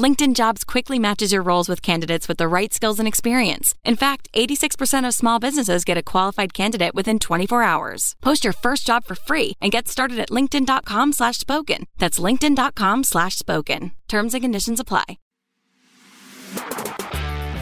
LinkedIn 0.00 0.34
Jobs 0.34 0.64
quickly 0.64 0.98
matches 0.98 1.32
your 1.32 1.42
roles 1.42 1.68
with 1.68 1.82
candidates 1.82 2.26
with 2.26 2.38
the 2.38 2.48
right 2.48 2.72
skills 2.72 2.98
and 2.98 3.06
experience. 3.06 3.74
In 3.84 3.96
fact, 3.96 4.28
86% 4.32 5.06
of 5.06 5.14
small 5.14 5.38
businesses 5.38 5.84
get 5.84 5.98
a 5.98 6.02
qualified 6.02 6.54
candidate 6.54 6.94
within 6.94 7.18
24 7.18 7.62
hours. 7.62 8.16
Post 8.20 8.44
your 8.44 8.52
first 8.52 8.86
job 8.86 9.04
for 9.04 9.14
free 9.14 9.52
and 9.60 9.70
get 9.70 9.88
started 9.88 10.18
at 10.18 10.30
linkedin.com 10.30 11.12
slash 11.12 11.38
spoken. 11.38 11.84
That's 11.98 12.18
linkedin.com 12.18 13.04
slash 13.04 13.36
spoken. 13.36 13.92
Terms 14.08 14.34
and 14.34 14.42
conditions 14.42 14.80
apply. 14.80 15.18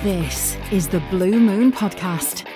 This 0.05 0.57
is 0.71 0.87
the 0.87 1.01
Blue 1.11 1.41
Moon 1.41 1.73
Podcast. 1.73 2.47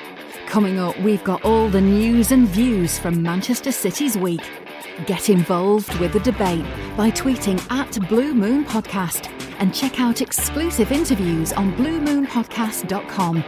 Coming 0.47 0.79
up, 0.79 0.99
we've 1.01 1.25
got 1.25 1.45
all 1.45 1.69
the 1.69 1.81
news 1.81 2.31
and 2.31 2.47
views 2.47 2.99
from 2.99 3.23
Manchester 3.23 3.73
City's 3.73 4.17
week. 4.17 4.62
Get 5.07 5.31
involved 5.31 5.99
with 5.99 6.13
the 6.13 6.21
debate 6.21 6.65
by 6.97 7.11
tweeting 7.11 7.61
at 7.71 8.09
Blue 8.09 8.35
Moon 8.35 8.65
Podcast 8.65 9.29
and 9.59 9.75
check 9.75 9.99
out 10.01 10.21
exclusive 10.21 10.93
interviews 10.93 11.53
on 11.53 11.73
bluemoonpodcast.com. 11.75 13.45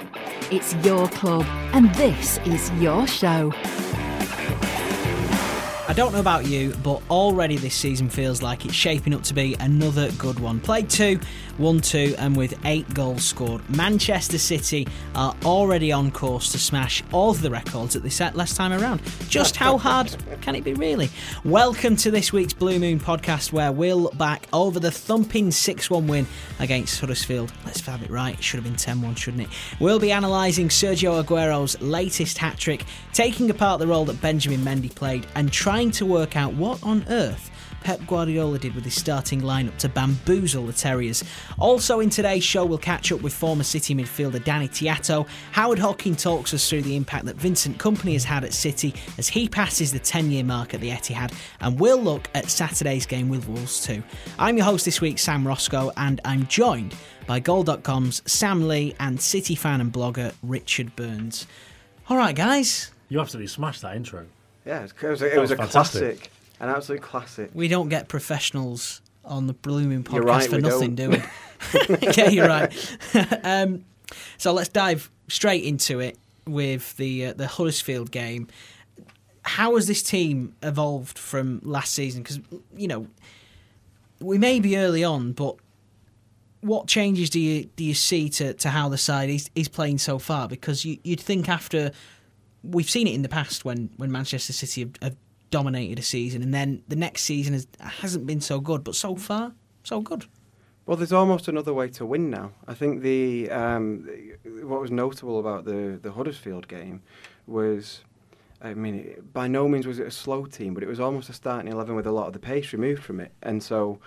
It's 0.51 0.75
your 0.77 1.07
club 1.09 1.45
and 1.73 1.95
this 1.95 2.39
is 2.47 2.71
your 2.81 3.07
show. 3.07 3.53
I 5.87 5.93
don't 5.93 6.15
know 6.15 6.21
about 6.21 6.47
you, 6.47 6.75
but 6.83 7.03
already 7.11 7.59
this 7.59 7.75
season 7.75 8.09
feels 8.09 8.41
like 8.41 8.65
it's 8.65 8.75
shaping 8.75 9.13
up 9.13 9.23
to 9.25 9.35
be 9.35 9.55
another 9.61 10.11
good 10.13 10.41
one. 10.41 10.59
Played 10.59 10.89
two, 10.89 11.21
won 11.59 11.81
two, 11.81 12.15
and 12.19 12.37
with 12.37 12.59
eight 12.65 12.93
goals 12.95 13.25
scored. 13.25 13.69
Manchester 13.71 14.39
City 14.39 14.87
are 15.15 15.35
already 15.45 15.93
on 15.93 16.11
course 16.11 16.53
to 16.53 16.59
smash 16.59 17.03
all 17.13 17.31
of 17.31 17.43
the 17.43 17.51
records 17.51 17.95
that 17.95 18.03
they 18.03 18.09
set 18.09 18.37
last 18.37 18.57
time 18.57 18.73
around. 18.73 19.01
Just 19.29 19.57
how 19.57 19.79
hard 19.79 20.15
can 20.41 20.55
it 20.55 20.65
be, 20.65 20.75
really? 20.75 21.11
Welcome 21.45 21.97
to 21.97 22.11
this 22.11 22.33
week's 22.33 22.53
Blue 22.53 22.79
Moon 22.79 22.99
podcast, 22.99 23.53
where 23.53 23.73
we'll 23.73 23.99
look 23.99 24.19
back 24.19 24.47
over 24.53 24.81
the 24.81 24.91
thumping 24.91 25.51
6 25.51 25.91
1 25.91 26.07
win 26.07 26.27
against 26.59 27.01
Huddersfield. 27.01 27.53
Let's 27.65 27.81
have 27.87 28.03
it 28.03 28.11
right, 28.11 28.35
it 28.35 28.43
should 28.43 28.59
have 28.59 28.65
been 28.65 28.77
10 28.77 29.03
1, 29.03 29.15
shouldn't 29.15 29.45
it? 29.45 29.49
We'll 29.81 30.01
be 30.01 30.11
analysing 30.11 30.69
Sergio 30.69 31.23
Aguero's 31.23 31.81
latest 31.81 32.39
hat 32.39 32.59
trick, 32.59 32.85
taking 33.13 33.51
apart 33.51 33.79
the 33.79 33.87
role 33.87 34.05
that 34.07 34.21
Benjamin 34.21 34.61
Mendy 34.61 34.95
played, 34.95 35.27
and 35.35 35.53
trying 35.53 35.91
to 35.93 36.07
work 36.07 36.37
out 36.37 36.55
what 36.55 36.83
on 36.83 37.05
earth 37.09 37.51
Pep 37.85 38.01
Guardiola 38.07 38.59
did 38.59 38.75
with 38.75 38.85
his 38.85 38.95
starting 38.95 39.43
lineup 39.43 39.77
to 39.77 39.91
bamboozle 39.91 40.67
the 40.67 40.73
Terriers. 40.73 41.23
Also, 41.59 42.01
in 42.01 42.09
today's 42.09 42.43
show, 42.43 42.65
we'll 42.65 42.79
catch 42.79 43.13
up 43.13 43.21
with 43.21 43.35
former 43.35 43.63
City 43.63 43.95
midfielder 43.95 44.43
Danny 44.43 44.69
Tiatto. 44.69 45.29
Howard 45.53 45.79
Hocking 45.79 46.17
talks 46.17 46.55
us 46.55 46.69
through 46.69 46.81
the 46.83 46.97
impact 46.97 47.27
that 47.27 47.37
Vincent 47.37 47.79
Kompany 47.79 48.15
has 48.15 48.25
had 48.25 48.43
at 48.43 48.55
City 48.55 48.95
as 49.19 49.29
he 49.29 49.49
passes 49.49 49.93
the 49.93 49.99
10 49.99 50.31
year 50.31 50.43
mark 50.43 50.73
at 50.73 50.81
the 50.81 50.91
Etihad, 50.91 51.33
and 51.61 51.79
we'll 51.79 52.03
look 52.03 52.29
at 52.35 52.49
Saturday's 52.49 53.05
game 53.05 53.29
with 53.29 53.47
Wolves 53.47 53.85
too. 53.85 54.03
I'm 54.39 54.57
your 54.57 54.65
host 54.65 54.87
this 54.87 55.03
week, 55.03 55.19
Sam 55.19 55.47
Roscoe, 55.47 55.93
and 55.99 56.23
I'm 56.25 56.47
joined 56.47 56.95
by 57.27 57.39
Goal.com's 57.39 58.23
Sam 58.25 58.67
Lee 58.67 58.95
and 58.99 59.21
City 59.21 59.55
fan 59.55 59.83
and 59.83 59.93
blogger 59.93 60.33
Richard 60.43 60.97
Burns. 60.97 61.47
All 62.09 62.17
right, 62.17 62.35
guys. 62.35 62.91
You 63.11 63.21
absolutely 63.21 63.49
smashed 63.49 63.83
that 63.83 63.95
intro. 63.95 64.25
Yeah, 64.65 64.85
it 64.85 65.03
was, 65.03 65.21
it 65.21 65.39
was, 65.39 65.51
was 65.51 65.51
a 65.51 65.57
fantastic. 65.57 66.01
classic, 66.01 66.31
an 66.61 66.69
absolute 66.69 67.03
classic. 67.03 67.51
We 67.55 67.69
don't 67.69 67.89
get 67.89 68.09
professionals 68.09 69.01
on 69.25 69.47
the 69.47 69.55
blooming 69.55 70.05
podcast 70.05 70.25
right, 70.25 70.51
for 70.51 70.61
nothing, 70.61 70.95
don't. 70.95 71.13
do 71.13 71.19
we? 71.19 71.99
yeah, 72.17 72.29
you're 72.29 72.49
right. 72.49 72.97
um, 73.45 73.85
so 74.37 74.53
let's 74.53 74.69
dive 74.69 75.11
straight 75.29 75.65
into 75.65 76.01
it 76.01 76.19
with 76.47 76.97
the 76.97 77.27
uh, 77.27 77.33
the 77.33 77.47
Huddersfield 77.47 78.11
game. 78.11 78.49
How 79.43 79.75
has 79.75 79.87
this 79.87 80.03
team 80.03 80.55
evolved 80.63 81.19
from 81.19 81.61
last 81.65 81.95
season? 81.95 82.23
Because 82.23 82.41
you 82.77 82.89
know 82.89 83.07
we 84.21 84.39
may 84.39 84.61
be 84.61 84.77
early 84.77 85.05
on, 85.05 85.33
but 85.33 85.57
what 86.61 86.87
changes 86.87 87.29
do 87.31 87.41
you 87.41 87.65
do 87.77 87.85
you 87.85 87.95
see 87.95 88.29
to, 88.31 88.55
to 88.55 88.71
how 88.71 88.89
the 88.89 88.99
side 88.99 89.31
is, 89.31 89.51
is 89.55 89.69
playing 89.69 89.99
so 89.99 90.19
far? 90.19 90.49
Because 90.49 90.85
you, 90.85 90.99
you'd 91.05 91.21
think 91.21 91.49
after 91.49 91.93
we've 92.63 92.89
seen 92.89 93.07
it 93.07 93.15
in 93.15 93.23
the 93.23 93.29
past 93.29 93.65
when, 93.65 93.91
when 93.99 94.11
Manchester 94.11 94.53
City 94.55 94.81
have, 94.81 94.93
have 95.03 95.17
dominated 95.59 95.99
a 96.01 96.03
season, 96.03 96.43
and 96.43 96.53
then 96.53 96.83
the 96.89 96.97
next 96.97 97.23
season 97.23 97.53
has, 97.53 97.67
hasn't 98.03 98.27
been 98.27 98.41
so 98.41 98.57
good, 98.61 98.83
but 98.83 98.95
so 98.97 99.15
far 99.15 99.53
so 99.85 100.01
good. 100.01 100.27
Well, 100.87 100.97
there's 100.97 101.13
almost 101.13 101.49
another 101.49 101.73
way 101.73 101.89
to 101.91 102.05
win 102.05 102.29
now. 102.29 102.51
I 102.67 102.75
think 102.75 103.03
the 103.03 103.51
um, 103.51 104.09
what 104.71 104.81
was 104.81 104.91
notable 104.91 105.39
about 105.39 105.65
the 105.65 105.81
the 106.03 106.13
Huddersfield 106.13 106.67
game 106.67 107.03
was, 107.47 108.03
I 108.61 108.75
mean, 108.75 108.95
by 109.33 109.47
no 109.47 109.69
means 109.69 109.87
was 109.87 109.99
it 109.99 110.07
a 110.07 110.17
slow 110.25 110.45
team, 110.47 110.75
but 110.75 110.83
it 110.83 110.89
was 110.89 111.01
almost 111.01 111.29
a 111.29 111.33
starting 111.33 111.71
eleven 111.73 111.95
with 111.95 112.07
a 112.07 112.13
lot 112.19 112.27
of 112.27 112.33
the 112.33 112.45
pace 112.53 112.73
removed 112.73 113.03
from 113.03 113.21
it, 113.21 113.33
and 113.43 113.63
so 113.63 114.01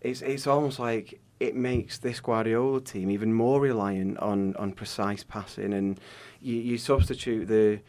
it's 0.00 0.20
it's 0.22 0.46
almost 0.46 0.78
like 0.78 1.20
it 1.38 1.54
makes 1.54 1.98
this 1.98 2.20
Guardiola 2.20 2.80
team 2.80 3.08
even 3.10 3.32
more 3.32 3.60
reliant 3.60 4.18
on 4.18 4.56
on 4.56 4.72
precise 4.72 5.22
passing, 5.24 5.72
and 5.72 6.00
you, 6.40 6.56
you 6.56 6.76
substitute 6.76 7.46
the 7.46 7.80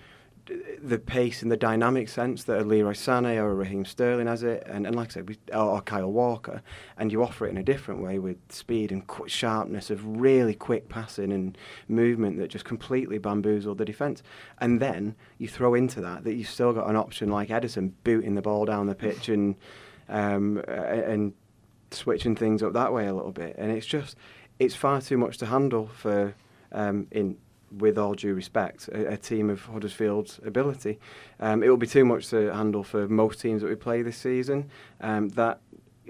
the 0.82 1.00
pace 1.00 1.42
and 1.42 1.52
the 1.52 1.58
dynamic 1.58 2.10
sense 2.10 2.44
that 2.44 2.60
a 2.60 2.64
Leroy 2.64 2.92
Sané 2.92 3.38
or 3.38 3.52
a 3.52 3.54
Raheem 3.54 3.86
Sterling 3.86 4.28
has 4.28 4.44
it, 4.44 4.64
and, 4.66 4.86
and 4.86 4.96
like 4.96 5.10
I 5.10 5.14
said, 5.14 5.30
we, 5.30 5.38
or, 5.54 5.64
or 5.64 5.82
Kyle 5.82 6.12
Walker, 6.12 6.62
and 6.98 7.12
you 7.12 7.24
offer 7.24 7.48
it 7.48 7.52
in 7.52 7.58
a 7.58 7.64
different 7.64 8.02
way 8.02 8.20
with 8.20 8.38
speed 8.50 8.92
and 8.92 9.08
qu- 9.08 9.28
sharpness 9.28 9.90
of 9.90 10.06
really 10.06 10.54
quick 10.54 10.90
passing 10.90 11.32
and 11.32 11.58
movement 11.88 12.38
that 12.40 12.50
just 12.50 12.66
completely 12.66 13.18
bamboozled 13.18 13.78
the 13.78 13.86
defence. 13.86 14.22
And 14.60 14.82
then 14.82 15.16
you 15.38 15.48
throw 15.48 15.74
into 15.74 16.02
that 16.02 16.26
that 16.26 16.34
you've 16.34 16.50
still 16.50 16.74
got 16.74 16.90
an 16.90 16.98
option 16.98 17.30
like 17.30 17.50
Ederson 17.50 17.94
booting 18.04 18.36
the 18.36 18.42
ball 18.42 18.66
down 18.66 18.88
the 18.88 18.96
pitch 18.96 19.30
and 19.30 19.56
um, 20.10 20.62
and 20.68 21.34
switching 21.92 22.36
things 22.36 22.62
up 22.62 22.74
that 22.74 22.92
way 22.92 23.08
a 23.08 23.14
little 23.14 23.32
bit, 23.32 23.56
and 23.58 23.72
it's 23.72 23.86
just 23.86 24.18
it's 24.60 24.76
far 24.76 25.00
too 25.02 25.18
much 25.18 25.38
to 25.38 25.46
handle 25.46 25.88
for 25.88 26.36
um, 26.74 27.08
in 27.12 27.38
with 27.78 27.98
all 27.98 28.14
due 28.14 28.34
respect 28.34 28.88
a, 28.90 29.14
a 29.14 29.18
team 29.18 29.50
of 29.50 29.62
Huddersfield's 29.66 30.40
ability. 30.46 31.00
Um, 31.40 31.64
it 31.64 31.70
will 31.70 31.78
be 31.78 31.88
too 31.88 32.06
much 32.06 32.28
to 32.30 32.54
handle 32.54 32.84
for 32.84 33.08
most 33.08 33.42
teams 33.42 33.62
that 33.62 33.70
we 33.70 33.76
play 33.76 34.02
this 34.02 34.18
season. 34.18 34.70
Um, 35.02 35.30
that 35.30 35.60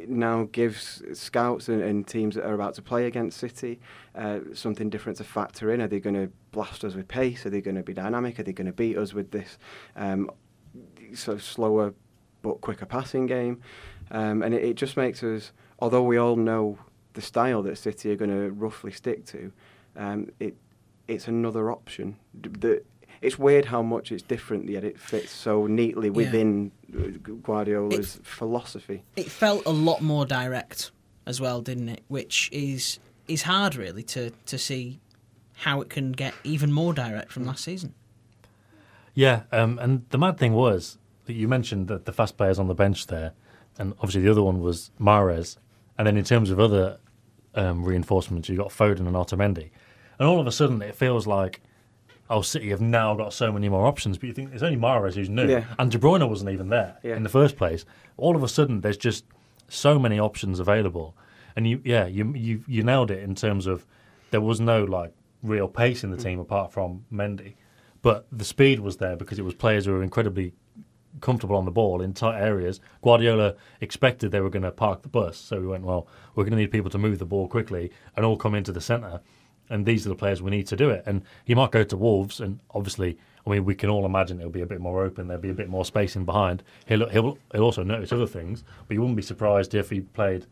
now 0.08 0.48
gives 0.52 1.04
scouts 1.14 1.70
and, 1.70 1.82
and 1.82 2.08
teams 2.08 2.36
that 2.36 2.46
are 2.46 2.54
about 2.54 2.74
to 2.76 2.82
play 2.82 3.06
against 3.06 3.38
City 3.38 3.80
uh, 4.16 4.40
something 4.54 4.90
different 4.90 5.18
to 5.18 5.24
factor 5.24 5.72
in. 5.72 5.82
Are 5.82 5.88
they 5.88 6.00
going 6.00 6.16
to 6.16 6.32
blast 6.52 6.84
us 6.84 6.96
with 6.96 7.08
pace? 7.08 7.46
Are 7.46 7.50
they 7.50 7.62
going 7.62 7.76
to 7.76 7.84
be 7.84 7.94
dynamic? 7.94 8.40
Are 8.40 8.44
they 8.44 8.54
going 8.54 8.68
to 8.68 8.74
beat 8.74 8.98
us 8.98 9.14
with 9.14 9.32
this 9.32 9.58
um, 9.96 10.30
sort 11.14 11.38
of 11.38 11.44
slower 11.44 11.94
but 12.42 12.62
quicker 12.62 12.86
passing 12.86 13.26
game? 13.26 13.62
Um, 14.12 14.42
and 14.42 14.54
it, 14.54 14.64
it 14.64 14.74
just 14.76 14.98
makes 14.98 15.24
us, 15.24 15.52
although 15.80 16.04
we 16.04 16.18
all 16.18 16.36
know 16.36 16.78
the 17.14 17.22
style 17.22 17.62
that 17.64 17.78
City 17.78 18.12
are 18.12 18.16
going 18.16 18.32
to 18.32 18.52
roughly 18.52 18.92
stick 18.92 19.26
to, 19.28 19.52
um, 19.96 20.32
it 20.40 20.56
it's 21.08 21.28
another 21.28 21.72
option. 21.72 22.18
The, 22.34 22.84
it's 23.22 23.40
weird 23.40 23.66
how 23.66 23.82
much 23.82 24.12
it's 24.12 24.24
different, 24.24 24.70
yet 24.70 24.84
it 24.84 25.00
fits 25.00 25.32
so 25.32 25.66
neatly 25.66 26.10
within 26.10 26.72
uh, 26.94 27.08
Guardiola's 27.42 28.20
philosophy. 28.24 29.04
It 29.16 29.32
felt 29.32 29.66
a 29.66 29.72
lot 29.72 30.02
more 30.02 30.26
direct 30.26 30.92
as 31.26 31.40
well, 31.40 31.62
didn't 31.62 31.90
it? 31.90 32.04
Which 32.08 32.50
is 32.52 33.00
is 33.28 33.44
hard 33.44 33.76
really 33.76 34.04
to 34.04 34.32
to 34.46 34.58
see 34.58 35.00
how 35.58 35.80
it 35.82 35.90
can 35.90 36.12
get 36.12 36.34
even 36.44 36.72
more 36.72 36.94
direct 36.94 37.32
from 37.32 37.46
last 37.46 37.64
season. 37.64 37.94
Yeah, 39.14 39.44
um, 39.52 39.80
and 39.80 40.06
the 40.10 40.18
mad 40.18 40.38
thing 40.38 40.54
was 40.54 40.98
that 41.26 41.34
you 41.34 41.48
mentioned 41.48 41.88
that 41.88 42.06
the 42.06 42.12
fast 42.12 42.36
players 42.36 42.60
on 42.60 42.68
the 42.68 42.74
bench 42.74 43.08
there, 43.08 43.32
and 43.78 43.94
obviously 44.00 44.22
the 44.22 44.32
other 44.32 44.44
one 44.44 44.60
was 44.60 44.92
Mahrez, 45.00 45.58
and 45.98 46.08
then 46.08 46.18
in 46.18 46.26
terms 46.26 46.50
of 46.50 46.60
other 46.60 46.98
um, 47.56 47.84
reinforcements, 47.84 48.50
you 48.50 48.58
got 48.58 48.70
Foden 48.70 49.08
and 49.08 49.16
Otamendi, 49.16 49.70
and 50.20 50.28
all 50.28 50.40
of 50.40 50.48
a 50.48 50.52
sudden 50.52 50.82
it 50.82 50.96
feels 50.96 51.28
like, 51.28 51.62
oh, 52.30 52.42
City 52.42 52.70
have 52.70 52.82
now 52.82 53.16
got 53.16 53.34
so 53.34 53.52
many 53.52 53.70
more 53.70 53.86
options. 53.86 54.18
But 54.18 54.28
you 54.28 54.34
think 54.34 54.54
it's 54.54 54.64
only 54.64 54.78
Mahrez 54.78 55.16
who's 55.16 55.30
new, 55.30 55.48
Yeah. 55.48 55.66
and 55.78 55.92
De 55.92 55.98
Bruyne 55.98 56.28
wasn't 56.28 56.52
even 56.52 56.70
there 56.70 56.98
Yeah. 57.04 57.16
in 57.16 57.24
the 57.24 57.30
first 57.30 57.58
place. 57.58 57.86
All 58.18 58.36
of 58.36 58.44
a 58.44 58.48
sudden, 58.48 58.82
there's 58.82 58.98
just 58.98 59.26
so 59.68 59.98
many 60.00 60.20
options 60.20 60.60
available, 60.60 61.16
and 61.56 61.68
you, 61.68 61.82
yeah, 61.84 62.06
you 62.06 62.34
you 62.36 62.64
you 62.68 62.84
nailed 62.84 63.12
it 63.12 63.24
in 63.24 63.36
terms 63.36 63.68
of 63.68 63.86
there 64.32 64.42
was 64.42 64.60
no 64.60 64.84
like 64.84 65.14
real 65.42 65.68
pace 65.68 66.04
in 66.04 66.12
the 66.12 66.18
mm. 66.18 66.24
team 66.24 66.40
apart 66.40 66.72
from 66.72 67.06
Mendy. 67.12 67.56
But 68.02 68.28
the 68.32 68.46
speed 68.46 68.80
was 68.82 68.98
there 68.98 69.16
because 69.16 69.40
it 69.40 69.46
was 69.46 69.54
players 69.54 69.86
who 69.86 69.94
were 69.94 70.04
incredibly 70.04 70.54
comfortable 71.22 71.56
on 71.56 71.66
the 71.66 71.72
ball 71.72 72.02
in 72.02 72.14
tight 72.14 72.40
areas. 72.42 72.80
Guardiola 73.02 73.56
expected 73.82 74.32
they 74.32 74.42
were 74.42 74.50
going 74.50 74.64
to 74.64 74.72
park 74.72 75.04
the 75.04 75.10
bus, 75.10 75.38
so 75.38 75.60
we 75.60 75.68
went, 75.68 75.84
well, 75.84 76.08
we're 76.36 76.44
going 76.44 76.52
to 76.52 76.58
need 76.58 76.72
people 76.72 76.92
to 76.92 76.98
move 76.98 77.20
the 77.20 77.26
ball 77.26 77.48
quickly 77.48 77.92
and 78.16 78.26
all 78.26 78.36
come 78.36 78.56
into 78.56 78.72
the 78.72 78.82
centre. 78.82 79.22
And 79.74 79.88
these 79.88 80.06
are 80.06 80.10
the 80.10 80.16
players 80.16 80.40
we 80.40 80.52
need 80.52 80.68
to 80.68 80.76
do 80.76 80.92
it. 80.92 81.02
And 81.08 81.24
he 81.46 81.56
might 81.56 81.72
go 81.72 81.84
to 81.84 81.98
Wolves, 81.98 82.40
and 82.40 82.60
obviously, 82.76 83.18
I 83.46 83.50
mean, 83.50 83.66
we 83.66 83.74
can 83.74 83.90
all 83.90 84.06
imagine 84.06 84.40
it'll 84.40 84.52
be 84.52 84.62
a 84.62 84.68
bit 84.68 84.80
more 84.80 85.04
open. 85.04 85.28
There'll 85.28 85.42
be 85.42 85.50
a 85.50 85.56
bit 85.56 85.68
more 85.68 85.84
space 85.84 86.16
in 86.16 86.26
behind. 86.26 86.62
He'll 86.86 87.10
he'll, 87.10 87.40
he'll 87.52 87.64
also 87.64 87.82
notice 87.82 88.12
other 88.12 88.28
things, 88.28 88.64
but 88.88 88.94
you 88.94 89.02
wouldn't 89.02 89.18
be 89.18 89.24
surprised 89.24 89.74
if 89.74 89.90
he 89.90 90.02
played 90.02 90.46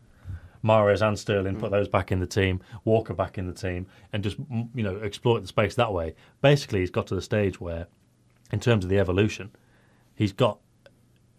Mahrez 0.64 1.06
and 1.06 1.16
Sterling, 1.16 1.56
put 1.56 1.70
those 1.70 1.88
back 1.88 2.10
in 2.10 2.18
the 2.18 2.26
team, 2.26 2.60
Walker 2.84 3.14
back 3.14 3.38
in 3.38 3.46
the 3.46 3.52
team, 3.52 3.86
and 4.12 4.24
just 4.24 4.38
you 4.74 4.82
know 4.82 4.96
exploit 4.98 5.40
the 5.40 5.46
space 5.46 5.76
that 5.76 5.92
way. 5.92 6.16
Basically, 6.40 6.80
he's 6.80 6.90
got 6.90 7.06
to 7.06 7.14
the 7.14 7.22
stage 7.22 7.60
where, 7.60 7.86
in 8.50 8.58
terms 8.58 8.84
of 8.84 8.90
the 8.90 8.98
evolution, 8.98 9.52
he's 10.16 10.32
got. 10.32 10.58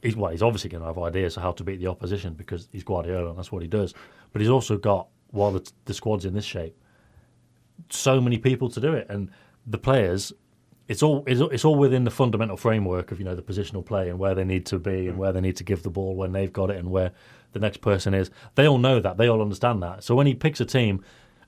He's, 0.01 0.18
well, 0.18 0.31
he's 0.31 0.41
obviously 0.41 0.69
going 0.69 0.81
to 0.81 0.88
have 0.88 0.97
ideas 0.97 1.38
of 1.38 1.44
how 1.44 1.51
to 1.53 1.63
beat 1.63 1.80
the 1.80 1.88
opposition 1.88 2.33
because 2.33 2.68
he's 2.74 2.83
Guardiola 2.83 3.30
and 3.30 3.38
that's 3.38 3.53
what 3.53 3.62
he 3.62 3.69
does. 3.69 3.94
But 4.33 4.41
he's 4.41 4.50
also 4.50 4.77
got, 4.77 5.07
while 5.31 5.51
the, 5.51 5.71
the 5.85 5.94
squad's 5.94 6.25
in 6.25 6.33
this 6.33 6.44
shape, 6.44 6.77
so 7.90 8.20
many 8.22 8.38
people 8.38 8.70
to 8.70 8.80
do 8.80 8.94
it, 8.94 9.08
and 9.10 9.30
the 9.66 9.78
players. 9.78 10.34
It's 10.90 11.02
all 11.02 11.24
it's, 11.25 11.40
it's 11.40 11.64
all 11.64 11.75
within 11.75 12.04
the 12.04 12.12
fundamental 12.12 12.58
framework 12.58 13.14
of 13.14 13.20
you 13.20 13.24
know 13.25 13.36
the 13.36 13.42
positional 13.42 13.86
play 13.86 14.10
and 14.10 14.20
where 14.20 14.36
they 14.36 14.44
need 14.44 14.66
to 14.66 14.80
be 14.80 15.08
and 15.08 15.14
hmm. 15.14 15.18
where 15.18 15.31
they 15.31 15.40
need 15.40 15.56
to 15.58 15.64
give 15.64 15.81
the 15.81 15.90
ball 15.90 16.14
when 16.16 16.34
they've 16.34 16.52
got 16.52 16.70
it 16.70 16.78
and 16.78 16.92
where 16.92 17.12
the 17.54 17.60
next 17.60 17.78
person 17.78 18.14
is. 18.14 18.30
They 18.56 18.68
all 18.68 18.78
know 18.78 19.00
that. 19.00 19.18
They 19.18 19.28
all 19.28 19.42
understand 19.42 19.81
that. 19.81 20.04
So 20.04 20.14
when 20.14 20.28
he 20.28 20.34
picks 20.34 20.60
a 20.60 20.66
team, 20.66 21.02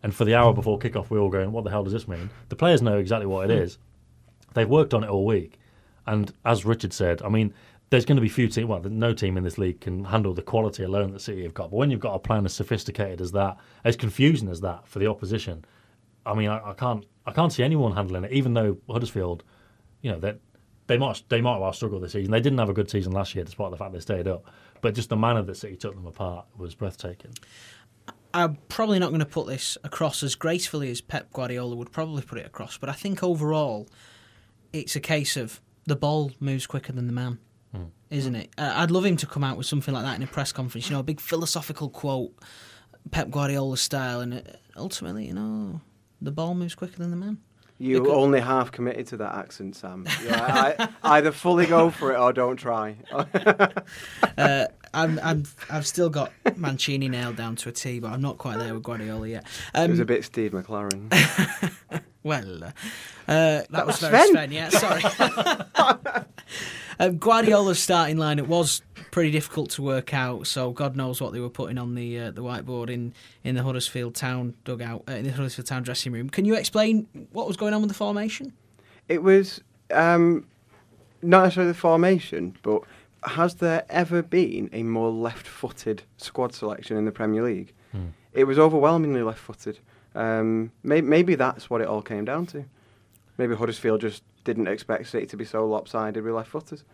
and 0.03 0.15
for 0.15 0.23
the 0.23 0.35
hour 0.35 0.51
hmm. 0.51 0.55
before 0.55 0.79
kickoff, 0.79 1.09
we're 1.09 1.19
all 1.19 1.29
going, 1.29 1.51
"What 1.51 1.65
the 1.65 1.69
hell 1.69 1.83
does 1.83 1.91
this 1.91 2.07
mean?" 2.07 2.29
The 2.47 2.55
players 2.55 2.81
know 2.81 2.97
exactly 2.97 3.27
what 3.27 3.49
it 3.49 3.53
hmm. 3.53 3.63
is. 3.63 3.77
They've 4.53 4.69
worked 4.69 4.93
on 4.93 5.03
it 5.03 5.09
all 5.09 5.25
week, 5.25 5.59
and 6.07 6.31
as 6.45 6.63
Richard 6.63 6.93
said, 6.93 7.21
I 7.21 7.27
mean, 7.27 7.53
there's 7.89 8.05
going 8.05 8.15
to 8.15 8.21
be 8.21 8.29
few 8.29 8.47
teams. 8.47 8.67
Well, 8.67 8.81
no 8.83 9.13
team 9.13 9.37
in 9.37 9.43
this 9.43 9.57
league 9.57 9.81
can 9.81 10.05
handle 10.05 10.33
the 10.33 10.41
quality 10.41 10.83
alone 10.83 11.11
that 11.11 11.21
City 11.21 11.43
have 11.43 11.53
got. 11.53 11.71
But 11.71 11.77
when 11.77 11.91
you've 11.91 11.99
got 11.99 12.15
a 12.15 12.19
plan 12.19 12.45
as 12.45 12.53
sophisticated 12.53 13.21
as 13.21 13.31
that, 13.33 13.57
as 13.83 13.95
confusing 13.95 14.49
as 14.49 14.61
that 14.61 14.87
for 14.87 14.99
the 14.99 15.07
opposition, 15.07 15.65
I 16.25 16.33
mean, 16.33 16.49
I, 16.49 16.71
I 16.71 16.73
can't, 16.73 17.05
I 17.25 17.31
can't 17.31 17.51
see 17.51 17.63
anyone 17.63 17.93
handling 17.93 18.23
it. 18.23 18.31
Even 18.31 18.53
though 18.53 18.77
Huddersfield, 18.89 19.43
you 20.01 20.11
know, 20.11 20.19
that 20.19 20.39
they 20.87 20.97
might, 20.97 21.23
they 21.29 21.41
might 21.41 21.57
well 21.57 21.73
struggle 21.73 21.99
this 21.99 22.13
season. 22.13 22.31
They 22.31 22.41
didn't 22.41 22.59
have 22.59 22.69
a 22.69 22.73
good 22.73 22.89
season 22.89 23.11
last 23.11 23.35
year, 23.35 23.43
despite 23.43 23.71
the 23.71 23.77
fact 23.77 23.93
they 23.93 23.99
stayed 23.99 24.27
up. 24.27 24.45
But 24.81 24.95
just 24.95 25.09
the 25.09 25.15
manner 25.15 25.41
that 25.41 25.55
City 25.55 25.75
took 25.75 25.95
them 25.95 26.05
apart 26.05 26.45
was 26.57 26.75
breathtaking. 26.75 27.33
I'm 28.33 28.57
probably 28.67 28.99
not 28.99 29.09
going 29.09 29.19
to 29.19 29.25
put 29.25 29.47
this 29.47 29.77
across 29.83 30.21
as 30.21 30.35
gracefully 30.35 30.91
as 30.91 30.99
Pep 30.99 31.31
Guardiola 31.31 31.75
would 31.75 31.91
probably 31.91 32.21
put 32.21 32.37
it 32.37 32.45
across, 32.45 32.77
but 32.77 32.89
I 32.89 32.93
think 32.93 33.23
overall 33.23 33.87
it's 34.73 34.95
a 34.95 34.99
case 34.99 35.37
of 35.37 35.61
the 35.85 35.95
ball 35.95 36.33
moves 36.41 36.67
quicker 36.67 36.91
than 36.91 37.07
the 37.07 37.13
man, 37.13 37.39
isn't 38.09 38.35
it? 38.35 38.49
Uh, 38.57 38.73
I'd 38.75 38.91
love 38.91 39.05
him 39.05 39.15
to 39.17 39.25
come 39.25 39.43
out 39.43 39.55
with 39.55 39.67
something 39.67 39.93
like 39.93 40.03
that 40.03 40.17
in 40.17 40.23
a 40.23 40.27
press 40.27 40.51
conference, 40.51 40.89
you 40.89 40.93
know, 40.93 40.99
a 40.99 41.03
big 41.03 41.21
philosophical 41.21 41.89
quote, 41.89 42.33
Pep 43.09 43.29
Guardiola 43.31 43.77
style, 43.77 44.19
and 44.19 44.33
uh, 44.33 44.41
ultimately, 44.75 45.27
you 45.27 45.33
know, 45.33 45.79
the 46.21 46.31
ball 46.31 46.53
moves 46.55 46.75
quicker 46.75 46.97
than 46.97 47.11
the 47.11 47.17
man. 47.17 47.37
You 47.77 48.01
Because- 48.01 48.17
only 48.17 48.39
half 48.39 48.71
committed 48.71 49.05
to 49.07 49.17
that 49.17 49.35
accent, 49.35 49.75
Sam. 49.75 50.07
Yeah, 50.23 50.73
I, 50.79 51.17
either 51.17 51.33
fully 51.33 51.65
go 51.65 51.89
for 51.89 52.13
it 52.13 52.17
or 52.19 52.31
don't 52.33 52.55
try. 52.57 52.95
Uh, 54.37 54.65
I'm, 54.93 55.19
I'm, 55.21 55.43
I've 55.69 55.85
still 55.85 56.09
got 56.09 56.31
Mancini 56.55 57.09
nailed 57.09 57.35
down 57.35 57.57
to 57.57 57.69
a 57.69 57.71
T, 57.73 57.99
but 57.99 58.11
I'm 58.13 58.21
not 58.21 58.37
quite 58.37 58.57
there 58.59 58.73
with 58.73 58.83
Guardiola 58.83 59.27
yet. 59.27 59.45
it 59.73 59.89
was 59.89 59.99
Um, 59.99 60.03
a 60.03 60.05
bit 60.05 60.23
Steve 60.23 60.51
McClaren. 60.51 61.11
Well, 62.23 62.63
uh, 62.63 62.71
that, 63.27 63.69
was 63.85 64.01
was 64.01 64.09
very 64.09 64.27
Sven. 64.29 64.49
Sven. 64.49 64.51
Yeah, 64.51 64.69
sorry. 64.69 65.03
Um, 66.99 67.17
Guardiola's 67.17 67.79
starting 67.79 68.17
line 68.17 68.39
it 68.39 68.47
was 68.47 68.81
pretty 69.11 69.31
difficult 69.31 69.69
to 69.71 69.81
work 69.81 70.13
out. 70.13 70.47
So 70.47 70.71
God 70.71 70.95
knows 70.95 71.21
what 71.21 71.33
they 71.33 71.39
were 71.39 71.49
putting 71.49 71.77
on 71.77 71.95
the 71.95 72.19
uh, 72.19 72.31
the 72.31 72.41
whiteboard 72.43 72.89
in, 72.89 73.13
in 73.43 73.55
the 73.55 73.63
Huddersfield 73.63 74.15
Town 74.15 74.55
dugout 74.63 75.03
uh, 75.07 75.13
in 75.13 75.23
the 75.25 75.31
Huddersfield 75.31 75.67
Town 75.67 75.83
dressing 75.83 76.11
room. 76.11 76.29
Can 76.29 76.45
you 76.45 76.55
explain 76.55 77.07
what 77.31 77.47
was 77.47 77.57
going 77.57 77.73
on 77.73 77.81
with 77.81 77.89
the 77.89 77.95
formation? 77.95 78.53
It 79.07 79.21
was 79.23 79.61
um, 79.91 80.45
not 81.21 81.43
necessarily 81.43 81.71
the 81.71 81.77
formation, 81.77 82.57
but 82.63 82.81
has 83.23 83.55
there 83.55 83.85
ever 83.89 84.21
been 84.21 84.69
a 84.73 84.83
more 84.83 85.09
left-footed 85.11 86.03
squad 86.17 86.53
selection 86.53 86.97
in 86.97 87.05
the 87.05 87.11
Premier 87.11 87.43
League? 87.43 87.73
It 88.33 88.43
was 88.43 88.59
overwhelmingly 88.59 89.21
left-footed. 89.23 89.79
Um, 90.13 90.71
may- 90.83 90.99
maybe 91.01 91.35
that's 91.35 91.69
what 91.69 91.79
it 91.81 91.87
all 91.87 92.01
came 92.01 92.25
down 92.25 92.45
to. 92.47 92.65
Maybe 93.37 93.55
Huddersfield 93.55 94.01
just 94.01 94.23
didn't 94.45 94.67
expect 94.67 95.07
City 95.07 95.25
to 95.25 95.37
be 95.37 95.43
so 95.43 95.67
lopsided 95.67 96.23
with 96.23 96.33
left-footers. 96.33 96.85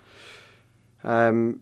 Um, 1.04 1.62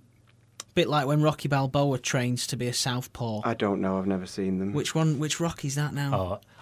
bit 0.76 0.88
like 0.88 1.08
when 1.08 1.22
Rocky 1.22 1.50
Balboa 1.50 2.00
trains 2.00 2.48
to 2.48 2.56
be 2.56 2.68
a 2.68 2.74
southpaw. 2.74 3.42
I 3.44 3.54
don't 3.54 3.82
know. 3.82 3.98
I've 3.98 4.08
never 4.08 4.26
seen 4.26 4.60
them. 4.60 4.72
Which 4.72 4.96
one? 4.96 5.20
Which 5.20 5.40
Rocky's 5.42 5.76
that 5.76 5.94
now? 5.94 6.14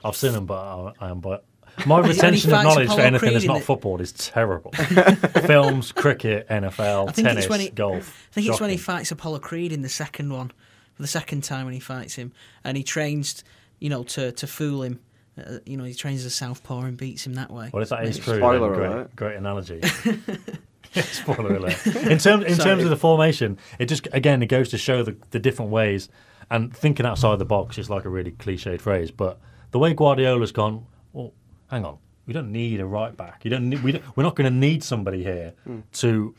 Oh, 0.04 0.08
I've 0.08 0.16
seen 0.16 0.32
them, 0.32 0.48
but 0.48 0.56
I, 0.56 0.94
I 1.00 1.10
am. 1.12 1.20
But 1.20 1.46
my 1.86 2.00
retention 2.00 2.52
of 2.52 2.64
knowledge 2.64 2.92
for 2.92 3.02
anything 3.02 3.34
that's 3.34 3.46
not 3.46 3.58
it. 3.58 3.64
football 3.64 4.02
is 4.02 4.12
terrible. 4.14 4.72
Films, 5.46 5.92
cricket, 5.92 6.48
NFL, 6.50 7.10
I 7.10 7.12
think 7.12 7.28
tennis, 7.28 7.46
it's 7.46 7.50
when 7.50 7.60
he, 7.60 7.70
golf. 7.70 8.28
I 8.32 8.34
think 8.34 8.48
it's 8.48 8.60
when 8.60 8.72
he 8.72 8.78
fights 8.78 9.12
Apollo 9.12 9.40
Creed 9.40 9.72
in 9.72 9.84
the 9.84 9.90
second 9.90 10.32
one, 10.32 10.50
for 10.96 11.02
the 11.04 11.08
second 11.08 11.44
time 11.44 11.66
when 11.66 11.76
he 11.76 11.80
fights 11.80 12.16
him, 12.16 12.32
and 12.64 12.78
he 12.78 12.84
trains, 12.84 13.44
you 13.80 13.90
know, 13.90 14.04
to 14.04 14.32
to 14.32 14.48
fool 14.48 14.82
him. 14.82 15.00
Uh, 15.38 15.60
you 15.66 15.78
know, 15.78 15.84
he 15.84 15.94
trains 15.94 16.22
as 16.22 16.26
a 16.26 16.30
southpaw 16.30 16.82
and 16.82 16.98
beats 16.98 17.26
him 17.26 17.34
that 17.36 17.52
way. 17.52 17.70
Well, 17.72 17.84
if 17.84 17.90
that 17.90 18.04
is 18.06 18.18
true, 18.18 18.38
Spoiler 18.38 18.70
then 18.70 18.78
great, 18.78 18.92
alert. 18.92 19.16
great 19.16 19.36
analogy. 19.38 19.82
Spoiler 20.94 21.56
alert. 21.56 21.86
In 21.88 22.18
terms, 22.18 22.46
in 22.46 22.56
Sorry. 22.56 22.70
terms 22.70 22.84
of 22.84 22.90
the 22.90 22.98
formation, 22.98 23.58
it 23.78 23.86
just 23.88 24.08
again 24.14 24.42
it 24.42 24.48
goes 24.48 24.70
to 24.70 24.78
show 24.78 25.04
the, 25.04 25.16
the 25.32 25.40
different 25.40 25.72
ways. 25.72 26.10
And 26.50 26.76
thinking 26.76 27.06
outside 27.06 27.40
the 27.40 27.46
box 27.46 27.78
is 27.78 27.90
like 27.90 28.06
a 28.06 28.10
really 28.10 28.32
cliched 28.32 28.80
phrase, 28.80 29.12
but 29.12 29.38
the 29.72 29.80
way 29.80 29.94
Guardiola's 29.94 30.54
gone. 30.54 30.86
Well, 31.12 31.34
hang 31.70 31.84
on, 31.84 31.98
we 32.26 32.34
don't 32.34 32.52
need 32.52 32.80
a 32.80 32.86
right 32.86 33.16
back. 33.16 33.44
You 33.44 33.52
don't. 33.52 33.70
Need, 33.70 33.84
we 33.84 33.92
don't, 33.94 34.04
we're 34.16 34.24
not 34.24 34.36
going 34.36 34.52
to 34.52 34.58
need 34.58 34.82
somebody 34.84 35.24
here 35.24 35.54
to 35.94 36.34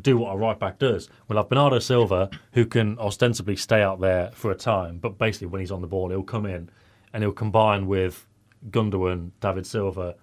do 0.00 0.16
what 0.16 0.34
a 0.34 0.36
right 0.36 0.58
back 0.58 0.78
does. 0.78 1.08
We'll 1.28 1.36
have 1.36 1.48
Bernardo 1.48 1.78
Silva, 1.78 2.30
who 2.52 2.64
can 2.64 2.98
ostensibly 2.98 3.56
stay 3.56 3.82
out 3.82 4.00
there 4.00 4.30
for 4.34 4.50
a 4.50 4.54
time, 4.54 4.98
but 4.98 5.18
basically 5.18 5.48
when 5.48 5.60
he's 5.60 5.72
on 5.72 5.80
the 5.80 5.86
ball, 5.88 6.08
he'll 6.10 6.22
come 6.22 6.46
in 6.46 6.70
and 7.12 7.22
he'll 7.22 7.32
combine 7.32 7.86
with 7.86 8.26
Gundogan, 8.68 9.30
David 9.40 9.66
Silva, 9.66 10.16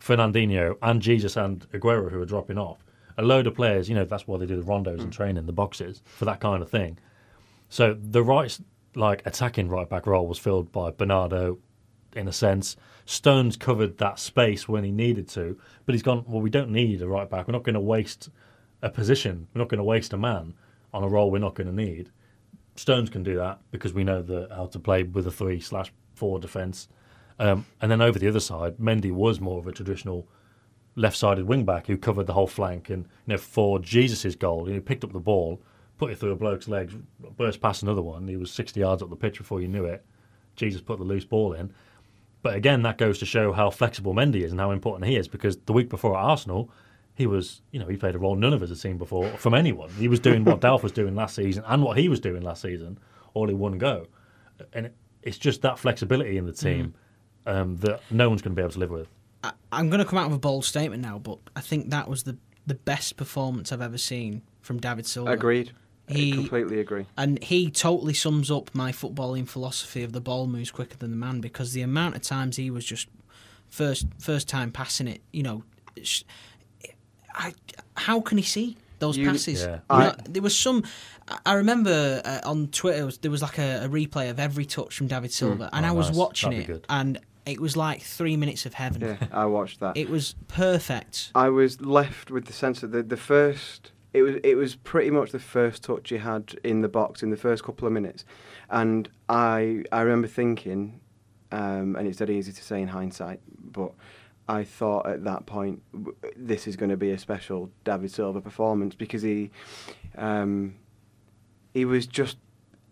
Fernandinho, 0.00 0.76
and 0.82 1.02
Jesus 1.02 1.36
and 1.36 1.68
Aguero, 1.70 2.10
who 2.10 2.20
are 2.20 2.26
dropping 2.26 2.58
off. 2.58 2.84
A 3.18 3.22
load 3.22 3.46
of 3.46 3.54
players, 3.54 3.88
you 3.88 3.94
know, 3.94 4.04
that's 4.04 4.26
why 4.26 4.38
they 4.38 4.46
do 4.46 4.56
the 4.56 4.66
rondos 4.66 5.00
and 5.00 5.08
mm. 5.08 5.12
training, 5.12 5.46
the 5.46 5.52
boxes, 5.52 6.02
for 6.04 6.24
that 6.24 6.40
kind 6.40 6.62
of 6.62 6.70
thing. 6.70 6.98
So 7.68 7.94
the 7.94 8.22
right, 8.22 8.58
like 8.94 9.22
attacking 9.26 9.68
right 9.68 9.88
back 9.88 10.06
role 10.06 10.26
was 10.26 10.38
filled 10.38 10.72
by 10.72 10.90
Bernardo, 10.90 11.58
in 12.14 12.28
a 12.28 12.32
sense. 12.32 12.76
Stones 13.04 13.56
covered 13.56 13.98
that 13.98 14.18
space 14.18 14.68
when 14.68 14.84
he 14.84 14.90
needed 14.90 15.28
to, 15.30 15.58
but 15.84 15.94
he's 15.94 16.02
gone. 16.02 16.24
Well, 16.26 16.42
we 16.42 16.50
don't 16.50 16.70
need 16.70 17.02
a 17.02 17.08
right 17.08 17.28
back. 17.28 17.48
We're 17.48 17.52
not 17.52 17.64
going 17.64 17.74
to 17.74 17.80
waste 17.80 18.28
a 18.82 18.90
position. 18.90 19.48
We're 19.54 19.60
not 19.60 19.68
going 19.68 19.78
to 19.78 19.84
waste 19.84 20.12
a 20.12 20.18
man 20.18 20.54
on 20.92 21.02
a 21.02 21.08
role 21.08 21.30
we're 21.30 21.38
not 21.38 21.54
going 21.54 21.68
to 21.68 21.74
need. 21.74 22.10
Stones 22.76 23.10
can 23.10 23.22
do 23.22 23.36
that 23.36 23.60
because 23.70 23.92
we 23.92 24.04
know 24.04 24.22
the, 24.22 24.48
how 24.54 24.66
to 24.66 24.78
play 24.78 25.02
with 25.02 25.26
a 25.26 25.30
three 25.30 25.60
slash 25.60 25.92
four 26.14 26.38
defence. 26.38 26.88
Um, 27.42 27.66
and 27.80 27.90
then 27.90 28.00
over 28.00 28.20
the 28.20 28.28
other 28.28 28.38
side, 28.38 28.76
Mendy 28.76 29.10
was 29.10 29.40
more 29.40 29.58
of 29.58 29.66
a 29.66 29.72
traditional 29.72 30.28
left-sided 30.94 31.44
wing 31.44 31.64
back 31.64 31.88
who 31.88 31.96
covered 31.96 32.28
the 32.28 32.34
whole 32.34 32.46
flank. 32.46 32.88
And 32.88 33.02
you 33.26 33.32
know, 33.32 33.36
for 33.36 33.80
Jesus's 33.80 34.36
goal, 34.36 34.66
he 34.66 34.78
picked 34.78 35.02
up 35.02 35.12
the 35.12 35.18
ball, 35.18 35.60
put 35.98 36.12
it 36.12 36.18
through 36.18 36.30
a 36.30 36.36
bloke's 36.36 36.68
legs, 36.68 36.94
burst 37.36 37.60
past 37.60 37.82
another 37.82 38.00
one. 38.00 38.28
He 38.28 38.36
was 38.36 38.52
60 38.52 38.78
yards 38.78 39.02
up 39.02 39.10
the 39.10 39.16
pitch 39.16 39.38
before 39.38 39.60
you 39.60 39.66
knew 39.66 39.84
it. 39.84 40.06
Jesus 40.54 40.80
put 40.80 41.00
the 41.00 41.04
loose 41.04 41.24
ball 41.24 41.52
in. 41.52 41.74
But 42.42 42.54
again, 42.54 42.82
that 42.82 42.96
goes 42.96 43.18
to 43.18 43.26
show 43.26 43.50
how 43.50 43.70
flexible 43.70 44.14
Mendy 44.14 44.44
is 44.44 44.52
and 44.52 44.60
how 44.60 44.70
important 44.70 45.10
he 45.10 45.16
is. 45.16 45.26
Because 45.26 45.56
the 45.56 45.72
week 45.72 45.88
before 45.88 46.16
at 46.16 46.22
Arsenal, 46.22 46.70
he 47.16 47.26
was, 47.26 47.62
you 47.72 47.80
know, 47.80 47.88
he 47.88 47.96
played 47.96 48.14
a 48.14 48.20
role 48.20 48.36
none 48.36 48.52
of 48.52 48.62
us 48.62 48.68
had 48.68 48.78
seen 48.78 48.98
before 48.98 49.28
from 49.30 49.54
anyone. 49.54 49.90
He 49.98 50.06
was 50.06 50.20
doing 50.20 50.44
what 50.44 50.60
Delph 50.60 50.84
was 50.84 50.92
doing 50.92 51.16
last 51.16 51.34
season 51.34 51.64
and 51.66 51.82
what 51.82 51.98
he 51.98 52.08
was 52.08 52.20
doing 52.20 52.42
last 52.42 52.62
season, 52.62 53.00
all 53.34 53.50
in 53.50 53.58
one 53.58 53.78
go. 53.78 54.06
And 54.72 54.90
it's 55.22 55.38
just 55.38 55.62
that 55.62 55.80
flexibility 55.80 56.36
in 56.36 56.46
the 56.46 56.52
team 56.52 56.94
um, 57.46 57.76
that 57.78 58.00
no 58.10 58.28
one's 58.28 58.42
going 58.42 58.54
to 58.54 58.60
be 58.60 58.62
able 58.62 58.72
to 58.72 58.78
live 58.78 58.90
with. 58.90 59.08
I, 59.44 59.52
I'm 59.72 59.88
going 59.90 59.98
to 60.00 60.04
come 60.04 60.18
out 60.18 60.28
with 60.28 60.36
a 60.36 60.40
bold 60.40 60.64
statement 60.64 61.02
now, 61.02 61.18
but 61.18 61.38
I 61.56 61.60
think 61.60 61.90
that 61.90 62.08
was 62.08 62.22
the 62.24 62.36
the 62.66 62.74
best 62.74 63.16
performance 63.16 63.72
I've 63.72 63.80
ever 63.80 63.98
seen 63.98 64.42
from 64.60 64.78
David 64.78 65.04
Silva. 65.06 65.32
Agreed. 65.32 65.72
He- 66.08 66.32
I 66.32 66.36
completely 66.36 66.78
agree. 66.78 67.06
And 67.16 67.42
he 67.42 67.70
totally 67.70 68.14
sums 68.14 68.50
up 68.52 68.72
my 68.74 68.92
footballing 68.92 69.48
philosophy 69.48 70.02
of 70.04 70.12
the 70.12 70.20
ball 70.20 70.46
moves 70.46 70.70
quicker 70.70 70.96
than 70.96 71.10
the 71.10 71.16
man 71.16 71.40
because 71.40 71.72
the 71.72 71.82
amount 71.82 72.14
of 72.16 72.22
times 72.22 72.56
he 72.56 72.70
was 72.70 72.84
just 72.84 73.08
first 73.68 74.06
first 74.20 74.48
time 74.48 74.70
passing 74.70 75.08
it, 75.08 75.22
you 75.32 75.42
know, 75.42 75.64
sh- 76.02 76.22
I, 77.34 77.54
how 77.96 78.20
can 78.20 78.38
he 78.38 78.44
see 78.44 78.76
those 78.98 79.16
You- 79.16 79.26
passes? 79.30 79.62
Yeah. 79.62 79.80
You 79.90 79.98
know, 79.98 80.10
I- 80.10 80.16
there 80.28 80.42
was 80.42 80.56
some. 80.58 80.84
I- 81.28 81.38
I 81.46 81.52
remember 81.54 82.20
uh, 82.24 82.40
on 82.44 82.68
Twitter 82.68 83.06
was- 83.06 83.18
there 83.18 83.30
was 83.30 83.42
like 83.42 83.58
a, 83.58 83.84
a 83.84 83.88
replay 83.88 84.30
of 84.30 84.38
every 84.38 84.66
touch 84.66 84.94
from 84.96 85.06
David 85.08 85.32
Silva, 85.32 85.68
and 85.72 85.84
Oh, 85.84 85.88
I 85.88 85.92
was 85.92 86.08
nice. 86.08 86.16
watching 86.16 86.50
That'd 86.50 86.64
it, 86.64 86.72
good. 86.72 86.86
and 86.88 87.18
it 87.46 87.60
was 87.60 87.76
like 87.76 88.02
three 88.02 88.36
minutes 88.36 88.66
of 88.66 88.74
heaven. 88.74 89.02
Yeah, 89.02 89.26
I 89.32 89.46
watched 89.46 89.80
that. 89.80 89.96
It 89.96 90.08
was 90.08 90.34
perfect. 90.48 91.30
I 91.34 91.48
was 91.48 91.80
left 91.80 92.30
with 92.30 92.46
the 92.46 92.52
sense 92.52 92.80
that 92.80 92.92
the, 92.92 93.02
the 93.02 93.16
first 93.16 93.92
it 94.12 94.22
was 94.22 94.36
it 94.44 94.56
was 94.56 94.76
pretty 94.76 95.10
much 95.10 95.30
the 95.32 95.38
first 95.38 95.82
touch 95.84 96.10
he 96.10 96.18
had 96.18 96.54
in 96.64 96.82
the 96.82 96.88
box 96.88 97.22
in 97.22 97.30
the 97.30 97.36
first 97.36 97.64
couple 97.64 97.86
of 97.86 97.92
minutes, 97.92 98.24
and 98.70 99.08
I 99.28 99.84
I 99.90 100.02
remember 100.02 100.28
thinking, 100.28 101.00
um, 101.50 101.96
and 101.96 102.06
it's 102.06 102.18
dead 102.18 102.30
easy 102.30 102.52
to 102.52 102.62
say 102.62 102.82
in 102.82 102.88
hindsight, 102.88 103.40
but 103.58 103.92
I 104.48 104.64
thought 104.64 105.06
at 105.06 105.24
that 105.24 105.46
point 105.46 105.82
this 106.36 106.66
is 106.66 106.76
going 106.76 106.90
to 106.90 106.96
be 106.96 107.10
a 107.10 107.18
special 107.18 107.70
David 107.84 108.10
Silva 108.10 108.40
performance 108.40 108.94
because 108.94 109.22
he 109.22 109.50
um, 110.16 110.74
he 111.72 111.84
was 111.84 112.06
just 112.06 112.36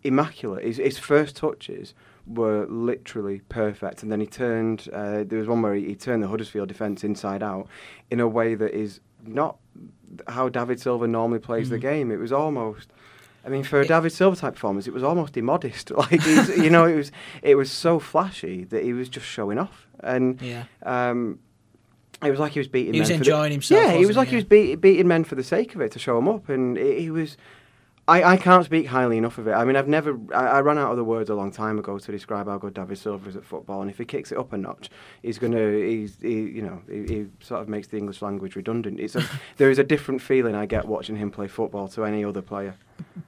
immaculate. 0.03 0.65
His, 0.65 0.77
his 0.77 0.97
first 0.97 1.35
touches 1.35 1.93
were 2.27 2.65
literally 2.67 3.41
perfect, 3.49 4.03
and 4.03 4.11
then 4.11 4.19
he 4.19 4.27
turned. 4.27 4.87
Uh, 4.93 5.23
there 5.23 5.39
was 5.39 5.47
one 5.47 5.61
where 5.61 5.73
he, 5.75 5.85
he 5.87 5.95
turned 5.95 6.21
the 6.23 6.27
Huddersfield 6.27 6.67
defence 6.67 7.03
inside 7.03 7.41
out 7.43 7.67
in 8.09 8.19
a 8.19 8.27
way 8.27 8.55
that 8.55 8.73
is 8.73 8.99
not 9.25 9.57
how 10.27 10.49
David 10.49 10.79
Silva 10.79 11.07
normally 11.07 11.39
plays 11.39 11.69
the 11.69 11.79
game. 11.79 12.11
It 12.11 12.17
was 12.19 12.31
almost. 12.31 12.89
I 13.43 13.49
mean, 13.49 13.63
for 13.63 13.81
a 13.81 13.87
David 13.87 14.11
Silva 14.11 14.35
type 14.35 14.53
performance, 14.53 14.85
it 14.87 14.93
was 14.93 15.03
almost 15.03 15.35
immodest. 15.35 15.91
Like 15.97 16.21
he's, 16.21 16.49
you 16.57 16.69
know, 16.69 16.85
it 16.85 16.95
was 16.95 17.11
it 17.41 17.55
was 17.55 17.71
so 17.71 17.99
flashy 17.99 18.65
that 18.65 18.83
he 18.83 18.93
was 18.93 19.09
just 19.09 19.25
showing 19.25 19.57
off, 19.57 19.87
and 20.01 20.39
Yeah. 20.41 20.65
um, 20.83 21.39
it 22.23 22.29
was 22.29 22.39
like 22.39 22.51
he 22.51 22.59
was 22.59 22.67
beating. 22.67 22.93
He 22.93 22.99
was 22.99 23.09
men 23.09 23.17
for 23.19 23.23
the- 23.23 23.31
enjoying 23.31 23.51
himself, 23.51 23.81
Yeah, 23.83 23.93
he 23.97 24.05
was 24.05 24.15
like 24.15 24.27
he? 24.27 24.31
he 24.31 24.35
was 24.35 24.45
beat, 24.45 24.75
beating 24.75 25.07
men 25.07 25.23
for 25.23 25.33
the 25.33 25.43
sake 25.43 25.73
of 25.73 25.81
it 25.81 25.91
to 25.93 25.99
show 25.99 26.15
them 26.17 26.27
up, 26.27 26.49
and 26.49 26.77
he 26.77 27.09
was. 27.09 27.35
I, 28.11 28.33
I 28.33 28.37
can't 28.37 28.65
speak 28.65 28.87
highly 28.87 29.17
enough 29.17 29.37
of 29.37 29.47
it. 29.47 29.53
I 29.53 29.63
mean, 29.63 29.77
I've 29.77 29.87
never. 29.87 30.19
I, 30.33 30.47
I 30.47 30.61
ran 30.61 30.77
out 30.77 30.91
of 30.91 30.97
the 30.97 31.03
words 31.03 31.29
a 31.29 31.35
long 31.35 31.49
time 31.49 31.79
ago 31.79 31.97
to 31.97 32.11
describe 32.11 32.47
how 32.47 32.57
good 32.57 32.73
David 32.73 32.97
Silva 32.97 33.29
is 33.29 33.37
at 33.37 33.45
football, 33.45 33.81
and 33.81 33.89
if 33.89 33.97
he 33.97 34.03
kicks 34.03 34.33
it 34.33 34.37
up 34.37 34.51
a 34.51 34.57
notch, 34.57 34.89
he's 35.21 35.39
gonna. 35.39 35.71
He's 35.71 36.17
he, 36.21 36.41
you 36.41 36.61
know 36.61 36.81
he, 36.89 37.13
he 37.13 37.27
sort 37.39 37.61
of 37.61 37.69
makes 37.69 37.87
the 37.87 37.97
English 37.97 38.21
language 38.21 38.57
redundant. 38.57 38.99
It's 38.99 39.15
a, 39.15 39.23
there 39.57 39.71
is 39.71 39.79
a 39.79 39.83
different 39.83 40.21
feeling 40.21 40.55
I 40.55 40.65
get 40.65 40.85
watching 40.85 41.15
him 41.15 41.31
play 41.31 41.47
football 41.47 41.87
to 41.89 42.03
any 42.03 42.25
other 42.25 42.41
player. 42.41 42.75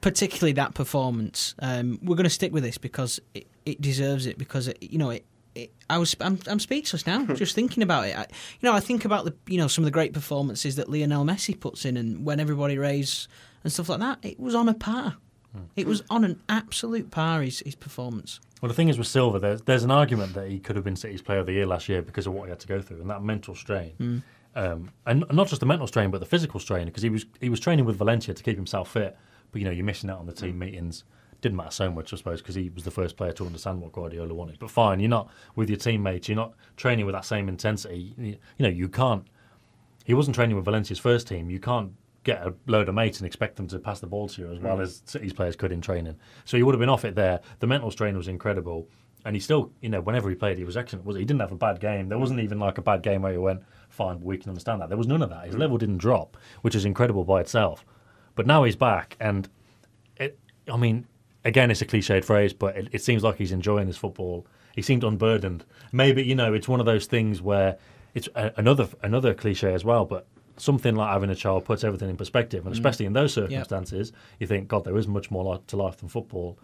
particularly 0.02 0.52
that 0.54 0.74
performance. 0.74 1.56
Um, 1.60 2.00
we're 2.04 2.18
going 2.18 2.26
to 2.26 2.30
stick 2.30 2.52
with 2.52 2.64
this 2.64 2.78
because 2.78 3.22
it, 3.34 3.48
it 3.66 3.80
deserves 3.80 4.26
it. 4.26 4.38
Because 4.38 4.68
it, 4.68 4.78
you 4.82 4.98
know, 4.98 5.12
it, 5.12 5.26
it, 5.56 5.72
I 5.90 5.98
was 5.98 6.14
I'm, 6.20 6.40
I'm 6.48 6.60
speechless 6.60 7.08
now 7.08 7.26
just 7.36 7.56
thinking 7.56 7.84
about 7.84 8.08
it. 8.08 8.18
I, 8.18 8.26
you 8.60 8.70
know, 8.70 8.74
I 8.74 8.82
think 8.82 9.06
about 9.06 9.24
the 9.24 9.34
you 9.48 9.58
know 9.58 9.68
some 9.68 9.84
of 9.84 9.86
the 9.86 9.92
great 9.92 10.14
performances 10.14 10.76
that 10.76 10.90
Lionel 10.90 11.24
Messi 11.24 11.58
puts 11.58 11.86
in, 11.86 11.96
and 11.96 12.26
when 12.26 12.42
everybody 12.42 12.78
raves 12.78 13.30
and 13.64 13.72
stuff 13.72 13.90
like 13.90 14.00
that, 14.00 14.20
it 14.22 14.40
was 14.40 14.56
on 14.56 14.70
a 14.70 14.74
par. 14.74 15.18
Hmm. 15.54 15.64
It 15.76 15.88
was 15.88 16.04
on 16.10 16.24
an 16.24 16.42
absolute 16.50 17.12
par. 17.12 17.42
His, 17.42 17.60
his 17.60 17.76
performance. 17.76 18.40
Well, 18.62 18.70
the 18.70 18.76
thing 18.76 18.90
is 18.90 18.98
with 18.98 19.08
Silva, 19.08 19.40
there's, 19.40 19.62
there's 19.64 19.84
an 19.84 19.92
argument 19.92 20.34
that 20.36 20.50
he 20.50 20.60
could 20.60 20.76
have 20.76 20.86
been 20.86 20.96
City's 20.96 21.22
Player 21.22 21.40
of 21.40 21.46
the 21.46 21.54
Year 21.54 21.66
last 21.66 21.90
year 21.90 22.02
because 22.02 22.28
of 22.28 22.34
what 22.34 22.46
he 22.46 22.50
had 22.50 22.60
to 22.62 22.68
go 22.68 22.82
through 22.82 23.02
and 23.02 23.10
that 23.10 23.22
mental 23.22 23.56
strain, 23.56 23.92
hmm. 23.98 24.18
um, 24.56 24.90
and 25.06 25.26
not 25.32 25.48
just 25.48 25.60
the 25.60 25.66
mental 25.66 25.88
strain, 25.88 26.12
but 26.12 26.20
the 26.20 26.26
physical 26.26 26.60
strain 26.60 26.86
because 26.86 27.04
he 27.04 27.10
was 27.10 27.26
he 27.42 27.50
was 27.50 27.60
training 27.60 27.86
with 27.86 27.98
Valencia 27.98 28.34
to 28.34 28.44
keep 28.44 28.56
himself 28.56 28.92
fit, 28.92 29.18
but 29.52 29.60
you 29.60 29.66
know 29.66 29.72
you're 29.72 29.86
missing 29.86 30.10
out 30.10 30.20
on 30.20 30.26
the 30.26 30.34
team 30.34 30.54
hmm. 30.54 30.60
meetings. 30.60 31.04
Didn't 31.42 31.58
matter 31.58 31.72
so 31.72 31.92
much, 31.92 32.14
I 32.14 32.16
suppose, 32.16 32.42
because 32.42 32.56
he 32.56 32.70
was 32.70 32.86
the 32.86 32.92
first 32.92 33.18
player 33.18 33.34
to 33.34 33.46
understand 33.46 33.82
what 33.82 33.92
Guardiola 33.92 34.34
wanted. 34.34 34.60
But 34.60 34.72
fine, 34.72 35.02
you're 35.02 35.10
not 35.10 35.30
with 35.58 35.70
your 35.70 35.78
teammates. 35.78 36.30
You're 36.30 36.38
not 36.38 36.54
training 36.78 37.06
with 37.06 37.16
that 37.16 37.26
same 37.26 37.50
intensity. 37.50 38.14
You 38.18 38.38
know, 38.60 38.70
you 38.70 38.88
can't. 38.88 39.28
He 40.06 40.14
wasn't 40.14 40.36
training 40.36 40.56
with 40.56 40.64
Valencia's 40.64 41.00
first 41.00 41.28
team. 41.28 41.50
You 41.50 41.60
can't 41.60 41.92
get 42.24 42.46
a 42.46 42.54
load 42.68 42.90
of 42.90 42.96
mates 42.96 43.20
and 43.20 43.28
expect 43.28 43.56
them 43.58 43.68
to 43.68 43.80
pass 43.80 44.00
the 44.00 44.08
ball 44.08 44.28
to 44.30 44.42
you 44.42 44.52
as 44.52 44.60
well 44.60 44.78
mm. 44.78 44.82
as 44.82 45.02
City's 45.06 45.34
players 45.34 45.56
could 45.56 45.72
in 45.72 45.82
training. 45.82 46.16
So 46.46 46.58
he 46.58 46.64
would 46.64 46.74
have 46.74 46.80
been 46.80 46.90
off 46.90 47.06
it 47.06 47.16
there. 47.16 47.42
The 47.60 47.68
mental 47.68 47.92
strain 47.92 48.16
was 48.16 48.28
incredible, 48.28 48.88
and 49.26 49.36
he 49.36 49.40
still, 49.40 49.72
you 49.82 49.90
know, 49.90 50.02
whenever 50.02 50.30
he 50.30 50.36
played, 50.36 50.58
he 50.58 50.64
was 50.64 50.78
excellent. 50.78 51.06
Was 51.06 51.16
he? 51.16 51.22
he 51.22 51.26
didn't 51.26 51.42
have 51.42 51.52
a 51.52 51.56
bad 51.56 51.80
game. 51.80 52.10
There 52.10 52.18
wasn't 52.18 52.40
even 52.40 52.60
like 52.60 52.78
a 52.78 52.82
bad 52.82 53.04
game 53.04 53.22
where 53.22 53.32
he 53.32 53.38
went, 53.38 53.62
"Fine, 53.90 54.22
we 54.22 54.38
can 54.38 54.50
understand 54.50 54.82
that." 54.82 54.90
There 54.90 54.98
was 54.98 55.08
none 55.08 55.22
of 55.22 55.30
that. 55.30 55.46
His 55.46 55.56
mm. 55.56 55.60
level 55.60 55.78
didn't 55.78 55.98
drop, 55.98 56.38
which 56.62 56.76
is 56.76 56.86
incredible 56.86 57.24
by 57.24 57.42
itself. 57.42 57.86
But 58.36 58.48
now 58.48 58.64
he's 58.64 58.76
back, 58.76 59.18
and 59.20 59.50
it. 60.18 60.40
I 60.72 60.78
mean, 60.78 61.08
again, 61.44 61.72
it's 61.72 61.82
a 61.82 61.86
cliched 61.86 62.26
phrase, 62.26 62.54
but 62.54 62.76
it, 62.76 62.90
it 62.92 63.04
seems 63.04 63.24
like 63.24 63.38
he's 63.38 63.52
enjoying 63.52 63.88
his 63.88 63.98
football. 63.98 64.48
He 64.76 64.82
seemed 64.82 65.04
unburdened. 65.04 65.66
Maybe 65.92 66.24
you 66.24 66.36
know, 66.36 66.54
it's 66.54 66.68
one 66.68 66.80
of 66.80 66.86
those 66.86 67.06
things 67.06 67.42
where 67.42 67.78
it's 68.14 68.30
a, 68.36 68.52
another 68.58 68.88
another 69.02 69.34
cliche 69.34 69.74
as 69.74 69.84
well, 69.84 70.06
but 70.06 70.28
something 70.58 70.96
like 70.96 71.12
having 71.12 71.30
a 71.30 71.36
child 71.36 71.66
puts 71.66 71.84
everything 71.84 72.10
in 72.10 72.18
perspective, 72.18 72.66
and 72.66 72.74
especially 72.74 73.06
in 73.06 73.14
those 73.14 73.34
circumstances, 73.34 74.12
you 74.40 74.48
think, 74.48 74.68
God, 74.68 74.84
there 74.84 74.98
is 74.98 75.08
much 75.08 75.32
more 75.32 75.60
to 75.68 75.78
life 75.78 75.98
than 75.98 76.10
football. 76.10 76.58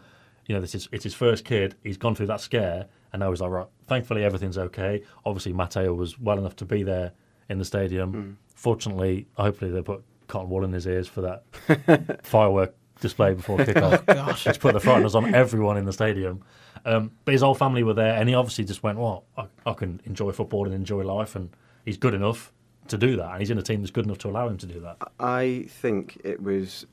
You 0.46 0.56
know, 0.56 0.62
this 0.62 0.76
is 0.76 0.90
it's 0.92 1.04
his 1.04 1.14
first 1.14 1.46
kid. 1.46 1.76
He's 1.84 1.98
gone 1.98 2.16
through 2.16 2.28
that 2.28 2.42
scare, 2.42 2.88
and 3.14 3.20
now 3.20 3.30
he's 3.30 3.42
like, 3.42 3.52
right. 3.52 3.68
Thankfully, 3.88 4.24
everything's 4.24 4.58
okay. 4.58 5.04
Obviously, 5.26 5.54
Matteo 5.54 5.94
was 5.94 6.20
well 6.20 6.38
enough 6.38 6.56
to 6.58 6.66
be 6.66 6.84
there 6.84 7.12
in 7.50 7.58
the 7.60 7.66
stadium. 7.66 8.38
Fortunately, 8.56 9.28
hopefully, 9.36 9.72
they 9.72 9.82
put 9.82 10.04
cotton 10.28 10.50
wool 10.50 10.64
in 10.64 10.74
his 10.74 10.86
ears 10.86 11.08
for 11.08 11.22
that 11.22 12.20
firework 12.24 12.76
display 13.02 13.34
before 13.34 13.58
kickoff. 13.60 14.06
gosh. 14.06 14.46
Which 14.46 14.60
put 14.60 14.74
the 14.74 14.80
frighteners 14.80 15.16
on 15.16 15.34
everyone 15.34 15.78
in 15.78 15.86
the 15.86 15.94
stadium. 15.94 16.44
Um, 16.86 17.12
but 17.26 17.34
his 17.34 17.42
whole 17.42 17.56
family 17.56 17.84
were 17.84 17.94
there, 17.94 18.16
and 18.16 18.30
he 18.30 18.36
obviously 18.36 18.66
just 18.66 18.84
went, 18.84 18.98
"Well, 18.98 19.26
I, 19.38 19.48
I 19.66 19.74
can 19.74 20.02
enjoy 20.06 20.32
football 20.32 20.66
and 20.66 20.74
enjoy 20.74 21.04
life," 21.04 21.36
and 21.36 21.50
he's 21.86 21.98
good 21.98 22.14
enough 22.14 22.54
to 22.90 22.98
do 22.98 23.16
that, 23.18 23.32
and 23.32 23.40
he's 23.40 23.50
in 23.52 23.58
a 23.58 23.62
team 23.62 23.82
that's 23.82 23.92
good 23.92 24.06
enough 24.06 24.20
to 24.20 24.30
allow 24.30 24.48
him 24.48 24.58
to 24.58 24.66
do 24.66 24.80
that. 24.82 24.98
I 25.20 25.66
think 25.70 26.20
it 26.24 26.42
was 26.42 26.86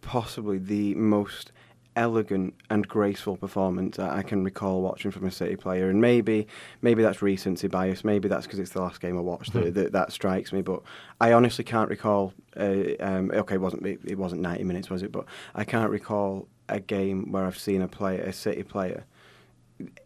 possibly 0.00 0.58
the 0.58 0.94
most 0.94 1.52
elegant 1.96 2.52
and 2.68 2.86
graceful 2.86 3.38
performance 3.38 3.98
I 3.98 4.18
I 4.18 4.22
can 4.22 4.44
recall 4.44 4.82
watching 4.82 5.10
from 5.10 5.24
a 5.24 5.30
City 5.30 5.56
player, 5.56 5.88
and 5.88 6.00
maybe 6.00 6.46
maybe 6.82 7.02
that's 7.02 7.22
recency 7.22 7.68
bias, 7.68 8.04
maybe 8.04 8.28
that's 8.28 8.46
because 8.46 8.58
it's 8.58 8.72
the 8.72 8.82
last 8.82 9.00
game 9.00 9.16
I 9.16 9.20
watched 9.22 9.52
that, 9.54 9.74
that 9.74 9.92
that 9.92 10.12
strikes 10.12 10.52
me. 10.52 10.62
But 10.62 10.82
I 11.20 11.32
honestly 11.32 11.64
can't 11.64 11.88
recall. 11.88 12.34
Uh, 12.56 12.84
um, 13.00 13.30
okay, 13.32 13.54
it 13.54 13.60
wasn't 13.60 13.86
it, 13.86 14.00
it 14.04 14.18
wasn't 14.18 14.42
ninety 14.42 14.64
minutes, 14.64 14.90
was 14.90 15.02
it? 15.02 15.10
But 15.12 15.24
I 15.54 15.64
can't 15.64 15.90
recall 15.90 16.48
a 16.68 16.80
game 16.80 17.32
where 17.32 17.44
I've 17.46 17.58
seen 17.58 17.80
a 17.80 17.88
player, 17.88 18.20
a 18.22 18.32
City 18.32 18.62
player, 18.62 19.04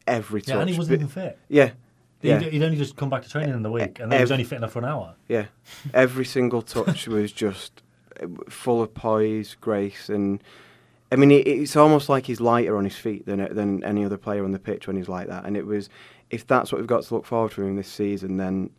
every 0.06 0.42
touch. 0.42 0.54
Yeah, 0.54 0.60
and 0.60 0.70
he 0.70 0.78
wasn't 0.78 1.00
but- 1.00 1.04
even 1.04 1.08
fit. 1.08 1.38
Yeah. 1.48 1.70
Yeah. 2.22 2.38
He'd, 2.40 2.52
he'd 2.52 2.62
only 2.62 2.76
just 2.76 2.96
come 2.96 3.10
back 3.10 3.22
to 3.22 3.28
training 3.30 3.54
in 3.54 3.62
the 3.62 3.70
week, 3.70 3.98
and 3.98 4.10
then 4.10 4.18
he 4.18 4.22
was 4.22 4.32
only 4.32 4.44
fit 4.44 4.56
enough 4.56 4.72
for 4.72 4.80
an 4.80 4.84
hour. 4.84 5.14
Yeah, 5.28 5.46
every 5.94 6.24
single 6.24 6.62
touch 6.62 7.08
was 7.08 7.32
just 7.32 7.82
uh, 8.22 8.26
full 8.48 8.82
of 8.82 8.92
poise, 8.92 9.56
grace, 9.60 10.08
and 10.08 10.42
I 11.12 11.16
mean, 11.16 11.30
it, 11.30 11.46
it's 11.46 11.76
almost 11.76 12.08
like 12.08 12.26
he's 12.26 12.40
lighter 12.40 12.76
on 12.76 12.84
his 12.84 12.96
feet 12.96 13.26
than 13.26 13.52
than 13.54 13.82
any 13.84 14.04
other 14.04 14.18
player 14.18 14.44
on 14.44 14.52
the 14.52 14.58
pitch 14.58 14.86
when 14.86 14.96
he's 14.96 15.08
like 15.08 15.28
that. 15.28 15.44
And 15.44 15.56
it 15.56 15.66
was, 15.66 15.88
if 16.30 16.46
that's 16.46 16.72
what 16.72 16.80
we've 16.80 16.86
got 16.86 17.02
to 17.04 17.14
look 17.14 17.26
forward 17.26 17.52
to 17.52 17.62
in 17.62 17.76
this 17.76 17.88
season, 17.88 18.36
then 18.36 18.70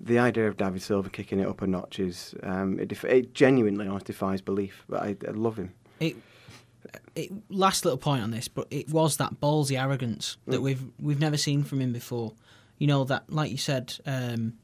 the 0.00 0.18
idea 0.18 0.48
of 0.48 0.56
David 0.56 0.82
Silva 0.82 1.10
kicking 1.10 1.40
it 1.40 1.46
up 1.46 1.62
a 1.62 1.66
notch 1.66 1.98
is 1.98 2.34
it, 2.42 2.88
def- 2.88 3.04
it 3.04 3.34
genuinely 3.34 3.86
almost 3.86 4.06
defies 4.06 4.40
belief. 4.40 4.84
But 4.88 5.02
I, 5.02 5.16
I 5.26 5.30
love 5.32 5.56
him. 5.56 5.74
It, 6.00 6.16
it, 7.14 7.30
last 7.50 7.84
little 7.84 7.98
point 7.98 8.22
on 8.22 8.30
this, 8.30 8.48
but 8.48 8.66
it 8.70 8.88
was 8.90 9.16
that 9.18 9.40
ballsy 9.40 9.80
arrogance 9.80 10.36
that 10.46 10.62
we've 10.62 10.82
we've 11.00 11.20
never 11.20 11.36
seen 11.36 11.62
from 11.64 11.80
him 11.80 11.92
before. 11.92 12.32
You 12.80 12.86
know 12.86 13.04
that, 13.04 13.30
like 13.30 13.50
you 13.50 13.58
said, 13.58 13.94
um, 14.06 14.54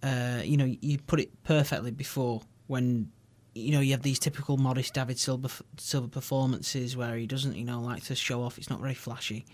uh, 0.00 0.42
you 0.44 0.56
know 0.56 0.64
you 0.80 0.96
put 0.98 1.18
it 1.18 1.42
perfectly 1.42 1.90
before 1.90 2.40
when 2.68 3.10
you 3.52 3.72
know 3.72 3.80
you 3.80 3.90
have 3.90 4.02
these 4.02 4.20
typical 4.20 4.56
modest 4.56 4.94
David 4.94 5.18
Silva 5.18 5.50
Silva 5.76 6.06
performances 6.06 6.96
where 6.96 7.16
he 7.16 7.26
doesn't 7.26 7.56
you 7.56 7.64
know 7.64 7.80
like 7.80 8.04
to 8.04 8.14
show 8.14 8.44
off. 8.44 8.58
It's 8.58 8.70
not 8.70 8.80
very 8.80 8.94
flashy, 8.94 9.44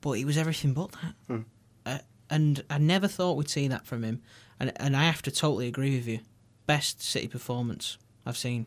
but 0.00 0.12
he 0.12 0.24
was 0.24 0.38
everything 0.38 0.72
but 0.72 0.92
that. 0.92 1.44
Uh, 1.84 1.98
and 2.30 2.62
I 2.70 2.78
never 2.78 3.08
thought 3.08 3.36
we'd 3.36 3.50
see 3.50 3.66
that 3.66 3.84
from 3.84 4.04
him. 4.04 4.22
And 4.60 4.72
and 4.76 4.96
I 4.96 5.02
have 5.02 5.22
to 5.22 5.32
totally 5.32 5.66
agree 5.66 5.96
with 5.96 6.06
you. 6.06 6.20
Best 6.66 7.02
City 7.02 7.26
performance 7.26 7.98
I've 8.24 8.36
seen, 8.36 8.66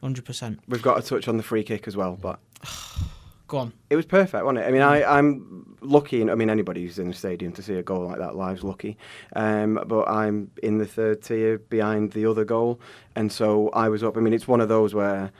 hundred 0.00 0.24
percent. 0.24 0.60
We've 0.66 0.80
got 0.80 1.02
to 1.02 1.06
touch 1.06 1.28
on 1.28 1.36
the 1.36 1.42
free 1.42 1.62
kick 1.62 1.86
as 1.86 1.94
well, 1.94 2.18
but 2.18 2.40
Go 3.52 3.58
on. 3.58 3.74
It 3.90 3.96
was 3.96 4.06
perfect, 4.06 4.46
wasn't 4.46 4.64
it? 4.64 4.66
I 4.66 4.70
mean, 4.70 4.80
I, 4.80 5.18
I'm 5.18 5.76
lucky. 5.82 6.22
I 6.22 6.34
mean, 6.34 6.48
anybody 6.48 6.86
who's 6.86 6.98
in 6.98 7.08
the 7.08 7.14
stadium 7.14 7.52
to 7.52 7.62
see 7.62 7.74
a 7.74 7.82
goal 7.82 8.06
like 8.06 8.16
that 8.16 8.34
live's 8.34 8.64
lucky. 8.64 8.96
Um, 9.36 9.78
but 9.88 10.08
I'm 10.08 10.50
in 10.62 10.78
the 10.78 10.86
third 10.86 11.20
tier 11.20 11.58
behind 11.58 12.12
the 12.12 12.24
other 12.24 12.46
goal, 12.46 12.80
and 13.14 13.30
so 13.30 13.68
I 13.74 13.90
was 13.90 14.02
up. 14.02 14.16
I 14.16 14.20
mean, 14.20 14.32
it's 14.32 14.48
one 14.48 14.62
of 14.62 14.70
those 14.70 14.94
where 14.94 15.30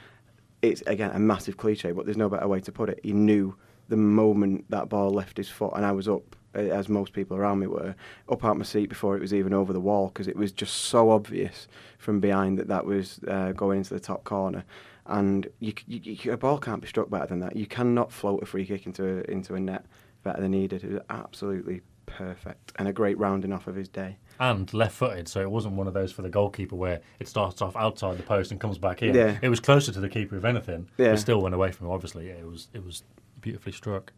it's 0.61 0.83
again 0.83 1.09
a 1.09 1.17
massive 1.17 1.57
cliche, 1.57 1.91
but 1.91 2.05
there's 2.05 2.15
no 2.15 2.29
better 2.29 2.47
way 2.47 2.59
to 2.59 2.71
put 2.71 2.87
it. 2.87 2.99
He 3.01 3.13
knew 3.13 3.55
the 3.89 3.97
moment 3.97 4.65
that 4.69 4.89
ball 4.89 5.09
left 5.09 5.37
his 5.37 5.49
foot, 5.49 5.73
and 5.75 5.83
I 5.83 5.91
was 5.91 6.07
up, 6.07 6.35
as 6.53 6.89
most 6.89 7.13
people 7.13 7.35
around 7.35 7.61
me 7.61 7.65
were, 7.65 7.95
up 8.29 8.45
out 8.45 8.57
my 8.57 8.63
seat 8.63 8.89
before 8.89 9.17
it 9.17 9.21
was 9.21 9.33
even 9.33 9.55
over 9.55 9.73
the 9.73 9.81
wall 9.81 10.09
because 10.09 10.27
it 10.27 10.35
was 10.35 10.51
just 10.51 10.75
so 10.75 11.09
obvious 11.09 11.67
from 11.97 12.19
behind 12.19 12.59
that 12.59 12.67
that 12.67 12.85
was 12.85 13.19
uh, 13.27 13.53
going 13.53 13.79
into 13.79 13.95
the 13.95 13.99
top 13.99 14.23
corner. 14.23 14.63
And 15.05 15.47
you, 15.59 15.73
you, 15.85 15.99
you, 16.03 16.31
a 16.31 16.37
ball 16.37 16.57
can't 16.57 16.81
be 16.81 16.87
struck 16.87 17.09
better 17.09 17.27
than 17.27 17.39
that. 17.39 17.55
You 17.55 17.65
cannot 17.65 18.11
float 18.11 18.41
a 18.41 18.45
free 18.45 18.65
kick 18.65 18.85
into 18.85 19.03
a, 19.03 19.31
into 19.31 19.55
a 19.55 19.59
net 19.59 19.85
better 20.23 20.41
than 20.41 20.53
he 20.53 20.67
did. 20.67 20.83
It 20.83 20.91
was 20.93 21.01
absolutely 21.09 21.81
perfect 22.05 22.71
and 22.77 22.87
a 22.87 22.93
great 22.93 23.17
rounding 23.17 23.51
off 23.51 23.67
of 23.67 23.75
his 23.75 23.89
day. 23.89 24.17
And 24.39 24.71
left-footed, 24.73 25.27
so 25.27 25.41
it 25.41 25.51
wasn't 25.51 25.75
one 25.75 25.87
of 25.87 25.93
those 25.93 26.11
for 26.11 26.21
the 26.21 26.29
goalkeeper 26.29 26.75
where 26.75 27.01
it 27.19 27.27
starts 27.27 27.61
off 27.61 27.75
outside 27.75 28.17
the 28.17 28.23
post 28.23 28.51
and 28.51 28.59
comes 28.59 28.77
back 28.77 29.01
in. 29.01 29.13
Yeah. 29.13 29.37
It 29.41 29.49
was 29.49 29.59
closer 29.59 29.91
to 29.91 29.99
the 29.99 30.09
keeper, 30.09 30.37
if 30.37 30.45
anything. 30.45 30.89
Yeah. 30.97 31.11
But 31.11 31.19
still 31.19 31.41
went 31.41 31.53
away 31.55 31.71
from 31.71 31.87
him. 31.87 31.93
Obviously, 31.93 32.29
it 32.29 32.45
was 32.45 32.67
it 32.73 32.83
was 32.83 33.03
beautifully 33.41 33.73
struck. 33.73 34.11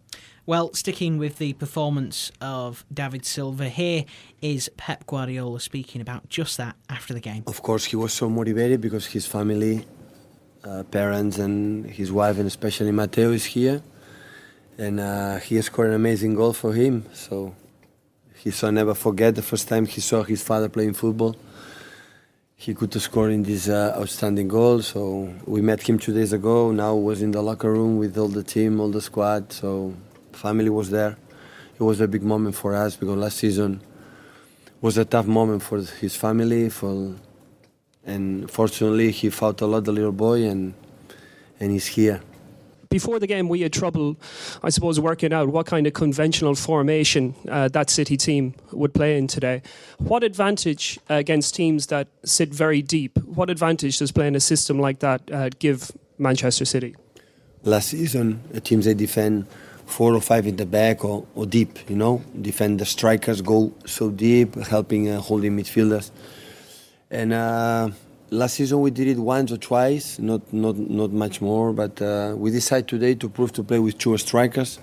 Well, 0.46 0.74
sticking 0.74 1.18
with 1.18 1.40
the 1.40 1.54
performance 1.54 2.32
of 2.40 2.86
David 2.94 3.26
Silva, 3.26 3.68
here 3.68 4.06
is 4.42 4.70
Pep 4.78 5.06
Guardiola 5.08 5.60
speaking 5.60 6.00
about 6.00 6.30
just 6.30 6.58
that 6.58 6.76
after 6.90 7.14
the 7.14 7.20
game. 7.20 7.44
Of 7.48 7.62
course, 7.64 7.86
he 7.86 7.96
was 7.96 8.14
so 8.14 8.30
motivated 8.30 8.80
because 8.80 9.08
his 9.08 9.26
family, 9.26 9.86
uh, 10.66 10.84
parents, 10.84 11.38
and 11.38 11.86
his 11.90 12.12
wife, 12.12 12.38
and 12.38 12.48
especially 12.48 12.92
Mateo, 12.92 13.32
is 13.32 13.46
here. 13.46 13.82
And 14.78 15.00
uh, 15.00 15.38
he 15.38 15.62
scored 15.62 15.90
an 15.90 15.94
amazing 15.96 16.36
goal 16.36 16.54
for 16.54 16.74
him. 16.74 17.06
So 17.14 17.56
he 18.44 18.52
shall 18.52 18.72
never 18.72 18.94
forget 18.94 19.36
the 19.36 19.42
first 19.42 19.68
time 19.68 19.86
he 19.86 20.02
saw 20.02 20.24
his 20.24 20.44
father 20.44 20.70
playing 20.70 20.94
football. 20.94 21.36
he 22.58 22.74
could 22.74 22.94
score 23.02 23.30
in 23.30 23.44
this 23.44 23.68
uh, 23.68 23.96
outstanding 23.98 24.48
goal. 24.48 24.82
So 24.82 25.34
we 25.46 25.62
met 25.62 25.82
him 25.82 26.00
two 26.00 26.14
days 26.14 26.34
ago. 26.34 26.72
Now 26.72 26.96
was 26.96 27.22
in 27.22 27.32
the 27.32 27.42
locker 27.42 27.72
room 27.72 27.98
with 27.98 28.18
all 28.18 28.28
the 28.28 28.44
team, 28.44 28.80
all 28.80 28.90
the 28.90 29.02
squad. 29.02 29.52
So 29.52 29.94
family 30.32 30.70
was 30.70 30.90
there. 30.90 31.18
It 31.78 31.84
was 31.84 32.00
a 32.00 32.08
big 32.08 32.24
moment 32.24 32.56
for 32.56 32.74
us 32.74 32.96
because 32.96 33.18
last 33.18 33.38
season 33.38 33.82
was 34.82 34.98
a 34.98 35.06
tough 35.06 35.28
moment 35.28 35.62
for 35.64 35.80
his 35.82 36.16
family. 36.16 36.70
For 36.70 37.16
and 38.06 38.50
fortunately 38.50 39.12
he 39.12 39.30
fought 39.30 39.62
a 39.62 39.66
lot, 39.66 39.86
the 39.86 39.92
little 39.92 40.12
boy, 40.12 40.44
and 40.44 40.74
and 41.60 41.72
he's 41.72 41.88
here 41.88 42.22
before 42.96 43.20
the 43.20 43.28
game, 43.28 43.50
we 43.50 43.60
had 43.60 43.74
trouble, 43.74 44.16
I 44.64 44.70
suppose, 44.70 45.02
working 45.02 45.34
out 45.34 45.50
what 45.50 45.66
kind 45.66 45.86
of 45.86 45.92
conventional 45.94 46.56
formation 46.56 47.36
uh, 47.50 47.68
that 47.70 47.90
City 47.90 48.16
team 48.16 48.54
would 48.72 48.94
play 48.94 49.18
in 49.18 49.28
today. 49.28 49.62
What 49.98 50.24
advantage 50.24 50.98
uh, 51.10 51.16
against 51.16 51.56
teams 51.56 51.88
that 51.88 52.08
sit 52.24 52.54
very 52.54 52.82
deep? 52.82 53.18
What 53.26 53.50
advantage 53.50 54.00
does 54.00 54.14
playing 54.14 54.36
a 54.38 54.40
system 54.40 54.80
like 54.80 55.00
that 55.00 55.20
uh, 55.30 55.50
give 55.60 55.92
Manchester 56.18 56.64
City? 56.64 56.96
Last 57.64 57.90
season, 57.90 58.42
the 58.52 58.62
teams 58.62 58.86
they 58.86 58.94
defend 58.94 59.48
four 59.86 60.16
or 60.16 60.22
five 60.22 60.48
in 60.48 60.56
the 60.56 60.66
back 60.66 61.04
or, 61.04 61.26
or 61.36 61.46
deep, 61.46 61.90
you 61.90 61.98
know, 61.98 62.24
defend 62.42 62.80
the 62.80 62.86
strikers, 62.86 63.42
go 63.42 63.74
so 63.86 64.10
deep, 64.10 64.56
helping 64.56 65.10
uh, 65.10 65.20
holding 65.20 65.58
midfielders. 65.58 66.12
And 67.16 67.32
uh, 67.32 67.92
last 68.30 68.56
season 68.56 68.82
we 68.82 68.92
did 68.92 69.08
it 69.08 69.18
once 69.18 69.50
or 69.50 69.56
twice, 69.56 70.20
not 70.20 70.52
not 70.52 70.76
not 70.76 71.14
much 71.14 71.40
more. 71.40 71.72
But 71.72 72.02
uh, 72.02 72.36
we 72.36 72.52
decided 72.52 72.90
today 72.90 73.16
to 73.16 73.30
prove 73.30 73.54
to 73.54 73.64
play 73.64 73.80
with 73.80 73.98
two 73.98 74.18
strikers, 74.18 74.80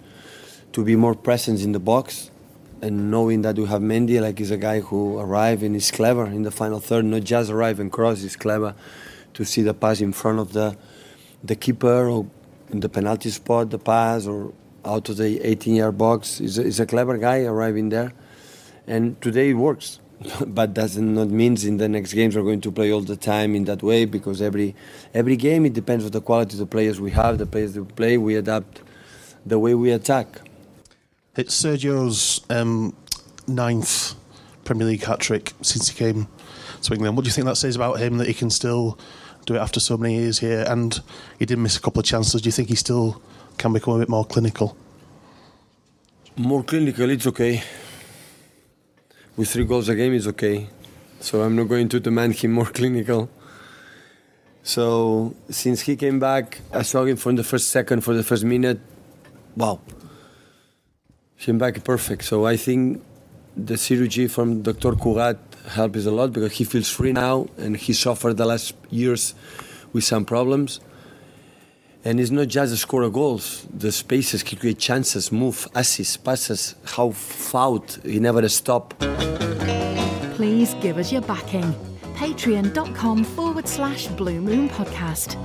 to 0.73 0.83
be 0.83 0.97
more 0.97 1.15
present 1.15 1.61
in 1.61 1.73
the 1.73 1.79
box, 1.79 2.31
and 2.81 3.11
knowing 3.11 3.43
that 3.43 3.57
we 3.57 3.67
have 3.67 3.83
Mendy, 3.83 4.19
like 4.19 4.39
he's 4.39 4.51
a 4.51 4.57
guy 4.57 4.81
who 4.81 5.19
arrived 5.19 5.62
and 5.62 5.77
is 5.77 5.91
clever 5.91 6.25
in 6.25 6.43
the 6.43 6.51
final 6.51 6.81
third, 6.81 7.05
not 7.05 7.23
just 7.23 7.51
arrive 7.51 7.79
and 7.81 7.93
cross. 7.93 8.23
He's 8.23 8.37
clever 8.37 8.75
to 9.35 9.45
see 9.45 9.61
the 9.61 9.75
pass 9.75 10.01
in 10.01 10.12
front 10.12 10.39
of 10.39 10.55
the 10.55 10.75
the 11.45 11.55
keeper 11.55 12.09
or 12.09 12.27
in 12.71 12.81
the 12.81 12.89
penalty 12.89 13.29
spot, 13.29 13.69
the 13.69 13.79
pass 13.79 14.27
or 14.27 14.55
out 14.87 15.07
of 15.11 15.19
the 15.19 15.39
18-yard 15.41 15.99
box. 15.99 16.39
He's 16.39 16.57
a, 16.57 16.62
he's 16.62 16.81
a 16.81 16.87
clever 16.87 17.19
guy 17.19 17.45
arriving 17.45 17.91
there, 17.91 18.15
and 18.87 19.21
today 19.21 19.51
it 19.51 19.55
works. 19.69 19.99
but 20.47 20.75
does 20.75 20.97
not 20.99 21.29
means 21.29 21.64
in 21.64 21.76
the 21.79 21.88
next 21.88 22.12
games 22.12 22.37
we're 22.37 22.43
going 22.43 22.61
to 22.61 22.73
play 22.73 22.93
all 22.93 23.00
the 23.00 23.17
time 23.17 23.55
in 23.55 23.64
that 23.64 23.83
way 23.83 24.05
because 24.05 24.41
every 24.41 24.75
every 25.14 25.37
game 25.37 25.67
it 25.67 25.73
depends 25.73 26.05
on 26.05 26.11
the 26.11 26.21
quality 26.21 26.55
of 26.55 26.59
the 26.59 26.67
players 26.67 27.00
we 27.00 27.11
have, 27.11 27.38
the 27.38 27.47
players 27.47 27.79
we 27.79 27.85
play. 27.85 28.19
We 28.19 28.37
adapt 28.37 28.83
the 29.45 29.59
way 29.59 29.75
we 29.75 29.91
attack. 29.91 30.26
It's 31.37 31.55
Sergio's 31.55 32.43
um, 32.50 32.95
ninth 33.49 34.14
Premier 34.64 34.87
League 34.87 35.02
hat 35.02 35.21
trick 35.21 35.52
since 35.62 35.88
he 35.88 35.97
came 35.97 36.29
to 36.83 36.93
England. 36.93 37.17
What 37.17 37.25
do 37.25 37.29
you 37.29 37.33
think 37.33 37.47
that 37.47 37.57
says 37.57 37.75
about 37.76 38.00
him 38.00 38.19
that 38.19 38.26
he 38.26 38.35
can 38.35 38.50
still 38.50 38.99
do 39.47 39.55
it 39.55 39.59
after 39.59 39.81
so 39.81 39.97
many 39.97 40.17
years 40.17 40.38
here? 40.38 40.64
And 40.69 41.00
he 41.38 41.47
did 41.47 41.59
miss 41.59 41.76
a 41.76 41.81
couple 41.81 42.00
of 42.00 42.07
chances. 42.07 42.43
Do 42.43 42.49
you 42.49 42.52
think 42.52 42.69
he 42.69 42.76
still 42.76 43.23
can 43.59 43.73
become 43.73 43.95
a 43.95 43.99
bit 43.99 44.09
more 44.09 44.25
clinical? 44.25 44.76
More 46.37 46.62
clinical, 46.62 47.11
it's 47.11 47.26
okay 47.26 47.62
with 49.37 49.49
three 49.49 49.65
goals 49.65 49.89
a 49.89 49.95
game 49.95 50.12
is 50.12 50.27
okay. 50.29 50.69
So 51.21 51.43
I'm 51.43 51.57
not 51.57 51.69
going 51.69 51.89
to 51.91 52.01
demand 52.01 52.35
him 52.35 52.53
more 52.53 52.67
clinical. 52.79 53.29
So 54.62 55.35
since 55.51 55.81
he 55.83 55.97
came 55.97 56.19
back, 56.19 56.61
I 56.73 56.83
saw 56.83 57.05
him 57.05 57.17
from 57.17 57.37
the 57.37 57.45
first 57.45 57.71
second, 57.71 58.03
for 58.03 58.15
the 58.15 58.23
first 58.23 58.45
minute. 58.45 58.81
Wow, 59.57 59.81
came 61.39 61.59
back 61.59 61.83
perfect. 61.85 62.25
So 62.25 62.47
I 62.47 62.57
think 62.57 63.03
the 63.57 63.77
surgery 63.77 64.29
from 64.29 64.62
Dr. 64.62 64.93
Cugat 64.93 65.39
helps 65.69 66.07
a 66.07 66.11
lot 66.11 66.33
because 66.33 66.53
he 66.53 66.65
feels 66.65 66.89
free 66.89 67.12
now 67.12 67.49
and 67.59 67.77
he 67.77 67.93
suffered 67.93 68.37
the 68.37 68.47
last 68.47 68.75
years 68.91 69.35
with 69.93 70.05
some 70.05 70.25
problems. 70.25 70.81
And 72.04 72.18
it's 72.18 72.30
not 72.30 72.49
just 72.49 72.73
the 72.73 72.76
score 72.76 73.02
of 73.02 73.12
goals. 73.12 73.66
The 73.73 73.92
spaces 73.92 74.42
he 74.42 74.56
create 74.56 74.78
chances, 74.78 75.30
move, 75.30 75.68
assists, 75.75 76.16
passes, 76.16 76.75
how 76.85 77.12
fouled, 77.12 78.00
he 78.04 78.18
never 78.18 78.49
stop. 78.49 78.94
Please 80.35 80.75
give 80.75 80.99
us 80.99 81.12
your 81.12 81.23
backing. 81.23 81.75
Patreon.com 82.15 83.25
forward 83.25 83.69
slash 83.69 84.08
Blue 84.08 84.41
Moon 84.41 84.69
Podcast. 84.69 85.38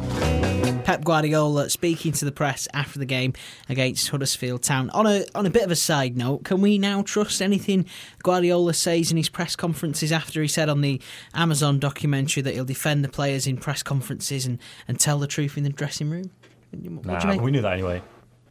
Pep 0.84 1.04
Guardiola 1.04 1.70
speaking 1.70 2.12
to 2.14 2.26
the 2.26 2.32
press 2.32 2.68
after 2.74 2.98
the 2.98 3.06
game 3.06 3.34
against 3.68 4.10
Huddersfield 4.10 4.64
Town. 4.64 4.90
On 4.92 5.06
a 5.06 5.26
on 5.36 5.46
a 5.46 5.50
bit 5.50 5.64
of 5.64 5.72
a 5.72 5.76
side 5.76 6.16
note, 6.16 6.44
can 6.44 6.62
we 6.62 6.78
now 6.78 7.02
trust 7.02 7.42
anything 7.42 7.86
Guardiola 8.24 8.74
says 8.74 9.12
in 9.12 9.18
his 9.18 9.28
press 9.28 9.56
conferences 9.56 10.12
after 10.12 10.42
he 10.42 10.48
said 10.48 10.70
on 10.70 10.82
the 10.82 11.02
Amazon 11.34 11.78
documentary 11.78 12.42
that 12.44 12.54
he'll 12.54 12.64
defend 12.64 13.04
the 13.04 13.10
players 13.10 13.48
in 13.48 13.58
press 13.58 13.84
conferences 13.84 14.46
and, 14.46 14.60
and 14.88 15.00
tell 15.00 15.20
the 15.20 15.28
truth 15.28 15.58
in 15.58 15.64
the 15.64 15.70
dressing 15.70 16.10
room? 16.10 16.32
Nah, 16.72 17.36
we 17.38 17.52
knew 17.52 17.62
that 17.62 17.74
anyway. 17.74 18.02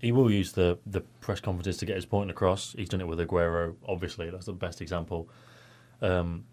He 0.00 0.12
will 0.12 0.30
use 0.30 0.52
the, 0.52 0.78
the 0.86 1.00
press 1.20 1.40
conferences 1.40 1.78
to 1.78 1.86
get 1.86 1.96
his 1.96 2.06
point 2.06 2.30
across. 2.30 2.74
He's 2.76 2.88
done 2.88 3.00
it 3.00 3.08
with 3.08 3.18
Aguero, 3.18 3.74
obviously. 3.88 4.30
That's 4.30 4.46
the 4.46 4.52
best 4.52 4.80
example. 4.80 5.28
Um, 6.02 6.44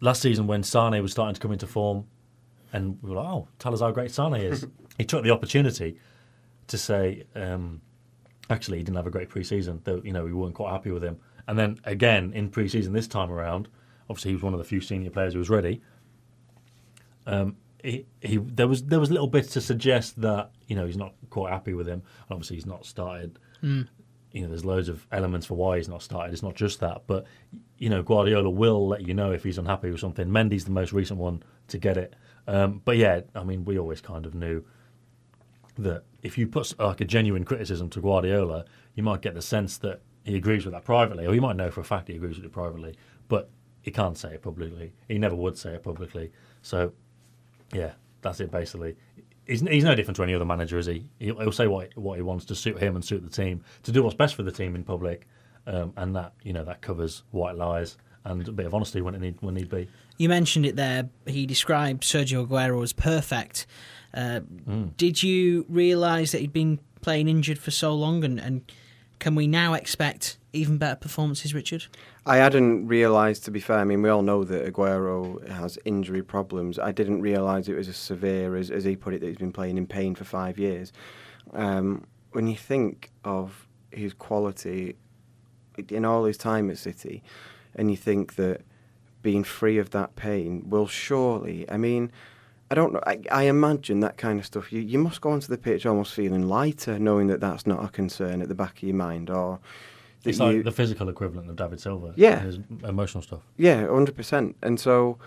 last 0.00 0.22
season, 0.22 0.46
when 0.46 0.62
Sane 0.62 1.00
was 1.02 1.12
starting 1.12 1.34
to 1.34 1.40
come 1.40 1.52
into 1.52 1.66
form, 1.66 2.06
and 2.72 2.98
we 3.02 3.10
were 3.10 3.16
like, 3.16 3.26
oh, 3.26 3.48
tell 3.58 3.72
us 3.72 3.80
how 3.80 3.90
great 3.90 4.10
Sane 4.10 4.34
is. 4.34 4.66
he 4.98 5.04
took 5.04 5.22
the 5.24 5.30
opportunity 5.30 5.98
to 6.66 6.78
say, 6.78 7.24
um, 7.34 7.80
actually, 8.50 8.78
he 8.78 8.84
didn't 8.84 8.96
have 8.96 9.06
a 9.06 9.10
great 9.10 9.28
preseason. 9.28 9.82
Though 9.84 10.00
you 10.04 10.12
know 10.12 10.24
we 10.24 10.32
weren't 10.32 10.54
quite 10.54 10.72
happy 10.72 10.90
with 10.90 11.02
him. 11.02 11.18
And 11.46 11.58
then 11.58 11.80
again 11.84 12.32
in 12.34 12.50
preseason 12.50 12.92
this 12.92 13.08
time 13.08 13.30
around, 13.30 13.68
obviously 14.10 14.32
he 14.32 14.34
was 14.34 14.42
one 14.42 14.52
of 14.52 14.58
the 14.58 14.64
few 14.64 14.80
senior 14.80 15.10
players 15.10 15.32
who 15.32 15.38
was 15.38 15.50
ready. 15.50 15.80
Um, 17.26 17.56
he, 17.82 18.06
he 18.20 18.36
there 18.38 18.68
was 18.68 18.84
there 18.84 19.00
was 19.00 19.10
little 19.10 19.26
bits 19.26 19.52
to 19.52 19.60
suggest 19.60 20.20
that 20.20 20.50
you 20.66 20.76
know 20.76 20.86
he's 20.86 20.96
not 20.96 21.14
quite 21.30 21.52
happy 21.52 21.74
with 21.74 21.86
him. 21.86 22.02
Obviously, 22.30 22.56
he's 22.56 22.66
not 22.66 22.84
started. 22.84 23.38
Mm. 23.62 23.88
You 24.32 24.42
know, 24.42 24.48
there's 24.48 24.64
loads 24.64 24.88
of 24.88 25.06
elements 25.10 25.46
for 25.46 25.54
why 25.54 25.78
he's 25.78 25.88
not 25.88 26.02
started. 26.02 26.32
It's 26.32 26.42
not 26.42 26.54
just 26.54 26.80
that, 26.80 27.02
but 27.06 27.24
you 27.78 27.88
know, 27.88 28.02
Guardiola 28.02 28.50
will 28.50 28.86
let 28.86 29.06
you 29.06 29.14
know 29.14 29.32
if 29.32 29.42
he's 29.42 29.58
unhappy 29.58 29.90
with 29.90 30.00
something. 30.00 30.28
Mendy's 30.28 30.64
the 30.64 30.70
most 30.70 30.92
recent 30.92 31.18
one 31.18 31.42
to 31.68 31.78
get 31.78 31.96
it. 31.96 32.14
Um, 32.46 32.82
but 32.84 32.96
yeah, 32.96 33.20
I 33.34 33.44
mean, 33.44 33.64
we 33.64 33.78
always 33.78 34.00
kind 34.00 34.26
of 34.26 34.34
knew 34.34 34.64
that 35.78 36.02
if 36.22 36.36
you 36.36 36.46
put 36.46 36.78
like 36.78 37.00
a 37.00 37.04
genuine 37.04 37.44
criticism 37.44 37.88
to 37.90 38.00
Guardiola, 38.00 38.64
you 38.94 39.02
might 39.02 39.22
get 39.22 39.34
the 39.34 39.42
sense 39.42 39.78
that 39.78 40.02
he 40.24 40.36
agrees 40.36 40.64
with 40.64 40.74
that 40.74 40.84
privately, 40.84 41.26
or 41.26 41.34
you 41.34 41.40
might 41.40 41.56
know 41.56 41.70
for 41.70 41.80
a 41.80 41.84
fact 41.84 42.08
he 42.08 42.16
agrees 42.16 42.36
with 42.36 42.44
it 42.44 42.52
privately, 42.52 42.96
but 43.28 43.50
he 43.80 43.90
can't 43.90 44.18
say 44.18 44.34
it 44.34 44.42
publicly. 44.42 44.92
He 45.08 45.18
never 45.18 45.36
would 45.36 45.56
say 45.56 45.74
it 45.74 45.82
publicly. 45.82 46.32
So 46.60 46.92
yeah, 47.72 47.92
that's 48.22 48.40
it 48.40 48.50
basically. 48.50 48.96
He's, 49.46 49.62
he's 49.62 49.84
no 49.84 49.94
different 49.94 50.16
to 50.16 50.22
any 50.22 50.34
other 50.34 50.44
manager, 50.44 50.76
is 50.76 50.86
he? 50.86 51.06
He'll, 51.18 51.38
he'll, 51.38 51.52
say 51.52 51.66
what 51.66 51.96
what 51.96 52.16
he 52.16 52.22
wants 52.22 52.44
to 52.46 52.54
suit 52.54 52.78
him 52.78 52.96
and 52.96 53.04
suit 53.04 53.22
the 53.22 53.30
team, 53.30 53.64
to 53.84 53.92
do 53.92 54.02
what's 54.02 54.14
best 54.14 54.34
for 54.34 54.42
the 54.42 54.52
team 54.52 54.74
in 54.74 54.84
public, 54.84 55.26
um, 55.66 55.92
and 55.96 56.14
that 56.16 56.34
you 56.42 56.52
know 56.52 56.64
that 56.64 56.82
covers 56.82 57.22
white 57.30 57.56
lies 57.56 57.96
and 58.24 58.46
a 58.46 58.52
bit 58.52 58.66
of 58.66 58.74
honesty 58.74 59.00
when 59.00 59.14
it 59.14 59.20
need 59.20 59.36
when 59.40 59.54
need 59.54 59.70
be. 59.70 59.88
You 60.18 60.28
mentioned 60.28 60.66
it 60.66 60.76
there. 60.76 61.08
He 61.26 61.46
described 61.46 62.02
Sergio 62.02 62.46
Aguero 62.46 62.82
as 62.82 62.92
perfect. 62.92 63.66
Uh, 64.12 64.40
mm. 64.68 64.96
Did 64.96 65.22
you 65.22 65.64
realise 65.68 66.32
that 66.32 66.40
he'd 66.40 66.52
been 66.52 66.78
playing 67.00 67.28
injured 67.28 67.58
for 67.58 67.70
so 67.70 67.94
long, 67.94 68.24
and, 68.24 68.38
and 68.38 68.72
can 69.18 69.34
we 69.34 69.46
now 69.46 69.74
expect 69.74 70.38
even 70.52 70.78
better 70.78 70.96
performances, 70.96 71.54
Richard? 71.54 71.86
I 72.24 72.36
hadn't 72.36 72.86
realised, 72.86 73.44
to 73.44 73.50
be 73.50 73.60
fair, 73.60 73.78
I 73.78 73.84
mean, 73.84 74.02
we 74.02 74.08
all 74.08 74.22
know 74.22 74.44
that 74.44 74.72
Aguero 74.72 75.46
has 75.48 75.78
injury 75.84 76.22
problems. 76.22 76.78
I 76.78 76.92
didn't 76.92 77.20
realise 77.20 77.68
it 77.68 77.76
was 77.76 77.88
as 77.88 77.96
severe 77.96 78.56
as, 78.56 78.70
as 78.70 78.84
he 78.84 78.96
put 78.96 79.14
it, 79.14 79.20
that 79.20 79.28
he's 79.28 79.36
been 79.36 79.52
playing 79.52 79.76
in 79.76 79.86
pain 79.86 80.14
for 80.14 80.24
five 80.24 80.58
years. 80.58 80.92
Um, 81.52 82.04
when 82.32 82.46
you 82.46 82.56
think 82.56 83.10
of 83.24 83.68
his 83.90 84.12
quality 84.14 84.96
in 85.88 86.04
all 86.04 86.24
his 86.24 86.36
time 86.36 86.70
at 86.70 86.78
City, 86.78 87.22
and 87.74 87.90
you 87.90 87.96
think 87.96 88.36
that 88.36 88.62
being 89.22 89.44
free 89.44 89.78
of 89.78 89.90
that 89.90 90.16
pain 90.16 90.68
will 90.68 90.86
surely, 90.86 91.68
I 91.70 91.76
mean, 91.76 92.10
I 92.70 92.74
don't 92.74 92.92
know. 92.92 93.00
I, 93.06 93.20
I, 93.30 93.42
imagine 93.44 94.00
that 94.00 94.18
kind 94.18 94.38
of 94.38 94.44
stuff. 94.44 94.72
You 94.72 94.80
you 94.80 94.98
must 94.98 95.22
go 95.22 95.30
onto 95.30 95.46
the 95.46 95.56
pitch 95.56 95.86
almost 95.86 96.12
feeling 96.12 96.48
lighter, 96.48 96.98
knowing 96.98 97.28
that 97.28 97.40
that's 97.40 97.66
not 97.66 97.82
a 97.82 97.88
concern 97.88 98.42
at 98.42 98.48
the 98.48 98.54
back 98.54 98.76
of 98.76 98.82
your 98.82 98.94
mind, 98.94 99.30
or 99.30 99.58
it's 100.24 100.38
like 100.38 100.64
the 100.64 100.72
physical 100.72 101.08
equivalent 101.08 101.48
of 101.50 101.56
David 101.56 101.80
Silva. 101.80 102.12
Yeah, 102.16 102.40
his 102.40 102.58
emotional 102.84 103.22
stuff. 103.22 103.42
Yeah, 103.56 103.86
hundred 103.86 104.16
percent. 104.16 104.56
And 104.62 104.78
so. 104.78 105.18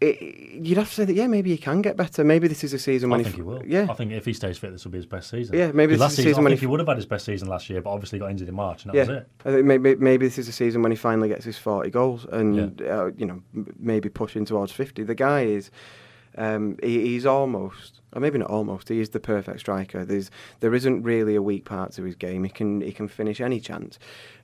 It, 0.00 0.22
you'd 0.64 0.78
have 0.78 0.88
to 0.90 0.94
say 0.94 1.04
that 1.06 1.14
yeah, 1.14 1.26
maybe 1.26 1.50
he 1.50 1.56
can 1.56 1.82
get 1.82 1.96
better. 1.96 2.22
Maybe 2.22 2.46
this 2.46 2.62
is 2.62 2.72
a 2.72 2.78
season 2.78 3.10
when 3.10 3.18
I 3.18 3.22
think 3.24 3.34
he, 3.34 3.40
he 3.40 3.42
will. 3.42 3.66
Yeah, 3.66 3.88
I 3.90 3.94
think 3.94 4.12
if 4.12 4.24
he 4.24 4.32
stays 4.32 4.56
fit, 4.56 4.70
this 4.70 4.84
will 4.84 4.92
be 4.92 4.98
his 4.98 5.06
best 5.06 5.28
season. 5.28 5.58
Yeah, 5.58 5.72
maybe 5.72 5.94
this 5.94 6.00
last 6.00 6.12
is 6.12 6.18
a 6.18 6.22
season, 6.22 6.30
season 6.30 6.44
when 6.44 6.52
he, 6.52 6.58
he, 6.60 6.66
would 6.66 6.78
have 6.78 6.86
had 6.86 6.98
his 6.98 7.06
best 7.06 7.24
season 7.24 7.48
last 7.48 7.68
year, 7.68 7.80
but 7.82 7.90
obviously 7.90 8.20
got 8.20 8.30
injured 8.30 8.48
in 8.48 8.54
March, 8.54 8.84
and 8.84 8.92
that 8.92 8.96
yeah, 8.96 9.02
was 9.02 9.16
it. 9.16 9.28
I 9.44 9.50
think 9.50 9.64
maybe 9.64 9.96
maybe 9.96 10.24
this 10.24 10.38
is 10.38 10.46
a 10.46 10.52
season 10.52 10.82
when 10.82 10.92
he 10.92 10.96
finally 10.96 11.28
gets 11.28 11.44
his 11.44 11.58
forty 11.58 11.90
goals, 11.90 12.26
and 12.26 12.80
yeah. 12.80 12.86
uh, 12.86 13.10
you 13.16 13.26
know 13.26 13.42
maybe 13.76 14.08
pushing 14.08 14.44
towards 14.44 14.70
fifty. 14.70 15.02
The 15.02 15.16
guy 15.16 15.46
is 15.46 15.72
um, 16.36 16.78
he, 16.80 17.00
he's 17.00 17.26
almost, 17.26 17.97
or 18.12 18.20
maybe 18.20 18.38
not 18.38 18.50
almost, 18.50 18.88
he 18.88 19.00
is 19.00 19.10
the 19.10 19.20
perfect 19.20 19.60
striker. 19.60 20.04
There's 20.04 20.30
there 20.60 20.74
isn't 20.74 21.02
really 21.02 21.34
a 21.34 21.42
weak 21.42 21.64
part 21.64 21.92
to 21.92 22.02
his 22.02 22.14
game. 22.14 22.44
He 22.44 22.50
can 22.50 22.80
he 22.80 22.92
can 22.92 23.08
finish 23.08 23.40
any 23.40 23.60
chance, 23.60 23.98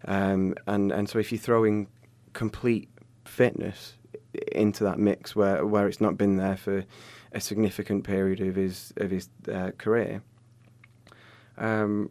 um, 0.07 0.55
and 0.67 0.93
and 0.93 1.09
so 1.09 1.19
if 1.19 1.33
you 1.33 1.39
throw 1.39 1.65
in 1.65 1.87
complete 2.33 2.89
fitness 3.25 3.95
into 4.53 4.85
that 4.85 4.99
mix 4.99 5.35
where 5.35 5.65
where 5.65 5.87
it's 5.87 6.01
not 6.01 6.17
been 6.17 6.37
there 6.37 6.57
for 6.57 6.85
a 7.33 7.41
significant 7.41 8.05
period 8.05 8.41
of 8.41 8.55
his 8.55 8.93
of 8.97 9.11
his 9.11 9.29
uh, 9.53 9.71
career. 9.79 10.23
Um, 11.57 12.11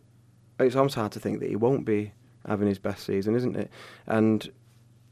it's 0.60 0.76
almost 0.76 0.96
hard 0.96 1.12
to 1.14 1.20
think 1.20 1.40
that 1.40 1.50
he 1.50 1.56
won't 1.56 1.86
be 1.86 2.14
having 2.48 2.68
his 2.68 2.80
best 2.80 3.06
season, 3.06 3.36
isn't 3.36 3.56
it? 3.56 3.70
And 4.06 4.50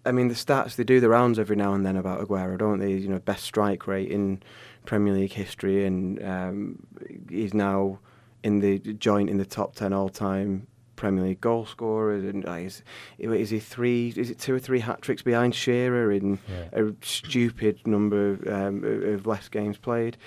I 0.06 0.12
mean, 0.12 0.28
the 0.30 0.34
stats 0.34 0.76
they 0.76 0.84
do 0.84 1.00
the 1.00 1.10
rounds 1.10 1.38
every 1.40 1.56
now 1.56 1.74
and 1.74 1.86
then 1.86 1.96
about 1.96 2.26
Aguero, 2.28 2.58
don't 2.58 2.80
they? 2.80 2.94
You 2.94 3.08
know, 3.10 3.20
best 3.20 3.44
strike 3.44 3.86
rate 3.88 4.10
in 4.10 4.42
Premier 4.86 5.14
League 5.14 5.34
history, 5.34 5.86
and 5.86 6.24
um, 6.24 6.88
he's 7.30 7.54
now 7.54 8.00
in 8.44 8.60
the 8.60 8.80
joint 8.80 9.30
in 9.30 9.38
the 9.38 9.46
top 9.46 9.76
ten 9.76 9.94
all 9.94 10.10
time 10.10 10.66
Premier 10.96 11.24
League 11.26 11.42
goal 11.42 11.66
scorers. 11.66 12.24
And 12.24 12.48
uh, 12.48 12.54
is, 12.54 12.82
is 13.20 13.50
he 13.52 13.60
three? 13.60 14.12
Is 14.16 14.30
it 14.32 14.40
two 14.40 14.56
or 14.56 14.60
three 14.60 14.80
hat 14.80 15.02
tricks 15.02 15.22
behind 15.22 15.54
Shearer 15.54 16.12
in 16.12 16.40
Yeah. 16.50 16.70
a 16.84 16.94
stupid 17.04 17.86
number 17.86 18.40
um, 18.52 18.84
of 19.14 19.28
less 19.28 19.50
games 19.50 19.78
played? 19.78 20.18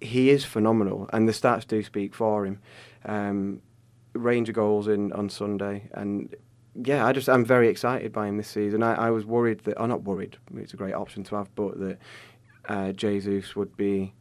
He 0.00 0.30
is 0.30 0.44
phenomenal, 0.44 1.10
and 1.12 1.28
the 1.28 1.32
stats 1.32 1.66
do 1.66 1.82
speak 1.82 2.14
for 2.14 2.46
him. 2.46 2.60
Um, 3.04 3.62
range 4.12 4.48
of 4.48 4.54
goals 4.54 4.86
in 4.86 5.12
on 5.12 5.28
Sunday, 5.28 5.88
and 5.92 6.34
yeah, 6.84 7.06
I 7.06 7.12
just 7.12 7.28
I'm 7.28 7.44
very 7.44 7.68
excited 7.68 8.12
by 8.12 8.28
him 8.28 8.36
this 8.36 8.48
season. 8.48 8.82
I, 8.82 8.94
I 8.94 9.10
was 9.10 9.24
worried 9.24 9.60
that, 9.60 9.80
I'm 9.80 9.88
not 9.88 10.04
worried. 10.04 10.36
It's 10.56 10.74
a 10.74 10.76
great 10.76 10.94
option 10.94 11.24
to 11.24 11.36
have, 11.36 11.52
but 11.54 11.78
that 11.80 11.98
uh, 12.68 12.92
Jesus 12.92 13.56
would 13.56 13.76
be 13.76 14.14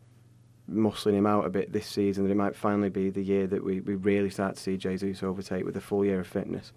muscling 0.70 1.14
him 1.14 1.28
out 1.28 1.46
a 1.46 1.50
bit 1.50 1.72
this 1.72 1.86
season. 1.86 2.24
That 2.24 2.32
it 2.32 2.38
might 2.38 2.56
finally 2.56 2.90
be 2.90 3.10
the 3.10 3.22
year 3.22 3.46
that 3.48 3.64
we, 3.64 3.82
we 3.82 3.96
really 3.96 4.32
start 4.32 4.56
to 4.56 4.62
see 4.62 4.76
Jesus 4.76 5.22
overtake 5.22 5.66
with 5.66 5.78
a 5.78 5.82
full 5.82 6.04
year 6.04 6.20
of 6.20 6.28
fitness. 6.28 6.72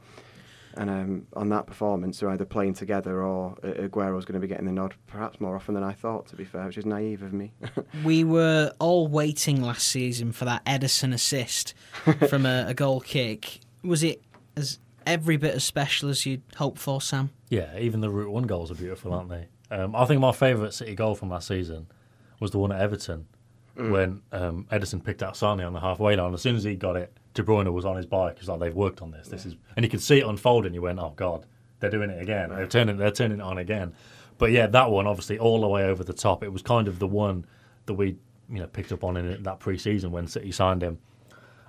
And 0.75 0.88
um, 0.88 1.27
on 1.33 1.49
that 1.49 1.66
performance, 1.66 2.21
they're 2.21 2.31
either 2.31 2.45
playing 2.45 2.75
together 2.75 3.23
or 3.23 3.57
Aguero's 3.64 4.25
going 4.25 4.35
to 4.35 4.40
be 4.40 4.47
getting 4.47 4.66
the 4.66 4.73
nod, 4.73 4.95
perhaps 5.09 5.40
more 5.40 5.57
often 5.57 5.75
than 5.75 5.83
I 5.83 5.93
thought. 5.93 6.27
To 6.29 6.37
be 6.37 6.45
fair, 6.45 6.66
which 6.66 6.79
is 6.79 6.87
naive 6.87 7.23
of 7.23 7.33
me. 7.33 7.53
We 8.05 8.23
were 8.23 8.73
all 8.79 9.09
waiting 9.09 9.62
last 9.62 9.88
season 9.88 10.33
for 10.33 10.45
that 10.45 10.64
Ederson 10.64 11.12
assist 11.12 11.75
from 12.29 12.47
a, 12.47 12.66
a 12.69 12.75
goal 12.75 13.01
kick. 13.01 13.61
Was 13.83 14.05
it 14.05 14.23
as 14.57 14.79
every 15.11 15.37
bit 15.37 15.55
as 15.55 15.64
special 15.64 16.09
as 16.09 16.25
you'd 16.25 16.42
hope 16.57 16.79
for, 16.79 17.01
Sam? 17.01 17.31
Yeah, 17.49 17.77
even 17.79 18.01
the 18.01 18.11
Route 18.11 18.31
1 18.31 18.44
goals 18.44 18.70
are 18.70 18.75
beautiful, 18.75 19.12
aren't 19.12 19.29
they? 19.29 19.49
Um, 19.70 19.94
I 19.94 20.05
think 20.05 20.20
my 20.20 20.33
favourite 20.33 20.73
City 20.73 20.94
goal 20.94 21.14
from 21.14 21.31
last 21.31 21.49
season 21.49 21.87
was 22.38 22.51
the 22.51 22.59
one 22.59 22.73
at 22.73 22.81
Everton 22.81 23.27
when 23.75 24.20
um, 24.33 24.66
Ederson 24.70 25.03
picked 25.03 25.23
out 25.23 25.37
Sane 25.37 25.61
on 25.61 25.73
the 25.73 25.81
halfway 25.81 26.14
line. 26.16 26.35
As 26.35 26.42
soon 26.42 26.55
as 26.55 26.64
he 26.64 26.75
got 26.75 26.96
it, 26.96 27.16
De 27.35 27.42
Bruyne 27.42 27.73
was 27.73 27.85
on 27.85 27.96
his 27.96 28.05
bike. 28.05 28.38
He's 28.38 28.49
like, 28.49 28.61
they've 28.61 28.75
worked 28.75 29.01
on 29.01 29.11
this. 29.11 29.29
This 29.29 29.46
is, 29.46 29.57
And 29.77 29.85
you 29.85 29.90
could 29.90 30.03
see 30.03 30.18
it 30.18 30.27
unfolding. 30.27 30.75
You 30.75 30.83
went, 30.83 30.99
oh, 30.99 31.12
God, 31.16 31.46
they're 31.79 31.90
doing 31.90 32.11
it 32.11 32.20
again. 32.20 32.51
They're 32.51 32.66
turning, 32.66 32.96
they're 32.99 33.11
turning 33.11 33.38
it 33.38 33.42
on 33.42 33.59
again. 33.59 33.94
But 34.38 34.53
yeah, 34.53 34.66
that 34.68 34.90
one, 34.90 35.07
obviously, 35.07 35.38
all 35.38 35.61
the 35.61 35.68
way 35.68 35.85
over 35.85 36.03
the 36.05 36.12
top. 36.12 36.42
It 36.42 36.53
was 36.53 36.62
kind 36.62 36.88
of 36.88 36.99
the 36.99 37.07
one 37.07 37.46
that 37.87 37.94
we 37.94 38.16
you 38.51 38.59
know 38.59 38.66
picked 38.66 38.92
up 38.92 39.05
on 39.05 39.16
in 39.16 39.42
that 39.42 39.61
pre-season 39.61 40.11
when 40.11 40.27
City 40.27 40.53
signed 40.53 40.83
him. 40.83 40.99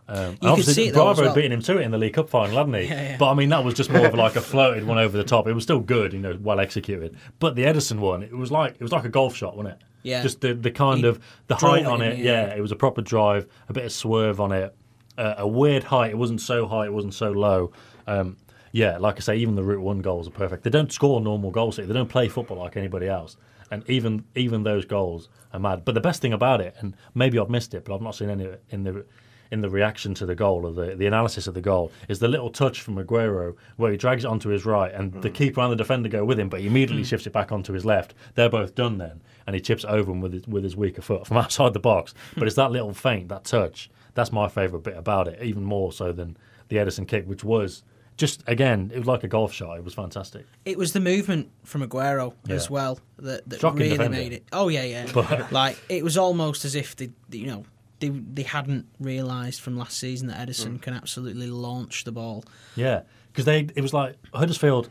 Um, 0.08 0.38
and 0.42 0.50
obviously, 0.50 0.74
see 0.74 0.88
it 0.88 0.94
though 0.94 1.10
as 1.12 1.18
Bravo 1.18 1.30
well. 1.30 1.36
beaten 1.36 1.52
him 1.54 1.62
to 1.62 1.78
it 1.78 1.82
in 1.84 1.92
the 1.92 1.98
League 1.98 2.14
Cup 2.14 2.30
final, 2.30 2.58
hadn't 2.58 2.74
he? 2.74 2.82
Yeah, 2.84 3.02
yeah. 3.02 3.18
But 3.18 3.32
I 3.32 3.34
mean, 3.34 3.50
that 3.50 3.64
was 3.64 3.74
just 3.74 3.90
more 3.90 4.06
of 4.06 4.14
like 4.14 4.36
a 4.36 4.42
floated 4.52 4.84
one 4.86 4.98
over 4.98 5.18
the 5.18 5.24
top. 5.24 5.48
It 5.48 5.54
was 5.54 5.64
still 5.64 5.80
good, 5.80 6.12
you 6.14 6.20
know, 6.20 6.38
well 6.42 6.60
executed. 6.60 7.16
But 7.40 7.56
the 7.56 7.64
Ederson 7.64 8.00
one, 8.00 8.24
it 8.24 8.36
was 8.36 8.52
like 8.52 8.74
it 8.76 8.82
was 8.82 8.92
like 8.92 9.06
a 9.06 9.10
golf 9.10 9.36
shot, 9.36 9.56
wasn't 9.56 9.76
it? 9.76 9.82
Yeah. 10.04 10.22
Just 10.24 10.42
the 10.42 10.54
the 10.54 10.72
kind 10.72 11.00
He 11.02 11.06
of 11.08 11.20
the 11.48 11.56
height 11.56 11.86
on 11.86 12.02
it. 12.02 12.18
the 12.18 12.24
Yeah. 12.24 12.56
it 12.56 12.60
was 12.62 12.72
a 12.72 12.76
proper 12.76 13.02
drive, 13.02 13.48
a 13.70 13.74
bit 13.74 13.86
of 13.86 13.92
swerve 13.92 14.42
on 14.42 14.52
it, 14.52 14.76
uh, 15.18 15.36
a 15.38 15.48
weird 15.48 15.84
height. 15.86 16.12
It 16.12 16.18
wasn't 16.18 16.42
so 16.42 16.66
high, 16.68 16.86
it 16.86 16.94
wasn't 16.94 17.14
so 17.14 17.32
low. 17.32 17.72
Um, 18.08 18.38
yeah, 18.74 18.98
like 18.98 19.18
I 19.18 19.20
say, 19.20 19.36
even 19.38 19.56
the 19.56 19.64
Route 19.64 19.82
One 19.82 20.00
goals 20.02 20.28
are 20.28 20.32
perfect. 20.32 20.64
They 20.64 20.70
don't 20.70 20.92
score 20.92 21.22
normal 21.22 21.52
goals. 21.52 21.76
They 21.78 21.86
don't 21.86 22.10
play 22.10 22.28
football 22.30 22.58
like 22.58 22.76
anybody 22.78 23.08
else. 23.08 23.38
And 23.70 23.84
even 23.90 24.26
even 24.36 24.64
those 24.64 24.84
goals 24.84 25.30
are 25.54 25.60
mad. 25.60 25.86
But 25.86 25.94
the 25.96 26.02
best 26.02 26.22
thing 26.22 26.34
about 26.34 26.60
it, 26.60 26.76
and 26.80 26.96
maybe 27.14 27.38
I've 27.40 27.50
missed 27.50 27.74
it, 27.74 27.86
but 27.86 27.94
I've 27.96 28.02
not 28.02 28.16
seen 28.16 28.30
any 28.30 28.44
of 28.46 28.54
it 28.54 28.64
in 28.70 28.84
the 28.84 29.06
in 29.52 29.62
the 29.62 29.70
reaction 29.70 30.14
to 30.16 30.26
the 30.26 30.36
goal 30.36 30.66
or 30.66 30.72
the, 30.72 30.96
the 30.96 31.06
analysis 31.06 31.48
of 31.48 31.54
the 31.54 31.62
goal, 31.62 31.92
is 32.08 32.20
the 32.20 32.28
little 32.28 32.50
touch 32.50 32.82
from 32.82 32.96
Aguero 32.96 33.56
where 33.78 33.92
he 33.92 33.98
drags 33.98 34.24
it 34.24 34.28
onto 34.28 34.50
his 34.50 34.66
right 34.66 34.94
and 34.94 35.14
the 35.22 35.30
hmm. 35.30 35.36
keeper 35.36 35.62
and 35.62 35.72
the 35.72 35.76
defender 35.76 36.10
go 36.10 36.26
with 36.26 36.40
him, 36.40 36.50
but 36.50 36.62
he 36.62 36.68
immediately 36.68 37.04
hmm. 37.04 37.08
shifts 37.08 37.28
it 37.28 37.34
back 37.34 37.52
onto 37.52 37.74
his 37.74 37.86
left. 37.86 38.14
They're 38.36 38.50
both 38.50 38.76
done 38.76 38.98
then, 38.98 39.22
and 39.46 39.56
he 39.56 39.62
chips 39.62 39.86
over 39.86 40.12
him 40.12 40.22
with 40.22 40.34
his, 40.34 40.48
with 40.48 40.64
his 40.64 40.76
weaker 40.76 41.02
foot 41.02 41.28
from 41.28 41.38
outside 41.44 41.74
the 41.74 41.80
box. 41.80 42.14
Hmm. 42.34 42.40
But 42.40 42.48
it's 42.48 42.56
that 42.56 42.72
little 42.72 42.94
feint, 42.94 43.30
that 43.30 43.44
touch, 43.44 43.90
that's 44.14 44.32
my 44.32 44.48
favourite 44.48 44.84
bit 44.84 44.98
about 44.98 45.28
it, 45.28 45.42
even 45.44 45.64
more 45.64 45.92
so 45.92 46.12
than 46.12 46.38
the 46.70 46.78
Ederson 46.78 47.08
kick, 47.08 47.28
which 47.28 47.44
was 47.44 47.84
just 48.18 48.44
again, 48.48 48.92
it 48.94 49.00
was 49.00 49.08
like 49.08 49.24
a 49.24 49.28
golf 49.28 49.52
shot. 49.52 49.78
It 49.78 49.84
was 49.84 49.94
fantastic. 49.94 50.46
It 50.64 50.78
was 50.78 50.94
the 50.94 51.00
movement 51.00 51.50
from 51.64 51.82
Aguero 51.82 52.34
as 52.50 52.70
well 52.70 53.00
that, 53.18 53.50
that 53.50 53.60
Shocking 53.60 53.80
really 53.80 53.98
defender. 53.98 54.18
made 54.18 54.34
it. 54.34 54.46
Oh 54.52 54.68
yeah, 54.68 54.84
yeah. 54.84 55.48
like 55.52 55.78
it 55.90 56.04
was 56.04 56.18
almost 56.18 56.64
as 56.64 56.76
if 56.76 56.96
the 56.96 57.10
you 57.32 57.48
know, 57.48 57.66
they 58.02 58.10
they 58.10 58.44
hadn't 58.44 58.86
realised 59.00 59.62
from 59.62 59.78
last 59.78 59.98
season 59.98 60.28
that 60.28 60.46
Ederson 60.46 60.78
Mm. 60.78 60.82
can 60.82 60.94
absolutely 60.94 61.48
launch 61.48 62.04
the 62.04 62.12
ball. 62.12 62.44
Yeah, 62.76 63.02
because 63.32 63.46
they 63.46 63.70
it 63.76 63.82
was 63.82 63.94
like 63.94 64.18
Huddersfield. 64.34 64.90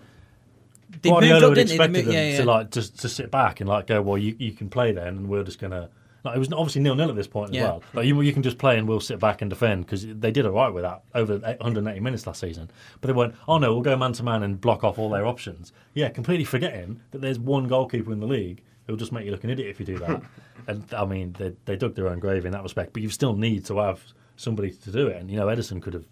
They 1.03 1.11
Guardiola 1.11 1.39
up, 1.47 1.49
would 1.51 1.55
didn't 1.55 1.69
they? 1.69 1.77
They 1.77 1.85
expected 1.85 2.07
them 2.07 2.13
yeah, 2.15 2.31
yeah. 2.31 2.37
to 2.39 2.45
like 2.47 2.71
just 2.71 2.99
to 3.01 3.09
sit 3.09 3.31
back 3.31 3.61
and 3.61 3.69
like 3.69 3.87
go, 3.87 4.03
well, 4.03 4.19
you, 4.19 4.35
you 4.39 4.53
can 4.53 4.69
play 4.71 4.93
then, 4.93 5.09
and 5.09 5.29
we're 5.29 5.45
just 5.45 5.59
gonna. 5.61 5.89
Like, 6.23 6.37
it 6.37 6.39
was 6.39 6.53
obviously 6.53 6.83
nil 6.83 6.95
nil 6.97 7.09
at 7.09 7.17
this 7.17 7.29
point 7.29 7.57
as 7.57 7.63
well. 7.63 7.83
Like 7.95 8.07
you, 8.07 8.21
you 8.21 8.33
can 8.35 8.43
just 8.43 8.59
play 8.59 8.77
and 8.77 8.87
we'll 8.87 9.01
sit 9.01 9.19
back 9.19 9.41
and 9.41 9.49
defend 9.49 9.87
because 9.87 10.07
they 10.07 10.31
did 10.31 10.45
all 10.45 10.53
right 10.53 10.69
with 10.69 10.83
that 10.83 11.03
over 11.15 11.39
180 11.39 12.01
minutes 12.01 12.27
last 12.27 12.41
season. 12.41 12.71
But 13.01 13.07
they 13.07 13.15
went, 13.15 13.35
oh 13.49 13.57
no, 13.57 13.73
we'll 13.73 13.83
go 13.83 13.97
man 13.97 14.13
to 14.15 14.23
man 14.23 14.43
and 14.43 14.61
block 14.61 14.85
off 14.85 14.99
all 14.99 15.09
their 15.09 15.27
options. 15.27 15.73
Yeah, 15.95 16.11
completely 16.11 16.45
forgetting 16.45 17.01
that 17.13 17.23
there's 17.23 17.39
one 17.39 17.69
goalkeeper 17.69 18.13
in 18.13 18.21
the 18.21 18.27
league 18.27 18.63
who'll 18.91 18.99
just 18.99 19.13
make 19.13 19.25
you 19.25 19.31
look 19.31 19.45
an 19.45 19.51
idiot 19.51 19.69
if 19.69 19.79
you 19.79 19.87
do 19.87 19.99
that. 19.99 20.21
and 20.67 20.85
I 20.93 21.05
mean, 21.05 21.35
they 21.39 21.55
they 21.65 21.77
dug 21.77 21.95
their 21.95 22.09
own 22.09 22.19
grave 22.19 22.45
in 22.45 22.53
that 22.53 22.63
respect. 22.63 22.93
But 22.93 23.03
you 23.03 23.09
still 23.09 23.35
need 23.35 23.65
to 23.67 23.79
have 23.79 24.03
somebody 24.37 24.73
to 24.73 24.91
do 24.91 25.07
it. 25.07 25.17
And 25.17 25.31
you 25.31 25.37
know, 25.37 25.47
Ederson 25.47 25.81
could 25.81 25.95
have 25.95 26.07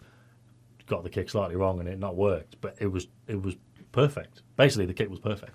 got 0.86 1.02
the 1.02 1.10
kick 1.10 1.28
slightly 1.28 1.56
wrong 1.56 1.80
and 1.80 1.88
it 1.88 1.98
not 1.98 2.16
worked, 2.16 2.60
but 2.60 2.76
it 2.78 2.86
was 2.86 3.08
it 3.26 3.42
was 3.42 3.56
perfect. 3.92 4.42
Basically, 4.56 4.86
the 4.86 4.94
kick 4.94 5.10
was 5.10 5.18
perfect. 5.18 5.52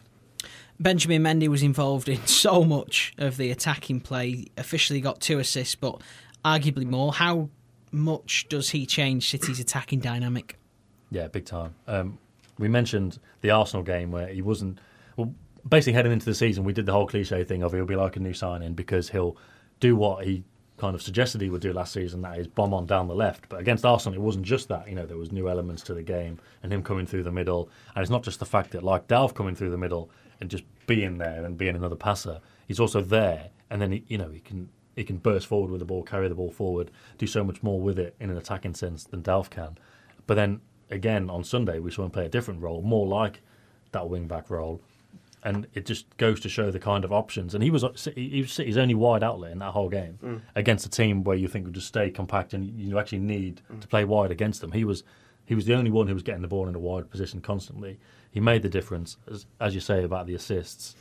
Benjamin 0.79 1.23
Mendy 1.23 1.47
was 1.47 1.63
involved 1.63 2.09
in 2.09 2.25
so 2.25 2.63
much 2.63 3.13
of 3.17 3.37
the 3.37 3.51
attacking 3.51 4.01
play. 4.01 4.47
Officially 4.57 4.99
got 4.99 5.21
two 5.21 5.39
assists, 5.39 5.75
but 5.75 6.01
arguably 6.43 6.85
more. 6.85 7.13
How 7.13 7.49
much 7.91 8.47
does 8.49 8.71
he 8.71 8.85
change 8.85 9.29
City's 9.29 9.59
attacking 9.59 9.99
dynamic? 9.99 10.57
Yeah, 11.11 11.27
big 11.27 11.45
time. 11.45 11.75
Um, 11.87 12.17
we 12.57 12.67
mentioned 12.67 13.19
the 13.41 13.51
Arsenal 13.51 13.83
game 13.83 14.11
where 14.11 14.27
he 14.27 14.41
wasn't. 14.41 14.79
Basically 15.67 15.93
heading 15.93 16.11
into 16.11 16.25
the 16.25 16.35
season, 16.35 16.63
we 16.63 16.73
did 16.73 16.85
the 16.85 16.91
whole 16.91 17.07
cliche 17.07 17.43
thing 17.43 17.63
of 17.63 17.71
he'll 17.71 17.85
be 17.85 17.95
like 17.95 18.15
a 18.15 18.19
new 18.19 18.33
signing 18.33 18.73
because 18.73 19.09
he'll 19.09 19.37
do 19.79 19.95
what 19.95 20.25
he 20.25 20.43
kind 20.77 20.95
of 20.95 21.01
suggested 21.01 21.39
he 21.39 21.49
would 21.49 21.61
do 21.61 21.71
last 21.71 21.93
season, 21.93 22.21
that 22.21 22.37
is 22.37 22.47
bomb 22.47 22.73
on 22.73 22.85
down 22.85 23.07
the 23.07 23.15
left. 23.15 23.47
But 23.47 23.59
against 23.59 23.85
Arsenal, 23.85 24.17
it 24.17 24.21
wasn't 24.21 24.45
just 24.45 24.67
that. 24.67 24.89
You 24.89 24.95
know, 24.95 25.05
there 25.05 25.17
was 25.17 25.31
new 25.31 25.47
elements 25.47 25.83
to 25.83 25.93
the 25.93 26.03
game 26.03 26.39
and 26.61 26.73
him 26.73 26.83
coming 26.83 27.05
through 27.05 27.23
the 27.23 27.31
middle. 27.31 27.69
And 27.95 28.01
it's 28.01 28.11
not 28.11 28.23
just 28.23 28.39
the 28.39 28.45
fact 28.45 28.71
that 28.71 28.83
like 28.83 29.07
Delph 29.07 29.33
coming 29.33 29.55
through 29.55 29.69
the 29.69 29.77
middle 29.77 30.09
and 30.41 30.49
just 30.49 30.63
being 30.87 31.17
there 31.17 31.45
and 31.45 31.57
being 31.57 31.75
another 31.75 31.95
passer. 31.95 32.41
He's 32.67 32.79
also 32.79 33.01
there, 33.01 33.49
and 33.69 33.81
then 33.81 33.91
he, 33.91 34.03
you 34.07 34.17
know 34.17 34.29
he 34.29 34.39
can 34.39 34.69
he 34.95 35.03
can 35.03 35.17
burst 35.17 35.47
forward 35.47 35.71
with 35.71 35.79
the 35.79 35.85
ball, 35.85 36.03
carry 36.03 36.27
the 36.27 36.35
ball 36.35 36.51
forward, 36.51 36.91
do 37.17 37.25
so 37.25 37.43
much 37.43 37.63
more 37.63 37.79
with 37.79 37.97
it 37.97 38.15
in 38.19 38.29
an 38.29 38.37
attacking 38.37 38.75
sense 38.75 39.03
than 39.05 39.23
Delph 39.23 39.49
can. 39.49 39.77
But 40.27 40.35
then 40.35 40.61
again 40.89 41.29
on 41.29 41.43
Sunday, 41.43 41.79
we 41.79 41.91
saw 41.91 42.03
him 42.03 42.11
play 42.11 42.25
a 42.25 42.29
different 42.29 42.61
role, 42.61 42.81
more 42.81 43.07
like 43.07 43.41
that 43.91 44.09
wing 44.09 44.27
back 44.27 44.49
role, 44.49 44.81
and 45.43 45.67
it 45.73 45.85
just 45.85 46.15
goes 46.17 46.39
to 46.39 46.49
show 46.49 46.71
the 46.71 46.79
kind 46.79 47.03
of 47.03 47.11
options. 47.11 47.53
And 47.53 47.63
he 47.63 47.69
was 47.69 47.83
he 48.15 48.41
was 48.41 48.51
City's 48.51 48.77
only 48.77 48.95
wide 48.95 49.23
outlet 49.23 49.51
in 49.51 49.59
that 49.59 49.71
whole 49.71 49.89
game 49.89 50.17
mm. 50.23 50.41
against 50.55 50.85
a 50.85 50.89
team 50.89 51.23
where 51.23 51.35
you 51.35 51.47
think 51.47 51.65
would 51.65 51.75
just 51.75 51.87
stay 51.87 52.09
compact 52.09 52.53
and 52.53 52.79
you 52.79 52.97
actually 52.97 53.19
need 53.19 53.61
mm. 53.71 53.81
to 53.81 53.87
play 53.87 54.05
wide 54.05 54.31
against 54.31 54.61
them. 54.61 54.71
He 54.71 54.85
was 54.85 55.03
he 55.45 55.55
was 55.55 55.65
the 55.65 55.73
only 55.73 55.91
one 55.91 56.07
who 56.07 56.13
was 56.13 56.23
getting 56.23 56.41
the 56.41 56.47
ball 56.47 56.67
in 56.67 56.75
a 56.75 56.79
wide 56.79 57.09
position 57.09 57.41
constantly. 57.41 57.99
He 58.31 58.39
made 58.39 58.61
the 58.61 58.69
difference, 58.69 59.17
as, 59.29 59.45
as 59.59 59.75
you 59.75 59.81
say 59.81 60.03
about 60.03 60.25
the 60.25 60.33
assists. 60.33 60.95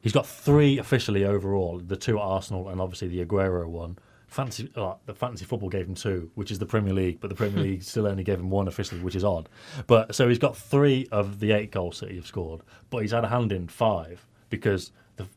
He's 0.00 0.12
got 0.12 0.26
three 0.26 0.78
officially 0.78 1.24
overall: 1.24 1.78
the 1.84 1.96
two 1.96 2.18
at 2.18 2.22
Arsenal 2.22 2.68
and 2.68 2.80
obviously 2.80 3.08
the 3.08 3.24
Aguero 3.24 3.66
one. 3.66 3.98
Fancy, 4.34 4.68
uh, 4.74 4.94
the 5.06 5.14
fantasy 5.14 5.44
football 5.44 5.68
gave 5.68 5.86
him 5.86 5.94
two, 5.94 6.28
which 6.34 6.50
is 6.50 6.58
the 6.58 6.66
Premier 6.66 6.92
League, 6.92 7.20
but 7.20 7.30
the 7.30 7.36
Premier 7.36 7.62
League 7.68 7.84
still 7.84 8.08
only 8.08 8.24
gave 8.24 8.40
him 8.40 8.50
one 8.50 8.66
officially, 8.66 9.00
which 9.00 9.14
is 9.14 9.22
odd. 9.22 9.48
But 9.86 10.12
so 10.12 10.28
he's 10.28 10.40
got 10.40 10.56
three 10.56 11.06
of 11.12 11.38
the 11.38 11.52
eight 11.52 11.70
goals 11.70 12.00
that 12.00 12.10
he's 12.10 12.26
scored, 12.26 12.62
but 12.90 12.98
he's 12.98 13.12
had 13.12 13.22
a 13.22 13.28
hand 13.28 13.52
in 13.52 13.68
five 13.68 14.26
because 14.50 14.90
the 15.16 15.28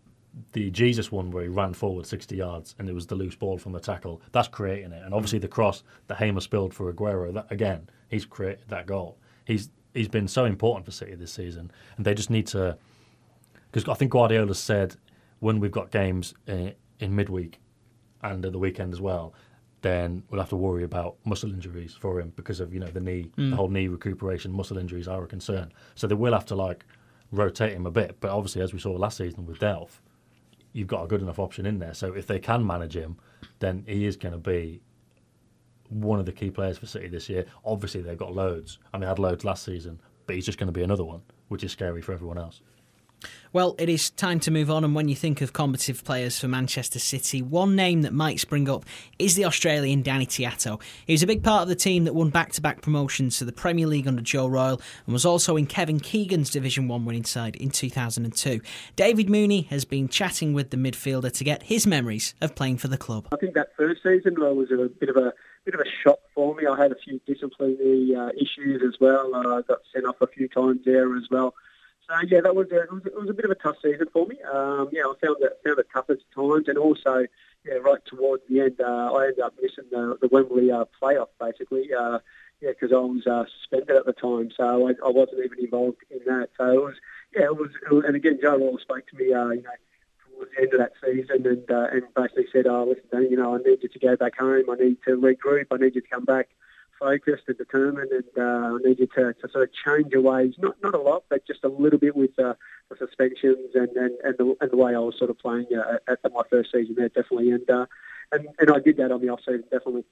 the 0.53 0.71
Jesus 0.71 1.11
one 1.11 1.29
where 1.29 1.43
he 1.43 1.49
ran 1.49 1.75
forward 1.75 2.07
60 2.07 2.35
yards 2.35 2.73
and 2.79 2.89
it 2.89 2.93
was 2.93 3.05
the 3.05 3.13
loose 3.13 3.35
ball 3.35 3.59
from 3.59 3.71
the 3.71 3.79
tackle, 3.79 4.19
that's 4.31 4.47
creating 4.47 4.91
it. 4.91 5.03
And 5.03 5.13
obviously 5.13 5.37
the 5.37 5.47
cross 5.47 5.83
that 6.07 6.17
Hamer 6.17 6.41
spilled 6.41 6.73
for 6.73 6.91
Aguero, 6.91 7.31
that 7.35 7.51
again, 7.51 7.87
he's 8.09 8.25
created 8.25 8.67
that 8.69 8.87
goal. 8.87 9.19
He's 9.45 9.69
he's 9.93 10.07
been 10.07 10.27
so 10.27 10.45
important 10.45 10.85
for 10.85 10.91
City 10.91 11.13
this 11.13 11.31
season, 11.31 11.69
and 11.97 12.05
they 12.05 12.15
just 12.15 12.31
need 12.31 12.47
to 12.47 12.75
because 13.71 13.87
I 13.87 13.93
think 13.93 14.11
Guardiola 14.11 14.55
said 14.55 14.95
when 15.37 15.59
we've 15.59 15.71
got 15.71 15.91
games 15.91 16.33
uh, 16.49 16.71
in 16.99 17.15
midweek 17.15 17.59
and 18.31 18.45
at 18.45 18.51
the 18.51 18.59
weekend 18.59 18.93
as 18.93 19.01
well, 19.01 19.33
then 19.81 20.23
we'll 20.29 20.41
have 20.41 20.49
to 20.49 20.55
worry 20.55 20.83
about 20.83 21.17
muscle 21.25 21.51
injuries 21.51 21.93
for 21.93 22.19
him 22.19 22.33
because 22.35 22.59
of 22.59 22.73
you 22.73 22.79
know 22.79 22.87
the 22.87 22.99
knee, 22.99 23.31
the 23.35 23.41
mm. 23.41 23.53
whole 23.53 23.69
knee 23.69 23.87
recuperation. 23.87 24.51
Muscle 24.51 24.77
injuries 24.77 25.07
are 25.07 25.23
a 25.23 25.27
concern, 25.27 25.71
so 25.95 26.07
they 26.07 26.15
will 26.15 26.33
have 26.33 26.45
to 26.45 26.55
like 26.55 26.85
rotate 27.31 27.73
him 27.73 27.85
a 27.85 27.91
bit. 27.91 28.17
But 28.19 28.31
obviously, 28.31 28.61
as 28.61 28.73
we 28.73 28.79
saw 28.79 28.91
last 28.91 29.17
season 29.17 29.45
with 29.45 29.59
Delph, 29.59 30.01
you've 30.73 30.87
got 30.87 31.03
a 31.03 31.07
good 31.07 31.21
enough 31.21 31.39
option 31.39 31.65
in 31.65 31.79
there. 31.79 31.93
So 31.93 32.13
if 32.13 32.27
they 32.27 32.39
can 32.39 32.65
manage 32.65 32.95
him, 32.95 33.17
then 33.59 33.83
he 33.87 34.05
is 34.05 34.15
going 34.15 34.33
to 34.33 34.39
be 34.39 34.81
one 35.89 36.19
of 36.19 36.25
the 36.25 36.31
key 36.31 36.49
players 36.49 36.77
for 36.77 36.85
City 36.85 37.07
this 37.07 37.29
year. 37.29 37.45
Obviously, 37.63 38.01
they've 38.01 38.17
got 38.17 38.33
loads, 38.33 38.79
and 38.93 39.03
they 39.03 39.07
had 39.07 39.19
loads 39.19 39.45
last 39.45 39.63
season, 39.63 40.01
but 40.25 40.35
he's 40.35 40.45
just 40.45 40.57
going 40.57 40.67
to 40.67 40.73
be 40.73 40.83
another 40.83 41.03
one, 41.03 41.21
which 41.47 41.63
is 41.63 41.71
scary 41.71 42.01
for 42.01 42.13
everyone 42.13 42.37
else. 42.37 42.61
Well, 43.53 43.75
it 43.79 43.89
is 43.89 44.09
time 44.11 44.39
to 44.41 44.51
move 44.51 44.69
on, 44.69 44.83
and 44.83 44.93
when 44.93 45.07
you 45.07 45.15
think 45.15 45.41
of 45.41 45.53
combative 45.53 46.03
players 46.03 46.39
for 46.39 46.47
Manchester 46.47 46.99
City, 46.99 47.41
one 47.41 47.75
name 47.75 48.03
that 48.03 48.13
might 48.13 48.39
spring 48.39 48.69
up 48.69 48.85
is 49.17 49.35
the 49.35 49.45
Australian 49.45 50.01
Danny 50.01 50.25
Tiatto. 50.25 50.81
He 51.05 51.13
was 51.13 51.23
a 51.23 51.27
big 51.27 51.43
part 51.43 51.63
of 51.63 51.67
the 51.67 51.75
team 51.75 52.03
that 52.03 52.13
won 52.13 52.29
back 52.29 52.51
to 52.53 52.61
back 52.61 52.81
promotions 52.81 53.39
to 53.39 53.45
the 53.45 53.51
Premier 53.51 53.87
League 53.87 54.07
under 54.07 54.21
Joe 54.21 54.47
Royle 54.47 54.81
and 55.05 55.13
was 55.13 55.25
also 55.25 55.55
in 55.55 55.65
Kevin 55.65 55.99
Keegan's 55.99 56.49
Division 56.49 56.87
1 56.87 57.05
winning 57.05 57.23
side 57.23 57.55
in 57.55 57.71
2002. 57.71 58.61
David 58.95 59.29
Mooney 59.29 59.61
has 59.63 59.85
been 59.85 60.07
chatting 60.07 60.53
with 60.53 60.69
the 60.69 60.77
midfielder 60.77 61.31
to 61.31 61.43
get 61.43 61.63
his 61.63 61.87
memories 61.87 62.35
of 62.41 62.53
playing 62.53 62.77
for 62.77 62.89
the 62.89 62.97
club. 62.97 63.27
I 63.31 63.37
think 63.37 63.55
that 63.55 63.69
first 63.77 64.03
season 64.03 64.35
was 64.37 64.69
a 64.71 64.89
bit 64.99 65.09
of 65.09 65.17
a 65.17 65.33
bit 65.65 65.73
of 65.73 65.81
a 65.81 65.89
shock 66.03 66.19
for 66.33 66.55
me. 66.55 66.65
I 66.65 66.81
had 66.81 66.91
a 66.91 66.95
few 66.95 67.19
disciplinary 67.25 68.15
uh, 68.15 68.29
issues 68.29 68.81
as 68.87 68.99
well. 68.99 69.33
Uh, 69.33 69.57
I 69.57 69.61
got 69.63 69.79
sent 69.93 70.05
off 70.05 70.21
a 70.21 70.27
few 70.27 70.47
times 70.47 70.81
there 70.85 71.15
as 71.17 71.23
well. 71.31 71.53
So 72.09 72.15
yeah, 72.29 72.41
that 72.41 72.55
was 72.55 72.67
a, 72.71 72.83
it 72.83 72.91
was, 72.91 73.05
it 73.05 73.19
was 73.19 73.29
a 73.29 73.33
bit 73.33 73.45
of 73.45 73.51
a 73.51 73.55
tough 73.55 73.75
season 73.83 74.07
for 74.13 74.25
me. 74.25 74.37
Um, 74.41 74.89
yeah, 74.93 75.03
I 75.03 75.13
found 75.21 75.37
it 75.41 75.59
found 75.65 75.79
it 75.79 75.87
tough 75.93 76.09
at 76.09 76.17
times, 76.33 76.67
and 76.67 76.77
also 76.77 77.25
yeah, 77.65 77.73
right 77.75 77.99
towards 78.05 78.43
the 78.49 78.61
end, 78.61 78.79
uh, 78.79 79.11
I 79.13 79.27
ended 79.27 79.41
up 79.41 79.55
missing 79.61 79.85
the, 79.91 80.17
the 80.21 80.29
Wembley 80.31 80.71
uh, 80.71 80.85
playoff 81.01 81.27
basically. 81.39 81.89
Uh, 81.93 82.19
yeah, 82.61 82.69
because 82.69 82.91
I 82.91 82.99
was 82.99 83.27
uh, 83.27 83.43
suspended 83.59 83.95
at 83.95 84.05
the 84.05 84.13
time, 84.13 84.49
so 84.55 84.87
I, 84.87 84.91
I 85.05 85.09
wasn't 85.09 85.45
even 85.45 85.59
involved 85.59 85.97
in 86.09 86.19
that. 86.25 86.49
So 86.57 86.71
it 86.71 86.81
was 86.81 86.95
yeah, 87.35 87.43
it 87.45 87.57
was, 87.57 87.71
it 87.85 87.93
was 87.93 88.05
and 88.07 88.15
again, 88.15 88.39
Joe 88.41 88.57
Royle 88.57 88.79
spoke 88.79 89.05
to 89.07 89.15
me, 89.17 89.33
uh, 89.33 89.49
you 89.49 89.61
know, 89.63 89.69
towards 90.31 90.51
the 90.55 90.61
end 90.61 90.73
of 90.73 90.79
that 90.79 90.93
season, 91.03 91.45
and 91.45 91.69
uh, 91.69 91.87
and 91.91 92.03
basically 92.15 92.47
said, 92.53 92.67
"Oh, 92.67 92.85
listen, 92.85 93.29
you 93.29 93.35
know, 93.35 93.55
I 93.55 93.57
need 93.57 93.79
you 93.83 93.89
to 93.89 93.99
go 93.99 94.15
back 94.15 94.37
home. 94.37 94.63
I 94.69 94.75
need 94.75 94.97
to 95.05 95.17
regroup. 95.17 95.67
I 95.71 95.77
need 95.77 95.95
you 95.95 96.01
to 96.01 96.07
come 96.07 96.23
back." 96.23 96.49
Focused 96.99 97.43
and 97.47 97.57
determined, 97.57 98.11
and 98.11 98.23
uh, 98.37 98.75
I 98.75 98.77
need 98.83 98.99
you 98.99 99.07
to, 99.15 99.33
to 99.33 99.49
sort 99.51 99.63
of 99.63 99.69
change 99.85 100.11
your 100.11 100.21
ways. 100.21 100.53
Not 100.57 100.75
not 100.81 100.93
a 100.93 100.99
lot, 100.99 101.23
but 101.29 101.45
just 101.45 101.63
a 101.63 101.69
little 101.69 101.99
bit 101.99 102.15
with 102.15 102.37
uh, 102.39 102.53
the 102.89 102.97
suspensions 102.97 103.75
and, 103.75 103.89
and, 103.89 104.11
and, 104.23 104.37
the, 104.37 104.55
and 104.61 104.71
the 104.71 104.77
way 104.77 104.95
I 104.95 104.99
was 104.99 105.15
sort 105.17 105.29
of 105.29 105.37
playing 105.39 105.67
uh, 105.75 105.97
at, 106.07 106.19
at 106.23 106.33
my 106.33 106.43
first 106.49 106.71
season 106.71 106.95
there, 106.95 107.09
definitely. 107.09 107.51
And, 107.51 107.69
uh, 107.69 107.85
and 108.31 108.47
and 108.59 108.71
I 108.71 108.79
did 108.79 108.97
that 108.97 109.11
on 109.11 109.21
the 109.21 109.29
off 109.29 109.39
season, 109.39 109.63
definitely. 109.71 110.05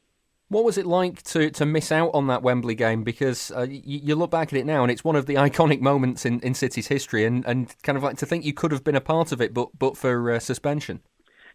What 0.48 0.64
was 0.64 0.78
it 0.78 0.86
like 0.86 1.24
to, 1.24 1.50
to 1.50 1.66
miss 1.66 1.92
out 1.92 2.12
on 2.14 2.28
that 2.28 2.44
Wembley 2.44 2.76
game? 2.76 3.04
Because 3.04 3.52
uh, 3.52 3.62
you, 3.62 3.82
you, 3.84 4.16
look 4.16 4.30
back 4.30 4.54
at 4.54 4.60
it 4.60 4.66
now, 4.66 4.84
and 4.84 4.92
it's 4.92 5.04
one 5.04 5.16
of 5.16 5.26
the 5.26 5.34
iconic 5.36 5.82
moments 5.82 6.26
in, 6.26 6.40
in 6.42 6.54
City's 6.54 6.88
history, 6.88 7.26
and, 7.26 7.44
and 7.46 7.76
kind 7.82 7.98
of 7.98 8.04
like 8.04 8.18
to 8.18 8.26
think 8.26 8.46
you 8.46 8.54
could 8.54 8.72
have 8.72 8.84
been 8.84 8.96
a 8.96 9.02
part 9.02 9.32
of 9.32 9.42
it, 9.42 9.54
but 9.54 9.70
but 9.78 9.98
for 9.98 10.32
uh, 10.32 10.40
suspension. 10.40 11.02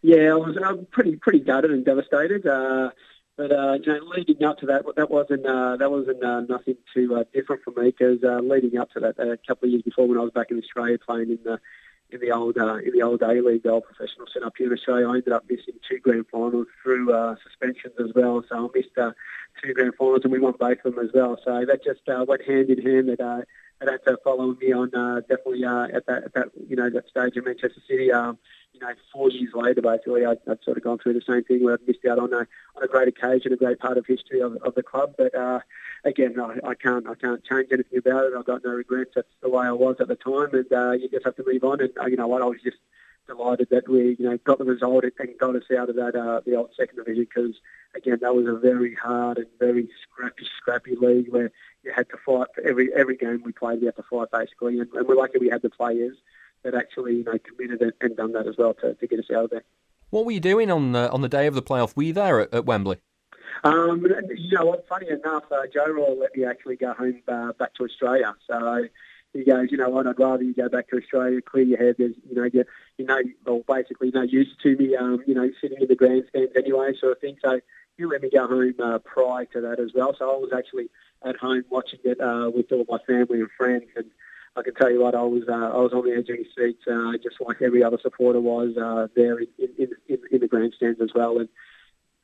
Yeah, 0.02 0.32
I 0.32 0.34
was 0.34 0.56
uh, 0.56 0.76
pretty 0.90 1.16
pretty 1.16 1.40
gutted 1.40 1.70
and 1.70 1.84
devastated. 1.84 2.46
Uh, 2.46 2.90
but 3.40 3.52
uh, 3.52 3.78
you 3.82 3.90
know, 3.94 4.00
leading 4.14 4.44
up 4.44 4.58
to 4.58 4.66
that, 4.66 4.84
that 4.96 5.10
wasn't 5.10 5.46
uh, 5.46 5.74
that 5.78 5.90
wasn't 5.90 6.22
uh, 6.22 6.42
nothing 6.42 6.76
too 6.92 7.16
uh, 7.16 7.24
different 7.32 7.62
for 7.62 7.70
me 7.70 7.86
because 7.90 8.22
uh, 8.22 8.38
leading 8.40 8.76
up 8.78 8.90
to 8.90 9.00
that, 9.00 9.18
a 9.18 9.38
couple 9.48 9.66
of 9.66 9.70
years 9.70 9.82
before, 9.82 10.06
when 10.06 10.18
I 10.18 10.20
was 10.20 10.30
back 10.30 10.50
in 10.50 10.58
Australia 10.58 10.98
playing 10.98 11.30
in 11.30 11.38
the 11.42 11.58
in 12.10 12.20
the 12.20 12.32
old 12.32 12.58
uh, 12.58 12.74
in 12.74 12.92
the 12.92 13.00
old 13.00 13.22
A 13.22 13.40
League, 13.40 13.62
the 13.62 13.70
old 13.70 13.84
professional 13.84 14.26
set 14.30 14.42
up 14.42 14.52
here 14.58 14.66
in 14.66 14.74
Australia, 14.74 15.08
I 15.08 15.14
ended 15.14 15.32
up 15.32 15.44
missing 15.48 15.72
two 15.88 16.00
grand 16.00 16.26
finals 16.30 16.66
through 16.82 17.14
uh, 17.14 17.36
suspensions 17.42 17.94
as 17.98 18.12
well. 18.14 18.44
So 18.46 18.56
I 18.56 18.78
missed 18.78 18.98
uh, 18.98 19.12
two 19.62 19.72
grand 19.72 19.94
finals, 19.94 20.20
and 20.24 20.32
we 20.32 20.38
won 20.38 20.52
both 20.60 20.84
of 20.84 20.94
them 20.94 21.02
as 21.02 21.10
well. 21.14 21.38
So 21.42 21.64
that 21.64 21.82
just 21.82 22.06
uh, 22.10 22.26
went 22.28 22.44
hand 22.44 22.68
in 22.68 22.82
hand. 22.82 23.08
That 23.08 23.46
that 23.80 23.88
had 23.88 24.04
to 24.04 24.18
follow 24.22 24.54
me 24.60 24.72
on 24.72 24.94
uh, 24.94 25.20
definitely 25.20 25.64
uh, 25.64 25.84
at 25.92 26.06
that 26.06 26.24
at 26.24 26.34
that 26.34 26.48
you 26.68 26.76
know 26.76 26.90
that 26.90 27.08
stage 27.08 27.36
in 27.36 27.44
Manchester 27.44 27.80
City. 27.88 28.12
Um, 28.12 28.38
you 28.72 28.80
know, 28.80 28.92
four 29.12 29.30
years 29.30 29.50
later, 29.54 29.82
basically, 29.82 30.24
I, 30.24 30.32
I'd 30.32 30.62
sort 30.62 30.76
of 30.76 30.84
gone 30.84 30.98
through 30.98 31.14
the 31.14 31.22
same 31.28 31.42
thing 31.44 31.64
where 31.64 31.74
I'd 31.74 31.86
missed 31.86 32.04
out 32.08 32.18
on 32.18 32.32
a 32.32 32.46
on 32.76 32.82
a 32.82 32.86
great 32.86 33.08
occasion, 33.08 33.52
a 33.52 33.56
great 33.56 33.78
part 33.78 33.98
of 33.98 34.06
history 34.06 34.40
of, 34.40 34.56
of 34.62 34.74
the 34.74 34.82
club. 34.82 35.14
But 35.16 35.34
uh, 35.34 35.60
again, 36.04 36.38
I, 36.38 36.58
I 36.68 36.74
can't 36.74 37.08
I 37.08 37.14
can't 37.14 37.42
change 37.44 37.68
anything 37.72 37.98
about 37.98 38.26
it. 38.26 38.32
I've 38.38 38.44
got 38.44 38.64
no 38.64 38.70
regrets. 38.70 39.12
That's 39.14 39.28
the 39.42 39.48
way 39.48 39.66
I 39.66 39.72
was 39.72 39.96
at 40.00 40.08
the 40.08 40.16
time, 40.16 40.54
and 40.54 40.72
uh, 40.72 40.92
you 40.92 41.08
just 41.08 41.24
have 41.24 41.36
to 41.36 41.44
move 41.46 41.64
on. 41.64 41.80
And 41.80 41.90
uh, 42.00 42.06
you 42.06 42.16
know 42.16 42.28
what, 42.28 42.42
I 42.42 42.46
was 42.46 42.60
just 42.62 42.78
delighted 43.26 43.68
that 43.70 43.88
we 43.88 44.16
you 44.18 44.28
know 44.28 44.36
got 44.38 44.58
the 44.58 44.64
result 44.64 45.04
and 45.04 45.38
got 45.38 45.56
us 45.56 45.64
out 45.76 45.88
of 45.88 45.96
that 45.96 46.16
uh, 46.16 46.40
the 46.44 46.56
old 46.56 46.70
second 46.76 46.96
division 46.96 47.24
because 47.24 47.54
again 47.94 48.18
that 48.20 48.34
was 48.34 48.46
a 48.46 48.54
very 48.54 48.94
hard 48.94 49.38
and 49.38 49.46
very 49.58 49.88
scrappy 50.02 50.46
scrappy 50.58 50.96
league 50.96 51.28
where 51.30 51.50
you 51.82 51.92
had 51.94 52.08
to 52.10 52.16
fight 52.24 52.48
for 52.54 52.62
every 52.62 52.92
every 52.94 53.16
game 53.16 53.42
we 53.44 53.52
played. 53.52 53.80
We 53.80 53.86
had 53.86 53.96
to 53.96 54.02
fight 54.02 54.28
basically, 54.32 54.80
and, 54.80 54.90
and 54.92 55.06
we're 55.06 55.16
lucky 55.16 55.38
we 55.38 55.48
had 55.48 55.62
the 55.62 55.70
players 55.70 56.16
that 56.62 56.74
actually 56.74 57.16
you 57.16 57.24
know 57.24 57.38
committed 57.38 57.82
it 57.82 57.94
and 58.00 58.16
done 58.16 58.32
that 58.32 58.46
as 58.46 58.56
well 58.58 58.74
to, 58.74 58.94
to 58.94 59.06
get 59.06 59.18
us 59.18 59.30
out 59.30 59.44
of 59.44 59.50
there. 59.50 59.64
What 60.10 60.26
were 60.26 60.32
you 60.32 60.40
doing 60.40 60.70
on 60.70 60.92
the, 60.92 61.08
on 61.12 61.20
the 61.20 61.28
day 61.28 61.46
of 61.46 61.54
the 61.54 61.62
playoff? 61.62 61.96
Were 61.96 62.02
you 62.02 62.12
there 62.12 62.40
at, 62.40 62.52
at 62.52 62.64
Wembley? 62.66 62.98
Um, 63.62 64.04
you 64.34 64.56
know 64.56 64.66
what? 64.66 64.88
Funny 64.88 65.08
enough, 65.08 65.44
uh, 65.52 65.66
Joe 65.72 65.86
Royle 65.86 66.18
let 66.18 66.36
me 66.36 66.44
actually 66.44 66.76
go 66.76 66.92
home 66.92 67.20
uh, 67.28 67.52
back 67.52 67.74
to 67.74 67.84
Australia. 67.84 68.34
So 68.48 68.86
he 69.32 69.44
goes, 69.44 69.68
you 69.70 69.78
know 69.78 69.88
what? 69.90 70.06
I'd 70.06 70.18
rather 70.18 70.42
you 70.42 70.54
go 70.54 70.68
back 70.68 70.88
to 70.88 70.96
Australia, 70.96 71.40
clear 71.40 71.64
your 71.64 71.78
head. 71.78 71.96
There's, 71.98 72.14
you 72.28 72.34
know, 72.34 72.48
you, 72.52 72.64
you 72.98 73.04
know, 73.04 73.20
well, 73.46 73.62
basically 73.68 74.10
no 74.12 74.22
use 74.22 74.48
to 74.62 74.76
me, 74.76 74.96
um, 74.96 75.22
you 75.26 75.34
know, 75.34 75.48
sitting 75.60 75.78
in 75.80 75.88
the 75.88 75.94
grandstands 75.94 76.52
anyway, 76.56 76.92
sort 76.98 77.12
of 77.12 77.20
thing. 77.20 77.36
So 77.44 77.60
he 77.96 78.04
let 78.06 78.22
me 78.22 78.30
go 78.32 78.46
home 78.46 78.74
uh, 78.82 78.98
prior 78.98 79.44
to 79.46 79.60
that 79.60 79.78
as 79.78 79.90
well. 79.94 80.14
So 80.18 80.30
I 80.30 80.36
was 80.36 80.50
actually 80.56 80.88
at 81.24 81.36
home 81.36 81.64
watching 81.70 82.00
it 82.04 82.20
uh, 82.20 82.50
with 82.52 82.72
all 82.72 82.86
my 82.88 82.98
family 83.06 83.40
and 83.40 83.50
friends, 83.56 83.84
and 83.94 84.06
I 84.56 84.62
can 84.62 84.74
tell 84.74 84.90
you 84.90 85.02
what, 85.02 85.14
I 85.14 85.22
was 85.22 85.44
uh, 85.48 85.52
I 85.52 85.76
was 85.76 85.92
on 85.92 86.04
the 86.04 86.12
edge 86.12 86.28
of 86.28 86.36
my 86.38 86.44
seat, 86.56 86.78
uh, 86.90 87.12
just 87.22 87.36
like 87.40 87.62
every 87.62 87.84
other 87.84 87.98
supporter 88.02 88.40
was 88.40 88.76
uh, 88.76 89.06
there 89.14 89.38
in, 89.38 89.46
in, 89.58 89.88
in, 90.08 90.18
in 90.32 90.40
the 90.40 90.48
grandstands 90.48 91.00
as 91.00 91.10
well. 91.14 91.38
And 91.38 91.48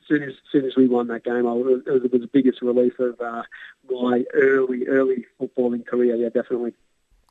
soon 0.08 0.22
as, 0.22 0.34
soon 0.50 0.64
as 0.64 0.76
we 0.76 0.88
won 0.88 1.08
that 1.08 1.24
game, 1.24 1.46
I 1.46 1.52
it 1.52 1.64
was, 1.64 1.82
it 1.86 2.12
was 2.12 2.20
the 2.20 2.30
biggest 2.32 2.62
relief 2.62 2.98
of 2.98 3.20
uh, 3.20 3.42
my 3.88 4.24
early 4.34 4.86
early 4.86 5.26
footballing 5.40 5.86
career. 5.86 6.16
Yeah, 6.16 6.30
definitely. 6.30 6.74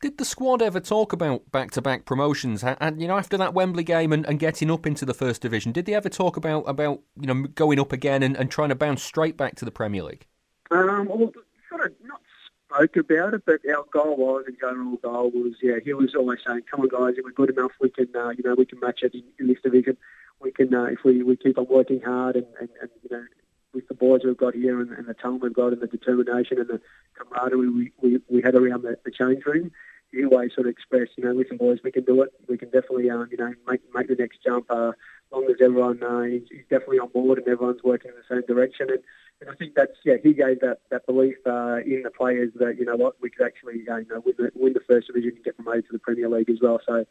Did 0.05 0.19
the 0.19 0.25
squad 0.25 0.61
ever 0.61 0.79
talk 0.79 1.13
about 1.13 1.51
back-to-back 1.51 2.05
promotions? 2.05 2.63
And 2.63 3.01
you 3.01 3.07
know, 3.07 3.17
after 3.17 3.37
that 3.37 3.55
Wembley 3.55 3.83
game 3.83 4.13
and, 4.13 4.23
and 4.27 4.37
getting 4.37 4.69
up 4.69 4.85
into 4.85 5.03
the 5.03 5.15
first 5.15 5.41
division, 5.41 5.71
did 5.71 5.87
they 5.87 5.95
ever 5.95 6.09
talk 6.09 6.37
about 6.37 6.61
about 6.69 7.01
you 7.19 7.25
know 7.25 7.47
going 7.47 7.79
up 7.79 7.91
again 7.91 8.21
and, 8.21 8.37
and 8.37 8.51
trying 8.51 8.69
to 8.69 8.75
bounce 8.75 9.01
straight 9.01 9.35
back 9.35 9.55
to 9.55 9.65
the 9.65 9.71
Premier 9.71 10.03
League? 10.03 10.27
Um, 10.69 11.07
well, 11.07 11.33
sort 11.67 11.87
of 11.87 11.93
not 12.03 12.21
spoke 12.69 12.97
about 12.97 13.33
it, 13.33 13.41
but 13.47 13.61
our 13.67 13.83
goal 13.91 14.15
was, 14.15 14.43
and 14.45 14.55
general 14.59 14.97
goal 14.97 15.31
was, 15.31 15.53
yeah, 15.63 15.77
he 15.83 15.95
was 15.95 16.13
always 16.13 16.37
saying, 16.45 16.61
"Come 16.69 16.81
on, 16.81 16.89
guys, 16.89 17.15
if 17.17 17.25
we're 17.25 17.31
good 17.31 17.57
enough, 17.57 17.71
we 17.81 17.89
can, 17.89 18.15
uh, 18.15 18.29
you 18.29 18.43
know, 18.43 18.53
we 18.53 18.67
can 18.67 18.79
match 18.79 19.01
it 19.01 19.15
in, 19.15 19.23
in 19.39 19.47
this 19.47 19.57
division. 19.63 19.97
We 20.39 20.51
can, 20.51 20.71
uh, 20.71 20.83
if 20.83 21.03
we, 21.03 21.23
we 21.23 21.35
keep 21.35 21.57
on 21.57 21.65
working 21.67 22.01
hard, 22.01 22.35
and, 22.35 22.45
and, 22.59 22.69
and 22.79 22.91
you 23.01 23.09
know, 23.09 23.25
with 23.73 23.87
the 23.87 23.95
boys 23.95 24.21
we've 24.23 24.37
got 24.37 24.53
here, 24.53 24.79
and, 24.79 24.91
and 24.91 25.07
the 25.07 25.15
talent 25.15 25.41
we've 25.41 25.51
got, 25.51 25.73
and 25.73 25.81
the 25.81 25.87
determination 25.87 26.59
and 26.59 26.67
the 26.67 26.81
camaraderie 27.15 27.69
we, 27.69 27.91
we, 28.03 28.19
we 28.29 28.43
had 28.43 28.53
around 28.53 28.83
the, 28.83 28.99
the 29.03 29.09
change 29.09 29.43
room." 29.47 29.71
He 30.11 30.23
always 30.23 30.53
sort 30.53 30.67
of 30.67 30.71
expressed, 30.71 31.11
you 31.17 31.25
know, 31.25 31.33
listen, 31.33 31.57
boys, 31.57 31.79
we 31.83 31.91
can 31.91 32.03
do 32.03 32.21
it. 32.21 32.31
We 32.47 32.57
can 32.57 32.69
definitely, 32.69 33.09
um, 33.09 33.27
you 33.31 33.37
know, 33.37 33.53
make 33.67 33.81
make 33.93 34.07
the 34.07 34.15
next 34.15 34.39
jump. 34.43 34.65
Uh, 34.69 34.89
as 34.89 35.31
long 35.31 35.45
as 35.45 35.55
everyone 35.61 36.01
uh, 36.03 36.19
is, 36.21 36.43
is 36.51 36.65
definitely 36.69 36.99
on 36.99 37.09
board 37.09 37.39
and 37.39 37.47
everyone's 37.47 37.83
working 37.83 38.11
in 38.11 38.17
the 38.17 38.35
same 38.35 38.45
direction. 38.47 38.87
And 38.89 38.99
and 39.41 39.49
I 39.49 39.55
think 39.55 39.75
that's 39.75 39.97
yeah, 40.03 40.15
he 40.21 40.33
gave 40.33 40.61
that 40.61 40.79
that 40.91 41.05
belief 41.05 41.35
uh, 41.45 41.77
in 41.85 42.03
the 42.03 42.11
players 42.11 42.51
that 42.55 42.77
you 42.77 42.85
know 42.85 42.95
what 42.95 43.15
we 43.21 43.29
could 43.29 43.45
actually 43.45 43.83
uh, 43.89 43.97
you 43.97 44.07
know 44.07 44.21
win 44.25 44.35
the 44.37 44.51
win 44.55 44.73
the 44.73 44.79
first 44.87 45.07
division 45.07 45.31
and 45.35 45.43
get 45.43 45.55
promoted 45.55 45.85
to 45.87 45.93
the 45.93 45.99
Premier 45.99 46.29
League 46.29 46.49
as 46.49 46.59
well. 46.61 46.79
So, 46.85 47.05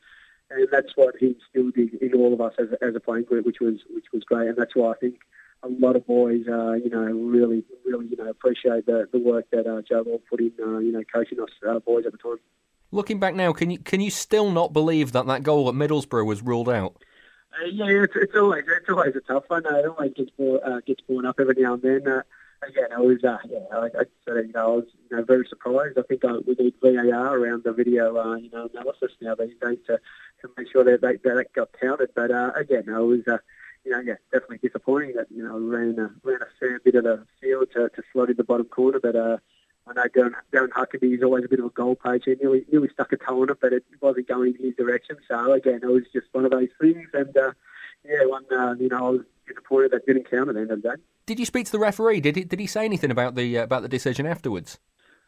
and 0.50 0.68
that's 0.72 0.96
what 0.96 1.16
he 1.20 1.36
instilled 1.36 1.76
in, 1.76 1.98
in 2.00 2.14
all 2.14 2.32
of 2.32 2.40
us 2.40 2.54
as 2.58 2.68
a, 2.72 2.84
as 2.84 2.94
a 2.94 3.00
playing 3.00 3.24
group, 3.24 3.44
which 3.44 3.60
was 3.60 3.80
which 3.90 4.06
was 4.12 4.24
great. 4.24 4.48
And 4.48 4.56
that's 4.56 4.74
why 4.74 4.92
I 4.92 4.94
think 4.94 5.16
a 5.62 5.68
lot 5.68 5.96
of 5.96 6.06
boys, 6.06 6.44
uh, 6.48 6.72
you 6.72 6.88
know, 6.88 7.04
really 7.04 7.64
really 7.84 8.06
you 8.06 8.16
know 8.16 8.30
appreciate 8.30 8.86
the 8.86 9.06
the 9.12 9.18
work 9.18 9.50
that 9.50 9.66
uh, 9.66 9.82
Joe 9.82 10.02
Royle 10.02 10.22
put 10.30 10.40
in, 10.40 10.52
uh, 10.62 10.78
you 10.78 10.92
know, 10.92 11.02
coaching 11.12 11.40
us 11.40 11.50
uh, 11.68 11.78
boys 11.80 12.06
at 12.06 12.12
the 12.12 12.18
time. 12.18 12.38
Looking 12.94 13.18
back 13.18 13.34
now, 13.34 13.52
can 13.52 13.70
you 13.70 13.78
can 13.80 14.00
you 14.00 14.08
still 14.08 14.52
not 14.52 14.72
believe 14.72 15.10
that 15.12 15.26
that 15.26 15.42
goal 15.42 15.68
at 15.68 15.74
Middlesbrough 15.74 16.24
was 16.24 16.42
ruled 16.42 16.68
out? 16.68 16.94
Uh, 17.52 17.66
yeah, 17.66 17.86
it's, 17.88 18.14
it's 18.14 18.36
always 18.36 18.62
it's 18.68 18.88
always 18.88 19.16
a 19.16 19.20
tough 19.20 19.42
one. 19.48 19.66
Uh, 19.66 19.78
it 19.78 19.86
always 19.86 20.12
gets 20.14 20.30
brought, 20.30 20.62
uh, 20.62 20.78
gets 20.86 21.00
born 21.00 21.26
up 21.26 21.40
every 21.40 21.56
now 21.58 21.74
and 21.74 21.82
then. 21.82 22.06
Uh, 22.06 22.22
again, 22.62 22.92
I 22.96 23.00
was 23.00 23.24
uh, 23.24 23.38
yeah, 23.50 23.58
I, 23.72 23.86
I 23.86 24.04
sort 24.24 24.46
you 24.46 24.52
know 24.52 24.60
I 24.60 24.76
was 24.76 24.84
you 25.10 25.16
know 25.16 25.24
very 25.24 25.44
surprised. 25.48 25.98
I 25.98 26.02
think 26.02 26.24
uh, 26.24 26.38
we 26.46 26.54
need 26.54 26.74
VAR 26.80 27.36
around 27.36 27.64
the 27.64 27.72
video 27.72 28.16
uh, 28.16 28.36
you 28.36 28.50
know 28.50 28.70
analysis 28.72 29.10
now 29.20 29.34
these 29.34 29.56
days 29.60 29.78
to, 29.88 29.98
to 30.42 30.50
make 30.56 30.70
sure 30.70 30.84
that 30.84 31.00
that, 31.00 31.20
that 31.24 31.46
got 31.52 31.70
counted. 31.80 32.10
But 32.14 32.30
uh, 32.30 32.52
again, 32.54 32.84
I 32.94 33.00
was. 33.00 33.26
Uh, 33.26 33.38
you 33.84 33.90
know, 33.90 34.00
yeah, 34.00 34.14
definitely 34.32 34.66
disappointing 34.66 35.16
that 35.16 35.26
you 35.30 35.42
know 35.42 35.58
ran 35.58 35.98
a, 35.98 36.10
ran 36.22 36.40
a 36.40 36.46
fair 36.60 36.78
bit 36.78 36.94
of 36.94 37.04
the 37.04 37.26
field 37.40 37.68
to, 37.74 37.90
to 37.90 38.02
slot 38.12 38.30
in 38.30 38.36
the 38.36 38.44
bottom 38.44 38.66
corner, 38.66 38.98
but 38.98 39.14
uh, 39.14 39.36
I 39.86 39.92
know 39.92 40.04
Darren, 40.04 40.34
Darren 40.52 40.70
Huckerby 40.70 41.16
is 41.16 41.22
always 41.22 41.44
a 41.44 41.48
bit 41.48 41.58
of 41.58 41.66
a 41.66 41.70
goal 41.70 41.94
poacher. 41.94 42.34
Nearly, 42.40 42.64
nearly 42.72 42.88
stuck 42.88 43.12
a 43.12 43.16
toe 43.16 43.42
on 43.42 43.50
it, 43.50 43.58
but 43.60 43.72
it 43.72 43.84
wasn't 44.00 44.28
going 44.28 44.54
in 44.58 44.64
his 44.64 44.76
direction. 44.76 45.16
So 45.28 45.52
again, 45.52 45.80
it 45.82 45.86
was 45.86 46.04
just 46.12 46.26
one 46.32 46.44
of 46.44 46.50
those 46.50 46.68
things. 46.80 47.08
And 47.12 47.36
uh, 47.36 47.52
yeah, 48.04 48.24
one 48.26 48.44
uh, 48.50 48.74
you 48.78 48.88
know 48.88 49.06
I 49.06 49.10
was 49.10 49.20
disappointed 49.46 49.92
that 49.92 50.06
didn't 50.06 50.30
count 50.30 50.48
at 50.48 50.54
the 50.54 50.62
end 50.62 50.70
of 50.70 50.82
the 50.82 50.88
day. 50.90 51.02
Did 51.26 51.38
you 51.38 51.46
speak 51.46 51.66
to 51.66 51.72
the 51.72 51.78
referee? 51.78 52.20
Did 52.20 52.36
he 52.36 52.44
did 52.44 52.60
he 52.60 52.66
say 52.66 52.84
anything 52.84 53.10
about 53.10 53.34
the 53.34 53.58
uh, 53.58 53.64
about 53.64 53.82
the 53.82 53.88
decision 53.88 54.26
afterwards? 54.26 54.78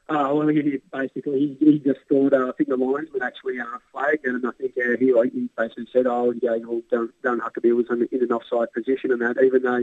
Uh, 0.08 0.30
well, 0.32 0.46
he 0.46 0.80
basically 0.92 1.56
he, 1.58 1.72
he 1.72 1.78
just 1.80 1.98
thought 2.08 2.32
uh, 2.32 2.48
I 2.48 2.52
think 2.52 2.68
the 2.68 2.76
linesman 2.76 3.22
actually 3.22 3.58
uh, 3.58 3.64
flagged 3.90 4.24
it, 4.24 4.34
and 4.34 4.46
I 4.46 4.52
think 4.52 4.72
uh, 4.78 4.96
he 4.98 5.12
like, 5.12 5.32
he 5.32 5.48
basically 5.56 5.88
said, 5.92 6.06
"Oh, 6.06 6.32
yeah, 6.40 6.56
well, 6.64 6.80
don't 6.90 7.10
don't 7.22 7.42
Huckerby 7.42 7.74
was 7.74 7.86
in, 7.90 8.08
in 8.12 8.22
an 8.22 8.32
offside 8.32 8.72
position," 8.72 9.10
and 9.10 9.20
that 9.20 9.42
even 9.42 9.62
though 9.62 9.82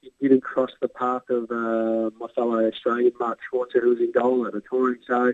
he 0.00 0.10
didn't 0.20 0.42
cross 0.42 0.70
the 0.80 0.88
path 0.88 1.28
of 1.28 1.50
uh, 1.50 2.10
my 2.18 2.28
fellow 2.34 2.66
Australian 2.66 3.12
Mark 3.18 3.38
Schwarzer, 3.40 3.82
who 3.82 3.90
was 3.90 3.98
in 4.00 4.12
goal 4.12 4.46
at 4.46 4.52
the 4.52 4.60
time. 4.60 4.98
So, 5.06 5.32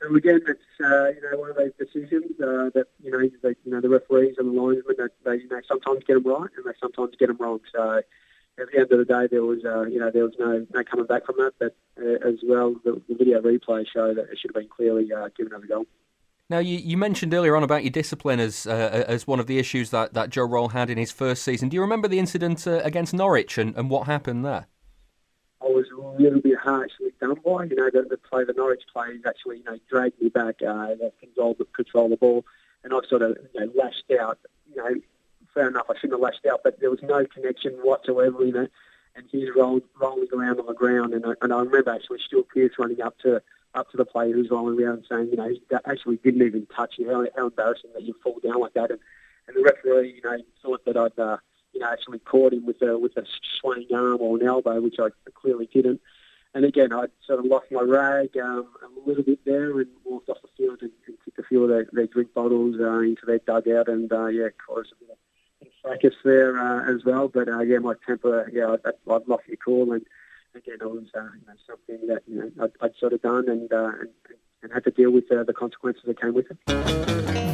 so 0.00 0.14
again, 0.14 0.40
it's 0.46 0.60
uh, 0.80 1.08
you 1.08 1.20
know 1.22 1.38
one 1.38 1.50
of 1.50 1.56
those 1.56 1.72
decisions 1.78 2.32
uh, 2.40 2.70
that 2.74 2.86
you 3.02 3.10
know 3.10 3.18
they, 3.42 3.56
you 3.64 3.72
know 3.72 3.80
the 3.80 3.88
referees 3.88 4.36
and 4.38 4.56
the 4.56 4.60
linesmen 4.60 4.96
that 4.98 5.10
they 5.24 5.36
you 5.36 5.48
know 5.48 5.60
sometimes 5.66 6.04
get 6.06 6.14
them 6.14 6.24
right 6.24 6.50
and 6.56 6.64
they 6.64 6.78
sometimes 6.80 7.14
get 7.18 7.28
them 7.28 7.36
wrong. 7.38 7.60
So 7.74 8.00
at 8.58 8.70
the 8.72 8.78
end 8.78 8.92
of 8.92 8.98
the 8.98 9.04
day, 9.04 9.26
there 9.30 9.44
was 9.44 9.64
uh, 9.64 9.82
you 9.82 9.98
know 9.98 10.10
there 10.10 10.24
was 10.24 10.34
no 10.38 10.66
no 10.72 10.84
coming 10.84 11.06
back 11.06 11.26
from 11.26 11.36
that. 11.38 11.52
But 11.58 11.76
uh, 12.00 12.28
as 12.28 12.36
well, 12.42 12.74
the, 12.84 13.00
the 13.08 13.14
video 13.14 13.40
replay 13.40 13.86
show 13.86 14.14
that 14.14 14.30
it 14.30 14.38
should 14.38 14.50
have 14.54 14.62
been 14.62 14.68
clearly 14.68 15.12
uh, 15.12 15.28
given 15.36 15.52
as 15.54 15.62
a 15.62 15.66
goal. 15.66 15.86
Now, 16.48 16.58
you, 16.58 16.78
you 16.78 16.96
mentioned 16.96 17.34
earlier 17.34 17.56
on 17.56 17.64
about 17.64 17.82
your 17.82 17.90
discipline 17.90 18.38
as 18.38 18.68
uh, 18.68 19.04
as 19.08 19.26
one 19.26 19.40
of 19.40 19.48
the 19.48 19.58
issues 19.58 19.90
that, 19.90 20.14
that 20.14 20.30
Joe 20.30 20.44
Royle 20.44 20.68
had 20.68 20.90
in 20.90 20.98
his 20.98 21.10
first 21.10 21.42
season. 21.42 21.68
Do 21.68 21.74
you 21.74 21.80
remember 21.80 22.06
the 22.06 22.20
incident 22.20 22.66
uh, 22.68 22.80
against 22.84 23.12
Norwich 23.12 23.58
and, 23.58 23.76
and 23.76 23.90
what 23.90 24.06
happened 24.06 24.44
there? 24.44 24.66
I 25.60 25.66
was 25.66 25.86
a 25.90 26.22
little 26.22 26.40
bit 26.40 26.56
harshly 26.58 27.12
done 27.20 27.34
by. 27.44 27.64
You 27.64 27.74
know, 27.74 27.90
the, 27.92 28.06
the 28.08 28.16
play, 28.16 28.44
the 28.44 28.52
Norwich 28.52 28.84
players 28.92 29.22
actually, 29.26 29.58
you 29.58 29.64
know, 29.64 29.78
dragged 29.90 30.22
me 30.22 30.28
back. 30.28 30.62
Uh, 30.62 30.94
they 30.94 31.10
controlled 31.18 31.58
the, 31.58 31.64
control 31.64 32.08
the 32.08 32.16
ball, 32.16 32.44
and 32.84 32.92
I 32.92 33.00
sort 33.08 33.22
of, 33.22 33.36
you 33.52 33.60
know, 33.60 33.72
lashed 33.74 34.04
out. 34.20 34.38
You 34.70 34.76
know, 34.76 35.00
fair 35.52 35.66
enough, 35.66 35.86
I 35.90 35.94
shouldn't 35.94 36.12
have 36.12 36.20
lashed 36.20 36.46
out, 36.46 36.60
but 36.62 36.78
there 36.78 36.90
was 36.90 37.02
no 37.02 37.26
connection 37.26 37.72
whatsoever. 37.82 38.44
You 38.44 38.52
know, 38.52 38.68
and 39.16 39.26
he's 39.32 39.48
rolled, 39.56 39.82
rolling 40.00 40.28
around 40.32 40.60
on 40.60 40.66
the 40.66 40.74
ground, 40.74 41.12
and 41.12 41.26
I, 41.26 41.32
and 41.42 41.52
I 41.52 41.58
remember 41.58 41.90
actually 41.90 42.20
Stuart 42.24 42.46
Pearce 42.54 42.74
running 42.78 43.00
up 43.00 43.18
to 43.20 43.42
up 43.76 43.90
to 43.90 43.96
the 43.96 44.04
player 44.04 44.32
who's 44.32 44.50
rolling 44.50 44.80
around 44.80 45.04
saying, 45.08 45.28
you 45.30 45.36
know, 45.36 45.48
he 45.48 45.60
actually 45.84 46.16
didn't 46.16 46.46
even 46.46 46.66
touch 46.74 46.94
you. 46.98 47.10
How, 47.10 47.24
how 47.36 47.46
embarrassing 47.46 47.90
that 47.94 48.02
you 48.02 48.14
fall 48.22 48.38
down 48.42 48.60
like 48.60 48.74
that. 48.74 48.90
And, 48.90 49.00
and 49.46 49.56
the 49.56 49.62
referee, 49.62 50.14
you 50.16 50.22
know, 50.22 50.38
thought 50.62 50.84
that 50.86 50.96
I'd, 50.96 51.18
uh, 51.18 51.36
you 51.72 51.80
know, 51.80 51.88
actually 51.90 52.18
caught 52.20 52.52
him 52.52 52.66
with 52.66 52.80
a 52.82 52.98
with 52.98 53.16
a 53.16 53.24
swaying 53.60 53.88
arm 53.94 54.18
or 54.20 54.38
an 54.38 54.46
elbow, 54.46 54.80
which 54.80 54.96
I 54.98 55.08
clearly 55.34 55.68
didn't. 55.72 56.00
And 56.54 56.64
again, 56.64 56.92
I 56.92 57.06
sort 57.26 57.40
of 57.40 57.44
lost 57.44 57.66
my 57.70 57.82
rag 57.82 58.36
um, 58.38 58.66
a 58.82 59.08
little 59.08 59.22
bit 59.22 59.44
there 59.44 59.78
and 59.78 59.88
walked 60.04 60.30
off 60.30 60.40
the 60.40 60.48
field 60.56 60.78
and, 60.80 60.90
and 61.06 61.16
kicked 61.22 61.38
a 61.38 61.42
few 61.42 61.62
of 61.62 61.68
their, 61.68 61.86
their 61.92 62.06
drink 62.06 62.32
bottles 62.32 62.76
uh, 62.80 63.00
into 63.00 63.26
their 63.26 63.40
dugout 63.40 63.88
and, 63.88 64.10
uh, 64.10 64.26
yeah, 64.26 64.48
caused 64.66 64.92
a 64.92 65.04
bit 65.04 65.10
of 65.10 65.68
fracas 65.82 66.14
there 66.24 66.56
uh, 66.56 66.90
as 66.90 67.04
well. 67.04 67.28
But, 67.28 67.48
uh, 67.48 67.60
yeah, 67.60 67.78
my 67.78 67.92
temper, 68.06 68.50
yeah, 68.50 68.76
I, 68.84 68.88
I'd 68.88 68.94
lost 69.04 69.28
my 69.28 69.36
cool 69.62 69.92
and, 69.92 70.06
again, 70.56 70.78
it 70.80 70.90
was 70.90 71.04
uh, 71.14 71.22
you 71.22 71.46
know, 71.46 71.54
something 71.66 72.06
that 72.08 72.22
you 72.26 72.38
know 72.38 72.50
I'd, 72.64 72.72
I'd 72.80 72.96
sort 72.98 73.12
of 73.12 73.22
done 73.22 73.48
and, 73.48 73.72
uh, 73.72 73.92
and, 74.00 74.08
and 74.62 74.72
had 74.72 74.84
to 74.84 74.90
deal 74.90 75.10
with 75.10 75.30
uh, 75.30 75.44
the 75.44 75.52
consequences 75.52 76.02
that 76.06 76.20
came 76.20 76.34
with 76.34 76.46
it. 76.50 76.58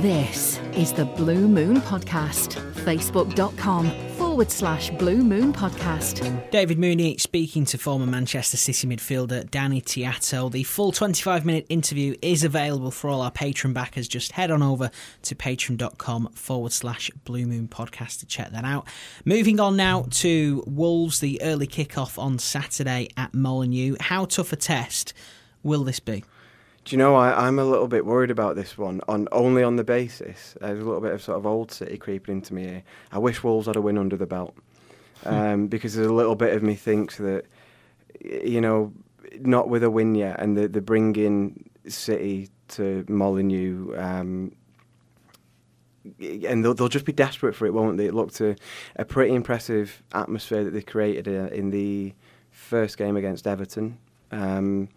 This 0.03 0.59
is 0.75 0.93
the 0.93 1.05
Blue 1.05 1.47
Moon 1.49 1.81
Podcast. 1.81 2.55
Facebook.com 2.85 4.22
forward 4.33 4.51
slash 4.51 4.89
Blue 4.93 5.19
Moon 5.19 5.53
Podcast. 5.53 6.51
David 6.51 6.79
Mooney 6.79 7.19
speaking 7.19 7.67
to 7.67 7.77
former 7.77 8.07
Manchester 8.07 8.57
City 8.57 8.89
midfielder 8.89 9.51
Danny 9.51 9.83
Tiatto. 9.83 10.51
The 10.51 10.63
full 10.63 10.91
25 10.91 11.45
minute 11.45 11.67
interview 11.69 12.17
is 12.23 12.43
available 12.43 12.91
for 12.91 13.11
all 13.11 13.21
our 13.21 13.31
patron 13.31 13.75
backers. 13.75 14.09
Just 14.09 14.33
head 14.33 14.51
on 14.51 14.63
over 14.63 14.91
to 15.25 15.35
patreon.com 15.35 16.31
forward 16.33 16.73
slash 16.73 17.11
Blue 17.25 17.45
Moon 17.45 17.69
Podcast 17.69 18.21
to 18.21 18.27
check 18.27 18.53
that 18.53 18.65
out. 18.65 18.89
Moving 19.27 19.61
on 19.61 19.77
now 19.77 20.07
to 20.13 20.65
Wolves, 20.67 21.21
the 21.21 21.39
early 21.43 21.67
kickoff 21.67 22.19
on 22.19 22.39
Saturday 22.39 23.09
at 23.19 23.35
Molineux. 23.35 23.97
How 24.01 24.25
tough 24.25 24.55
a 24.55 24.57
test 24.57 25.13
will 25.63 25.85
this 25.85 26.01
be? 26.01 26.25
Do 26.85 26.97
you 26.97 26.99
know 26.99 27.15
I, 27.15 27.47
I'm 27.47 27.59
a 27.59 27.65
little 27.65 27.87
bit 27.87 28.05
worried 28.05 28.31
about 28.31 28.57
this 28.57 28.77
one 28.77 29.01
on 29.07 29.29
only 29.31 29.63
on 29.63 29.77
the 29.77 29.85
basis 29.85 30.57
there's 30.61 30.81
a 30.81 30.85
little 30.85 31.01
bit 31.01 31.13
of 31.13 31.23
sort 31.23 31.39
of 31.39 31.47
old 31.47 31.71
City 31.71 31.97
creeping 31.97 32.37
into 32.37 32.55
me 32.55 32.63
here. 32.65 32.83
I 33.13 33.19
wish 33.19 33.45
Wolves 33.45 33.67
had 33.67 33.77
a 33.77 33.81
win 33.81 33.99
under 33.99 34.17
the 34.17 34.27
belt 34.27 34.57
um, 35.25 35.69
because 35.69 35.95
there's 35.95 36.09
a 36.09 36.13
little 36.13 36.35
bit 36.35 36.55
of 36.55 36.63
me 36.63 36.75
thinks 36.75 37.19
that 37.19 37.45
you 38.21 38.61
know 38.61 38.93
not 39.41 39.69
with 39.69 39.83
a 39.83 39.91
win 39.91 40.15
yet 40.15 40.41
and 40.41 40.57
the 40.57 40.67
the 40.69 40.81
bringing 40.81 41.71
City 41.87 42.49
to 42.69 43.05
Molineux. 43.09 43.97
Um, 43.97 44.53
and 46.21 46.65
they'll, 46.65 46.75
they'll 46.75 46.89
just 46.89 47.05
be 47.05 47.13
desperate 47.13 47.55
for 47.55 47.67
it, 47.67 47.73
won't 47.73 47.97
they? 47.97 48.07
It 48.07 48.15
looked 48.15 48.41
a, 48.41 48.57
a 48.97 49.05
pretty 49.05 49.35
impressive 49.35 50.03
atmosphere 50.13 50.65
that 50.65 50.73
they 50.73 50.83
created 50.83 51.29
uh, 51.29 51.55
in 51.55 51.71
the 51.71 52.13
first 52.51 52.99
game 52.99 53.17
against 53.17 53.47
Everton. 53.47 53.99
Um, 54.33 54.89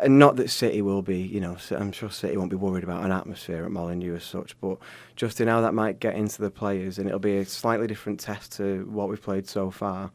and 0.00 0.18
not 0.18 0.36
that 0.36 0.50
City 0.50 0.82
will 0.82 1.02
be, 1.02 1.18
you 1.18 1.40
know, 1.40 1.56
I'm 1.70 1.92
sure 1.92 2.10
City 2.10 2.36
won't 2.36 2.50
be 2.50 2.56
worried 2.56 2.84
about 2.84 3.04
an 3.04 3.12
atmosphere 3.12 3.64
at 3.64 3.70
Molineux 3.70 4.16
as 4.16 4.24
such, 4.24 4.58
but 4.60 4.78
just 5.14 5.40
in 5.40 5.48
how 5.48 5.60
that 5.60 5.74
might 5.74 6.00
get 6.00 6.14
into 6.16 6.42
the 6.42 6.50
players, 6.50 6.98
and 6.98 7.06
it'll 7.06 7.18
be 7.20 7.36
a 7.38 7.44
slightly 7.44 7.86
different 7.86 8.18
test 8.20 8.52
to 8.56 8.86
what 8.90 9.08
we've 9.08 9.22
played 9.22 9.48
so 9.48 9.70
far. 9.70 10.10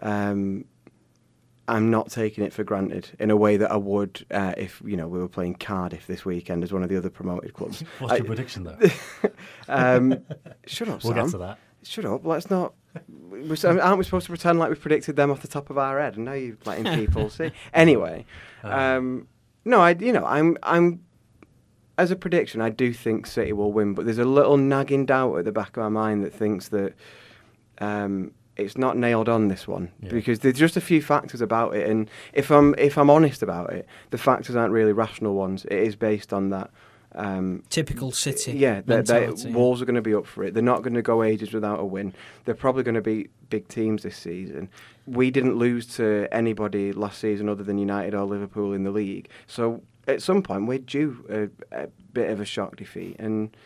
Um, 0.00 0.64
I'm 1.66 1.90
not 1.90 2.10
taking 2.10 2.44
it 2.44 2.52
for 2.54 2.64
granted 2.64 3.10
in 3.18 3.30
a 3.30 3.36
way 3.36 3.58
that 3.58 3.70
I 3.70 3.76
would 3.76 4.24
uh, 4.30 4.54
if 4.56 4.80
you 4.84 4.96
know 4.96 5.06
we 5.06 5.18
were 5.18 5.28
playing 5.28 5.56
Cardiff 5.56 6.06
this 6.06 6.24
weekend 6.24 6.64
as 6.64 6.72
one 6.72 6.82
of 6.82 6.88
the 6.88 6.96
other 6.96 7.10
promoted 7.10 7.52
clubs. 7.52 7.80
What's 7.98 8.16
your 8.18 8.24
prediction 8.26 8.64
though? 8.64 8.78
um, 9.68 10.18
shut 10.66 10.88
up, 10.88 11.04
We'll 11.04 11.12
Sam. 11.14 11.24
get 11.24 11.30
to 11.32 11.38
that. 11.38 11.58
Shut 11.82 12.04
up. 12.06 12.24
Let's 12.24 12.48
not. 12.50 12.72
we- 13.30 13.54
Aren't 13.64 13.98
we 13.98 14.04
supposed 14.04 14.26
to 14.26 14.32
pretend 14.32 14.58
like 14.58 14.68
we've 14.70 14.80
predicted 14.80 15.16
them 15.16 15.30
off 15.30 15.42
the 15.42 15.48
top 15.48 15.68
of 15.70 15.76
our 15.78 16.00
head? 16.00 16.16
And 16.16 16.24
now 16.24 16.32
you're 16.32 16.56
letting 16.64 16.92
people 16.94 17.28
see. 17.30 17.52
Anyway, 17.74 18.24
um, 18.62 19.28
no, 19.64 19.80
I. 19.80 19.90
You 19.90 20.12
know, 20.12 20.24
I'm. 20.24 20.56
I'm. 20.62 21.04
As 21.96 22.12
a 22.12 22.16
prediction, 22.16 22.60
I 22.60 22.70
do 22.70 22.92
think 22.92 23.26
City 23.26 23.52
will 23.52 23.72
win, 23.72 23.92
but 23.92 24.04
there's 24.04 24.18
a 24.18 24.24
little 24.24 24.56
nagging 24.56 25.04
doubt 25.04 25.36
at 25.36 25.44
the 25.44 25.50
back 25.50 25.76
of 25.76 25.82
my 25.82 25.88
mind 25.88 26.22
that 26.24 26.32
thinks 26.32 26.68
that 26.68 26.94
um, 27.78 28.30
it's 28.56 28.76
not 28.76 28.96
nailed 28.96 29.28
on 29.28 29.48
this 29.48 29.66
one 29.66 29.90
because 30.08 30.40
there's 30.40 30.58
just 30.58 30.76
a 30.76 30.80
few 30.80 31.00
factors 31.02 31.40
about 31.40 31.74
it, 31.74 31.88
and 31.88 32.10
if 32.32 32.50
I'm 32.50 32.74
if 32.78 32.98
I'm 32.98 33.10
honest 33.10 33.42
about 33.42 33.72
it, 33.72 33.86
the 34.10 34.18
factors 34.18 34.56
aren't 34.56 34.72
really 34.72 34.92
rational 34.92 35.34
ones. 35.34 35.64
It 35.64 35.78
is 35.78 35.96
based 35.96 36.32
on 36.32 36.50
that. 36.50 36.70
Um, 37.14 37.62
Typical 37.70 38.12
City. 38.12 38.52
yeah, 38.52 38.82
they 38.84 39.00
they 39.00 39.28
yeah. 39.28 39.50
Wolves 39.54 39.80
are 39.80 39.84
going 39.86 39.96
to 39.96 40.02
be 40.02 40.14
up 40.14 40.26
for 40.26 40.44
it. 40.44 40.54
They're 40.54 40.62
not 40.62 40.82
going 40.82 40.94
to 40.94 41.02
go 41.02 41.22
ages 41.22 41.52
without 41.52 41.80
a 41.80 41.84
win. 41.84 42.12
They're 42.44 42.54
probably 42.54 42.82
going 42.82 42.96
to 42.96 43.00
beat 43.00 43.30
big 43.48 43.66
teams 43.68 44.02
this 44.02 44.16
season. 44.16 44.68
We 45.08 45.30
didn't 45.30 45.56
lose 45.56 45.86
to 45.96 46.28
anybody 46.32 46.92
last 46.92 47.18
season 47.18 47.48
other 47.48 47.64
than 47.64 47.78
United 47.78 48.14
or 48.14 48.24
Liverpool 48.24 48.72
in 48.72 48.84
the 48.84 48.90
league. 48.90 49.28
So 49.46 49.82
at 50.06 50.22
some 50.22 50.42
point 50.42 50.66
we're 50.66 50.78
due 50.78 51.24
a, 51.72 51.84
a 51.84 51.88
bit 52.12 52.30
of 52.30 52.40
a 52.40 52.44
shock 52.44 52.76
defeat, 52.76 53.16
and 53.18 53.56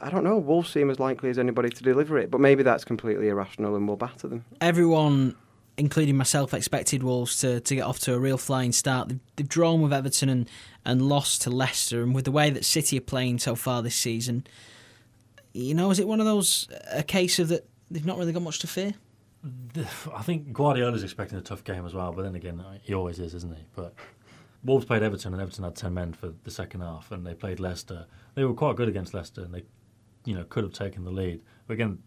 I 0.00 0.10
don't 0.10 0.24
know. 0.24 0.38
Wolves 0.38 0.70
seem 0.70 0.90
as 0.90 0.98
likely 0.98 1.30
as 1.30 1.38
anybody 1.38 1.70
to 1.70 1.82
deliver 1.82 2.18
it, 2.18 2.30
but 2.30 2.40
maybe 2.40 2.62
that's 2.62 2.84
completely 2.84 3.28
irrational, 3.28 3.76
and 3.76 3.86
we'll 3.86 3.96
batter 3.96 4.28
them. 4.28 4.44
everyone, 4.60 5.36
including 5.76 6.16
myself, 6.16 6.52
expected 6.52 7.02
Wolves 7.02 7.38
to, 7.38 7.60
to 7.60 7.74
get 7.74 7.82
off 7.82 7.98
to 8.00 8.14
a 8.14 8.18
real 8.18 8.38
flying 8.38 8.72
start. 8.72 9.08
They've, 9.08 9.20
they've 9.36 9.48
drawn 9.48 9.80
with 9.80 9.92
Everton 9.92 10.28
and, 10.28 10.50
and 10.84 11.02
lost 11.02 11.42
to 11.42 11.50
Leicester, 11.50 12.02
and 12.02 12.14
with 12.14 12.24
the 12.24 12.32
way 12.32 12.50
that 12.50 12.64
City 12.64 12.98
are 12.98 13.02
playing 13.02 13.38
so 13.38 13.54
far 13.54 13.82
this 13.82 13.96
season, 13.96 14.44
you 15.52 15.74
know, 15.74 15.90
is 15.90 15.98
it 15.98 16.08
one 16.08 16.20
of 16.20 16.26
those 16.26 16.68
a 16.90 17.02
case 17.02 17.38
of 17.38 17.48
that 17.48 17.66
they've 17.90 18.06
not 18.06 18.18
really 18.18 18.32
got 18.32 18.42
much 18.42 18.58
to 18.60 18.66
fear? 18.66 18.94
I 19.44 20.22
think 20.22 20.52
Guardiola's 20.52 21.02
expecting 21.02 21.38
a 21.38 21.42
tough 21.42 21.64
game 21.64 21.84
as 21.84 21.94
well, 21.94 22.12
but 22.12 22.22
then 22.22 22.36
again, 22.36 22.62
he 22.82 22.94
always 22.94 23.18
is, 23.18 23.34
isn't 23.34 23.56
he? 23.56 23.64
But 23.74 23.94
Wolves 24.64 24.84
played 24.84 25.02
Everton, 25.02 25.32
and 25.32 25.42
Everton 25.42 25.64
had 25.64 25.74
ten 25.74 25.94
men 25.94 26.12
for 26.12 26.32
the 26.44 26.50
second 26.50 26.82
half, 26.82 27.10
and 27.10 27.26
they 27.26 27.34
played 27.34 27.58
Leicester. 27.58 28.06
They 28.34 28.44
were 28.44 28.54
quite 28.54 28.76
good 28.76 28.88
against 28.88 29.14
Leicester, 29.14 29.42
and 29.42 29.52
they, 29.52 29.64
you 30.24 30.34
know, 30.34 30.44
could 30.44 30.62
have 30.62 30.72
taken 30.72 31.04
the 31.04 31.10
lead. 31.10 31.42
But 31.66 31.74
again, 31.74 31.98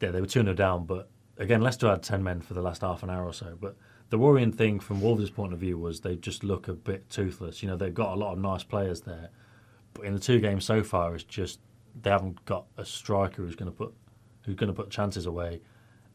yeah, 0.00 0.10
they 0.10 0.20
were 0.20 0.26
two 0.26 0.42
0 0.42 0.52
down. 0.54 0.84
But 0.84 1.10
again, 1.38 1.62
Leicester 1.62 1.88
had 1.88 2.02
ten 2.02 2.22
men 2.22 2.42
for 2.42 2.52
the 2.52 2.62
last 2.62 2.82
half 2.82 3.02
an 3.02 3.08
hour 3.08 3.24
or 3.24 3.32
so. 3.32 3.56
But 3.58 3.76
the 4.10 4.18
worrying 4.18 4.52
thing 4.52 4.78
from 4.78 5.00
Wolves' 5.00 5.30
point 5.30 5.54
of 5.54 5.60
view 5.60 5.78
was 5.78 6.00
they 6.00 6.16
just 6.16 6.44
look 6.44 6.68
a 6.68 6.74
bit 6.74 7.08
toothless. 7.08 7.62
You 7.62 7.70
know, 7.70 7.76
they've 7.76 7.94
got 7.94 8.12
a 8.12 8.20
lot 8.20 8.32
of 8.34 8.38
nice 8.38 8.62
players 8.62 9.00
there, 9.02 9.30
but 9.94 10.04
in 10.04 10.12
the 10.12 10.20
two 10.20 10.40
games 10.40 10.66
so 10.66 10.82
far, 10.82 11.14
it's 11.14 11.24
just 11.24 11.60
they 12.02 12.10
haven't 12.10 12.44
got 12.44 12.66
a 12.76 12.84
striker 12.84 13.42
who's 13.42 13.56
going 13.56 13.70
to 13.70 13.76
put 13.76 13.94
who's 14.44 14.56
going 14.56 14.68
to 14.68 14.74
put 14.74 14.90
chances 14.90 15.24
away. 15.24 15.62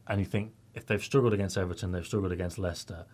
And 0.06 0.20
you 0.20 0.26
think 0.26 0.52
if 0.74 0.86
they've 0.86 1.02
struggled 1.02 1.32
against 1.32 1.56
Everton, 1.56 1.92
they've 1.92 2.06
struggled 2.06 2.32
against 2.32 2.58
Leicester. 2.58 3.06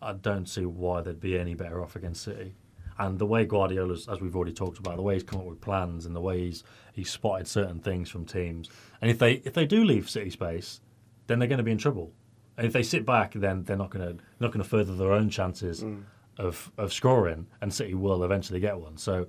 I 0.00 0.12
don't 0.12 0.48
see 0.48 0.66
why 0.66 1.00
they'd 1.00 1.20
be 1.20 1.38
any 1.38 1.54
better 1.54 1.82
off 1.82 1.96
against 1.96 2.22
City. 2.22 2.54
And 2.98 3.18
the 3.18 3.26
way 3.26 3.44
Guardiola's, 3.44 4.08
as 4.08 4.20
we've 4.20 4.36
already 4.36 4.52
talked 4.52 4.78
about, 4.78 4.96
the 4.96 5.02
way 5.02 5.14
he's 5.14 5.22
come 5.22 5.40
up 5.40 5.46
with 5.46 5.60
plans 5.60 6.06
and 6.06 6.14
the 6.14 6.20
way 6.20 6.40
he's 6.40 6.62
he's 6.92 7.10
spotted 7.10 7.48
certain 7.48 7.80
things 7.80 8.10
from 8.10 8.24
teams. 8.26 8.68
And 9.00 9.10
if 9.10 9.18
they 9.18 9.34
if 9.44 9.54
they 9.54 9.66
do 9.66 9.84
leave 9.84 10.10
City 10.10 10.30
space, 10.30 10.80
then 11.26 11.38
they're 11.38 11.48
going 11.48 11.58
to 11.58 11.64
be 11.64 11.72
in 11.72 11.78
trouble. 11.78 12.12
And 12.56 12.66
if 12.66 12.72
they 12.72 12.82
sit 12.82 13.06
back, 13.06 13.32
then 13.32 13.64
they're 13.64 13.76
not 13.76 13.90
going 13.90 14.06
to 14.06 14.22
not 14.40 14.52
going 14.52 14.62
to 14.62 14.68
further 14.68 14.94
their 14.94 15.12
own 15.12 15.30
chances 15.30 15.82
mm. 15.82 16.02
of 16.36 16.70
of 16.76 16.92
scoring. 16.92 17.46
And 17.60 17.72
City 17.72 17.94
will 17.94 18.24
eventually 18.24 18.60
get 18.60 18.78
one. 18.78 18.98
So 18.98 19.28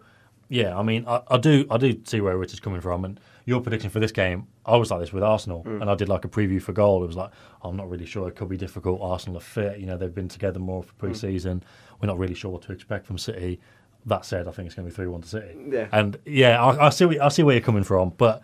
Yeah, 0.49 0.77
I 0.77 0.83
mean, 0.83 1.05
I, 1.07 1.21
I 1.27 1.37
do, 1.37 1.65
I 1.71 1.77
do 1.77 1.99
see 2.05 2.21
where 2.21 2.37
Richard's 2.37 2.59
coming 2.59 2.81
from, 2.81 3.05
and 3.05 3.19
your 3.45 3.59
prediction 3.61 3.89
for 3.89 3.99
this 3.99 4.11
game, 4.11 4.47
I 4.65 4.77
was 4.77 4.91
like 4.91 4.99
this 4.99 5.11
with 5.11 5.23
Arsenal, 5.23 5.63
Mm. 5.63 5.81
and 5.81 5.89
I 5.89 5.95
did 5.95 6.09
like 6.09 6.25
a 6.25 6.27
preview 6.27 6.61
for 6.61 6.71
goal. 6.73 7.03
It 7.03 7.07
was 7.07 7.15
like, 7.15 7.31
I'm 7.63 7.75
not 7.75 7.89
really 7.89 8.05
sure. 8.05 8.27
It 8.27 8.35
could 8.35 8.49
be 8.49 8.57
difficult. 8.57 9.01
Arsenal 9.01 9.37
are 9.37 9.41
fit. 9.41 9.79
You 9.79 9.85
know, 9.87 9.97
they've 9.97 10.13
been 10.13 10.27
together 10.29 10.59
more 10.59 10.83
Mm. 10.83 10.85
for 10.85 10.93
pre-season. 10.95 11.63
We're 12.01 12.07
not 12.07 12.19
really 12.19 12.35
sure 12.35 12.51
what 12.51 12.61
to 12.63 12.71
expect 12.71 13.05
from 13.07 13.17
City. 13.17 13.59
That 14.05 14.25
said, 14.25 14.47
I 14.47 14.51
think 14.51 14.65
it's 14.67 14.75
going 14.75 14.85
to 14.87 14.91
be 14.91 14.95
three-one 14.95 15.21
to 15.21 15.27
City. 15.27 15.55
Yeah. 15.69 15.87
And 15.91 16.17
yeah, 16.25 16.61
I, 16.63 16.87
I 16.87 16.89
see, 16.89 17.05
where- 17.05 17.23
I 17.23 17.29
see 17.29 17.43
where 17.43 17.55
you're 17.55 17.63
coming 17.63 17.83
from, 17.83 18.09
but 18.17 18.43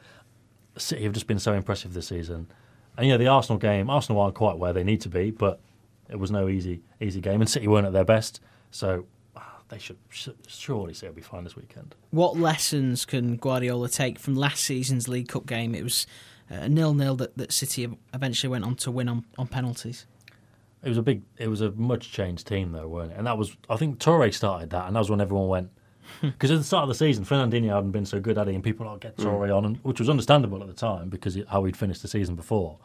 City 0.78 1.04
have 1.04 1.14
just 1.14 1.28
been 1.28 1.40
so 1.40 1.54
impressive 1.54 1.94
this 1.94 2.08
season. 2.08 2.48
And 2.98 3.08
yeah, 3.08 3.18
the 3.18 3.28
Arsenal 3.28 3.60
game, 3.60 3.90
Arsenal 3.90 4.22
aren't 4.22 4.36
quite 4.36 4.58
where 4.58 4.74
they 4.74 4.84
need 4.84 5.02
to 5.02 5.10
be, 5.10 5.32
but 5.32 5.60
it 6.10 6.18
was 6.18 6.32
no 6.32 6.48
easy, 6.50 6.82
easy 7.00 7.22
game, 7.22 7.40
and 7.42 7.50
City 7.50 7.68
weren't 7.68 7.86
at 7.88 7.94
their 7.94 8.06
best. 8.06 8.42
So 8.72 9.06
they 9.70 9.78
should 9.78 9.98
surely 10.48 10.94
say 10.94 11.08
it'll 11.08 11.16
be 11.16 11.22
fine 11.22 11.44
this 11.44 11.56
weekend. 11.56 11.96
What 12.12 12.38
lessons 12.38 13.06
can 13.06 13.38
Guardiola 13.38 13.88
take 13.90 14.20
from 14.20 14.36
last 14.36 14.64
season's 14.64 15.08
League 15.08 15.30
Cup 15.30 15.46
game? 15.46 15.74
It 15.76 15.84
was 15.84 16.08
uh, 16.52 16.56
a 16.56 16.70
nil-nil 16.70 17.16
that, 17.18 17.38
that 17.38 17.54
City 17.54 17.88
eventually 18.14 18.50
went 18.50 18.66
on 18.66 18.76
to 18.78 18.92
win 18.92 19.08
on, 19.08 19.26
on 19.38 19.48
penalties. 19.48 20.06
It 20.84 20.90
was 20.90 20.98
a 20.98 21.02
big, 21.02 21.24
it 21.38 21.48
was 21.48 21.62
a 21.62 21.72
much 21.72 22.12
changed 22.12 22.48
team 22.48 22.72
though, 22.72 22.88
weren't 22.88 23.12
it? 23.12 23.18
And 23.18 23.28
that 23.28 23.38
was, 23.38 23.56
I 23.70 23.78
think 23.78 24.00
Touré 24.00 24.34
started 24.34 24.72
that, 24.72 24.88
and 24.88 24.96
that 24.96 25.00
was 25.00 25.10
when 25.10 25.22
everyone 25.22 25.48
went. 25.48 25.70
Because 26.22 26.50
at 26.50 26.58
the 26.58 26.64
start 26.64 26.84
of 26.84 26.90
the 26.90 26.96
season, 26.96 27.24
Fernandinho 27.24 27.76
hadn't 27.76 27.92
been 27.92 28.06
so 28.06 28.20
good 28.20 28.40
at 28.40 28.48
it, 28.48 28.56
and 28.56 28.64
people 28.64 28.86
were 28.86 28.94
like, 28.94 29.02
get 29.02 29.16
hmm. 29.16 29.28
Touré 29.28 29.56
on, 29.56 29.66
and, 29.66 29.78
which 29.84 30.00
was 30.00 30.10
understandable 30.10 30.60
at 30.62 30.68
the 30.68 30.74
time 30.74 31.10
because 31.10 31.36
it, 31.36 31.48
how 31.50 31.64
he'd 31.66 31.78
finished 31.78 32.02
the 32.02 32.08
season 32.08 32.36
before. 32.36 32.80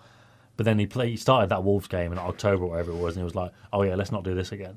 But 0.56 0.64
then 0.64 0.78
he 0.78 0.86
played, 0.86 1.08
he 1.08 1.16
started 1.16 1.48
that 1.48 1.64
Wolves 1.64 1.88
game 1.88 2.12
in 2.12 2.18
October, 2.18 2.64
or 2.64 2.70
whatever 2.70 2.90
it 2.90 2.96
was, 2.96 3.14
and 3.14 3.22
he 3.22 3.24
was 3.24 3.34
like, 3.34 3.52
oh 3.72 3.82
yeah, 3.82 3.94
let's 3.94 4.12
not 4.12 4.24
do 4.24 4.34
this 4.34 4.52
again. 4.52 4.76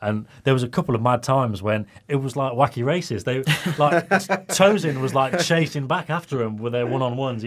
And 0.00 0.26
there 0.44 0.54
was 0.54 0.62
a 0.62 0.68
couple 0.68 0.94
of 0.94 1.02
mad 1.02 1.22
times 1.22 1.62
when 1.62 1.86
it 2.08 2.16
was 2.16 2.36
like 2.36 2.52
wacky 2.52 2.84
races. 2.84 3.24
They 3.24 3.38
like 3.78 4.08
Tosin 4.48 5.00
was 5.00 5.14
like 5.14 5.38
chasing 5.40 5.86
back 5.86 6.10
after 6.10 6.42
him 6.42 6.56
with 6.56 6.72
their 6.72 6.86
one 6.86 7.02
on 7.02 7.16
ones. 7.16 7.44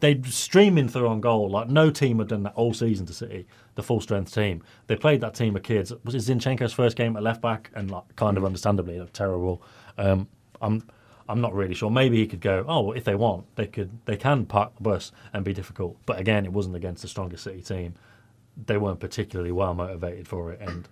They'd 0.00 0.26
streaming 0.26 0.88
through 0.88 1.08
on 1.08 1.20
goal. 1.20 1.50
Like 1.50 1.68
no 1.68 1.90
team 1.90 2.18
had 2.18 2.28
done 2.28 2.42
that 2.44 2.54
all 2.54 2.74
season 2.74 3.06
to 3.06 3.12
City, 3.12 3.46
the 3.74 3.82
full 3.82 4.00
strength 4.00 4.34
team. 4.34 4.62
They 4.86 4.96
played 4.96 5.20
that 5.20 5.34
team 5.34 5.56
of 5.56 5.62
kids. 5.62 5.92
Was 6.04 6.14
it 6.14 6.18
Zinchenko's 6.18 6.72
first 6.72 6.96
game 6.96 7.16
at 7.16 7.22
left 7.22 7.40
back? 7.40 7.70
And 7.74 7.90
like 7.90 8.16
kind 8.16 8.36
of 8.36 8.44
understandably, 8.44 8.98
looked 8.98 9.14
terrible. 9.14 9.62
Um, 9.98 10.28
I'm 10.60 10.84
I'm 11.28 11.40
not 11.40 11.54
really 11.54 11.74
sure. 11.74 11.90
Maybe 11.90 12.18
he 12.18 12.26
could 12.26 12.40
go. 12.40 12.64
Oh, 12.68 12.80
well, 12.82 12.96
if 12.96 13.04
they 13.04 13.14
want, 13.14 13.46
they 13.56 13.66
could. 13.66 13.90
They 14.04 14.16
can 14.16 14.44
park 14.44 14.74
the 14.76 14.82
bus 14.82 15.12
and 15.32 15.44
be 15.44 15.54
difficult. 15.54 15.96
But 16.06 16.18
again, 16.18 16.44
it 16.44 16.52
wasn't 16.52 16.76
against 16.76 17.02
the 17.02 17.08
strongest 17.08 17.44
City 17.44 17.62
team. 17.62 17.94
They 18.66 18.76
weren't 18.76 19.00
particularly 19.00 19.52
well 19.52 19.74
motivated 19.74 20.28
for 20.28 20.52
it, 20.52 20.60
and 20.60 20.86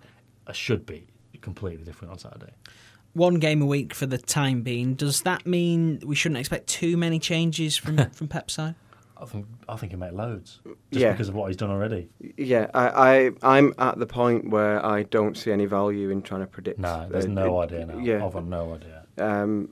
it 0.49 0.57
should 0.57 0.85
be 0.87 1.07
completely 1.41 1.85
different 1.85 2.13
on 2.13 2.19
Saturday. 2.19 2.53
One 3.15 3.35
game 3.41 3.61
a 3.61 3.67
week 3.67 3.93
for 3.95 4.07
the 4.07 4.17
time 4.19 4.63
being. 4.63 4.95
Does 4.95 5.23
that 5.23 5.47
mean 5.47 6.01
we 6.05 6.15
shouldn't 6.15 6.39
expect 6.39 6.67
too 6.67 6.97
many 6.97 7.19
changes 7.19 7.77
from 7.77 7.97
from 8.13 8.29
Pep's 8.29 8.55
side? 8.55 8.75
I 9.21 9.25
think 9.27 9.47
I 9.69 9.77
think 9.77 9.93
he 9.93 9.97
made 9.97 10.15
loads 10.15 10.61
just 10.65 10.77
Yeah. 11.03 11.13
because 11.13 11.29
of 11.29 11.35
what 11.37 11.47
he's 11.49 11.57
done 11.57 11.71
already. 11.71 12.09
Yeah, 12.37 12.69
I, 12.75 12.89
I, 12.89 13.31
I'm 13.59 13.73
at 13.79 13.99
the 13.99 14.07
point 14.07 14.51
where 14.51 14.85
I 14.85 15.05
don't 15.05 15.37
see 15.37 15.53
any 15.53 15.67
value 15.67 16.11
in 16.11 16.23
trying 16.23 16.41
to 16.41 16.47
predict. 16.49 16.81
Nah, 16.81 17.07
there's 17.07 17.27
uh, 17.27 17.29
no 17.29 17.61
it- 17.61 17.65
idea 17.73 17.87
now. 17.87 17.99
Yeah, 17.99 18.25
I've 18.27 18.33
got 18.33 18.47
no 18.47 18.75
idea. 18.75 19.05
um, 19.19 19.69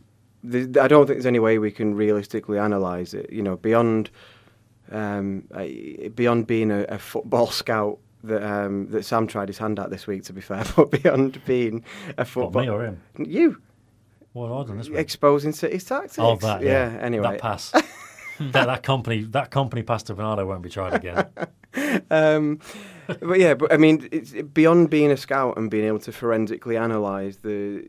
th 0.48 0.76
I 0.76 0.86
don't 0.86 1.06
think 1.06 1.16
there's 1.16 1.26
any 1.26 1.40
way 1.40 1.58
we 1.58 1.72
can 1.72 1.94
realistically 1.94 2.58
analyse 2.58 3.12
it. 3.14 3.32
You 3.32 3.42
know, 3.42 3.56
beyond 3.56 4.10
um, 4.92 5.48
beyond 6.14 6.46
being 6.46 6.70
a, 6.70 6.82
a 6.84 6.98
football 6.98 7.46
scout 7.62 7.98
that 8.24 8.42
um, 8.42 8.88
that 8.90 9.04
Sam 9.04 9.26
tried 9.26 9.48
his 9.48 9.58
hand 9.58 9.78
at 9.78 9.90
this 9.90 10.06
week. 10.06 10.24
To 10.24 10.32
be 10.32 10.40
fair, 10.40 10.64
but 10.76 10.90
beyond 10.90 11.44
being 11.44 11.84
a 12.18 12.24
football, 12.24 12.62
me 12.62 12.68
or 12.68 12.84
him? 12.84 13.00
you 13.18 13.60
What 14.32 14.48
have 14.48 14.56
I 14.56 14.64
done 14.68 14.78
this 14.78 14.88
week? 14.88 14.98
exposing 14.98 15.52
City's 15.52 15.84
tactics. 15.84 16.18
Oh, 16.18 16.36
that 16.36 16.62
yeah. 16.62 16.98
Anyway, 17.00 17.32
that 17.32 17.40
pass. 17.40 17.70
that 18.40 18.66
that 18.66 18.82
Kompany 18.82 19.30
that 19.32 19.50
Kompany 19.50 19.86
pass 19.86 20.02
to 20.04 20.14
Bernardo 20.14 20.46
won't 20.46 20.62
be 20.62 20.70
tried 20.70 20.94
again. 20.94 21.26
um, 22.10 22.60
but 23.06 23.38
yeah, 23.38 23.54
but 23.54 23.72
I 23.72 23.76
mean, 23.76 24.08
it's 24.12 24.32
beyond 24.32 24.90
being 24.90 25.10
a 25.10 25.16
scout 25.16 25.56
and 25.56 25.70
being 25.70 25.84
able 25.84 26.00
to 26.00 26.12
forensically 26.12 26.76
analyse 26.76 27.36
the 27.38 27.88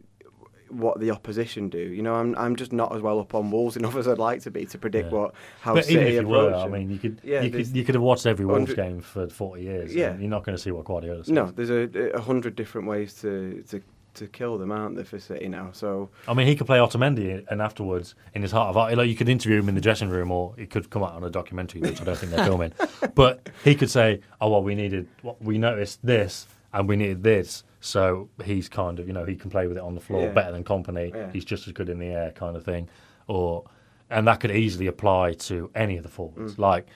what 0.71 0.99
the 0.99 1.11
opposition 1.11 1.69
do. 1.69 1.79
You 1.79 2.01
know, 2.01 2.15
I'm 2.15 2.35
I'm 2.37 2.55
just 2.55 2.71
not 2.73 2.95
as 2.95 3.01
well 3.01 3.19
up 3.19 3.33
on 3.35 3.51
Wolves 3.51 3.75
enough 3.81 3.95
as 3.95 4.07
I'd 4.07 4.17
like 4.17 4.41
to 4.43 4.51
be 4.51 4.65
to 4.65 4.77
predict 4.77 5.11
Yeah. 5.11 5.17
what 5.17 5.33
how 5.61 5.73
but 5.75 5.85
City 5.85 5.95
even 5.99 6.07
if 6.07 6.21
you 6.21 6.27
were, 6.27 6.53
I 6.53 6.67
mean, 6.67 6.89
you 6.89 6.97
could 6.99 7.21
Yeah, 7.23 7.41
you 7.41 7.51
could 7.51 7.67
you 7.67 7.83
could 7.83 7.95
have 7.95 8.03
watched 8.03 8.25
every 8.25 8.45
Wolves 8.45 8.69
100 8.69 8.75
game 8.75 9.01
for 9.01 9.27
forty 9.29 9.63
years. 9.63 9.93
Yeah. 9.93 10.11
and 10.11 10.21
you're 10.21 10.29
not 10.29 10.43
going 10.43 10.55
to 10.57 10.61
see 10.61 10.71
what 10.71 10.85
Guardiola 10.85 11.23
says. 11.23 11.31
no, 11.31 11.51
there's 11.51 11.69
a, 11.69 12.11
a 12.15 12.21
hundred 12.21 12.55
different 12.55 12.87
ways 12.87 13.13
to, 13.21 13.63
to 13.69 13.81
to 14.13 14.27
kill 14.27 14.57
them, 14.57 14.73
aren't 14.73 14.97
there, 14.97 15.05
for 15.05 15.19
City 15.19 15.47
now? 15.47 15.69
So 15.71 16.09
I 16.27 16.33
mean, 16.33 16.45
he 16.45 16.53
could 16.57 16.67
play 16.67 16.79
Otamendi, 16.79 17.45
and 17.49 17.61
afterwards, 17.61 18.13
in 18.33 18.41
his 18.41 18.51
heart 18.51 18.67
of 18.67 18.75
heart, 18.75 18.97
like 18.97 19.07
you 19.07 19.15
could 19.15 19.29
interview 19.29 19.59
him 19.59 19.69
in 19.69 19.75
the 19.75 19.79
dressing 19.79 20.09
room, 20.09 20.31
or 20.31 20.53
it 20.57 20.69
could 20.69 20.89
come 20.89 21.01
out 21.01 21.13
on 21.13 21.23
a 21.23 21.29
documentary, 21.29 21.79
which 21.79 22.01
I 22.01 22.03
don't 22.03 22.17
think 22.17 22.33
they're 22.33 22.43
filming. 22.45 22.73
But 23.15 23.49
he 23.63 23.73
could 23.73 23.89
say, 23.89 24.19
"Oh 24.41 24.49
well, 24.49 24.63
we 24.63 24.75
needed, 24.75 25.07
we 25.39 25.57
noticed 25.57 26.05
this, 26.05 26.45
and 26.73 26.89
we 26.89 26.97
needed 26.97 27.23
this." 27.23 27.63
So 27.81 28.29
he's 28.45 28.69
kind 28.69 28.99
of, 28.99 29.07
you 29.07 29.13
know, 29.13 29.25
he 29.25 29.35
can 29.35 29.49
play 29.49 29.67
with 29.67 29.75
it 29.75 29.83
on 29.83 29.95
the 29.95 30.01
floor 30.01 30.23
Yeah. 30.23 30.31
better 30.33 30.51
than 30.51 30.63
Kompany. 30.63 31.13
Yeah. 31.13 31.31
He's 31.33 31.43
just 31.43 31.67
as 31.67 31.73
good 31.73 31.89
in 31.89 31.99
the 31.99 32.07
air, 32.07 32.31
kind 32.31 32.55
of 32.55 32.63
thing. 32.63 32.87
Or, 33.27 33.65
and 34.09 34.27
that 34.27 34.39
could 34.39 34.51
easily 34.51 34.87
apply 34.87 35.33
to 35.33 35.69
any 35.73 35.97
of 35.97 36.03
the 36.03 36.09
forwards. 36.09 36.55
Mm. 36.55 36.59
Like 36.59 36.87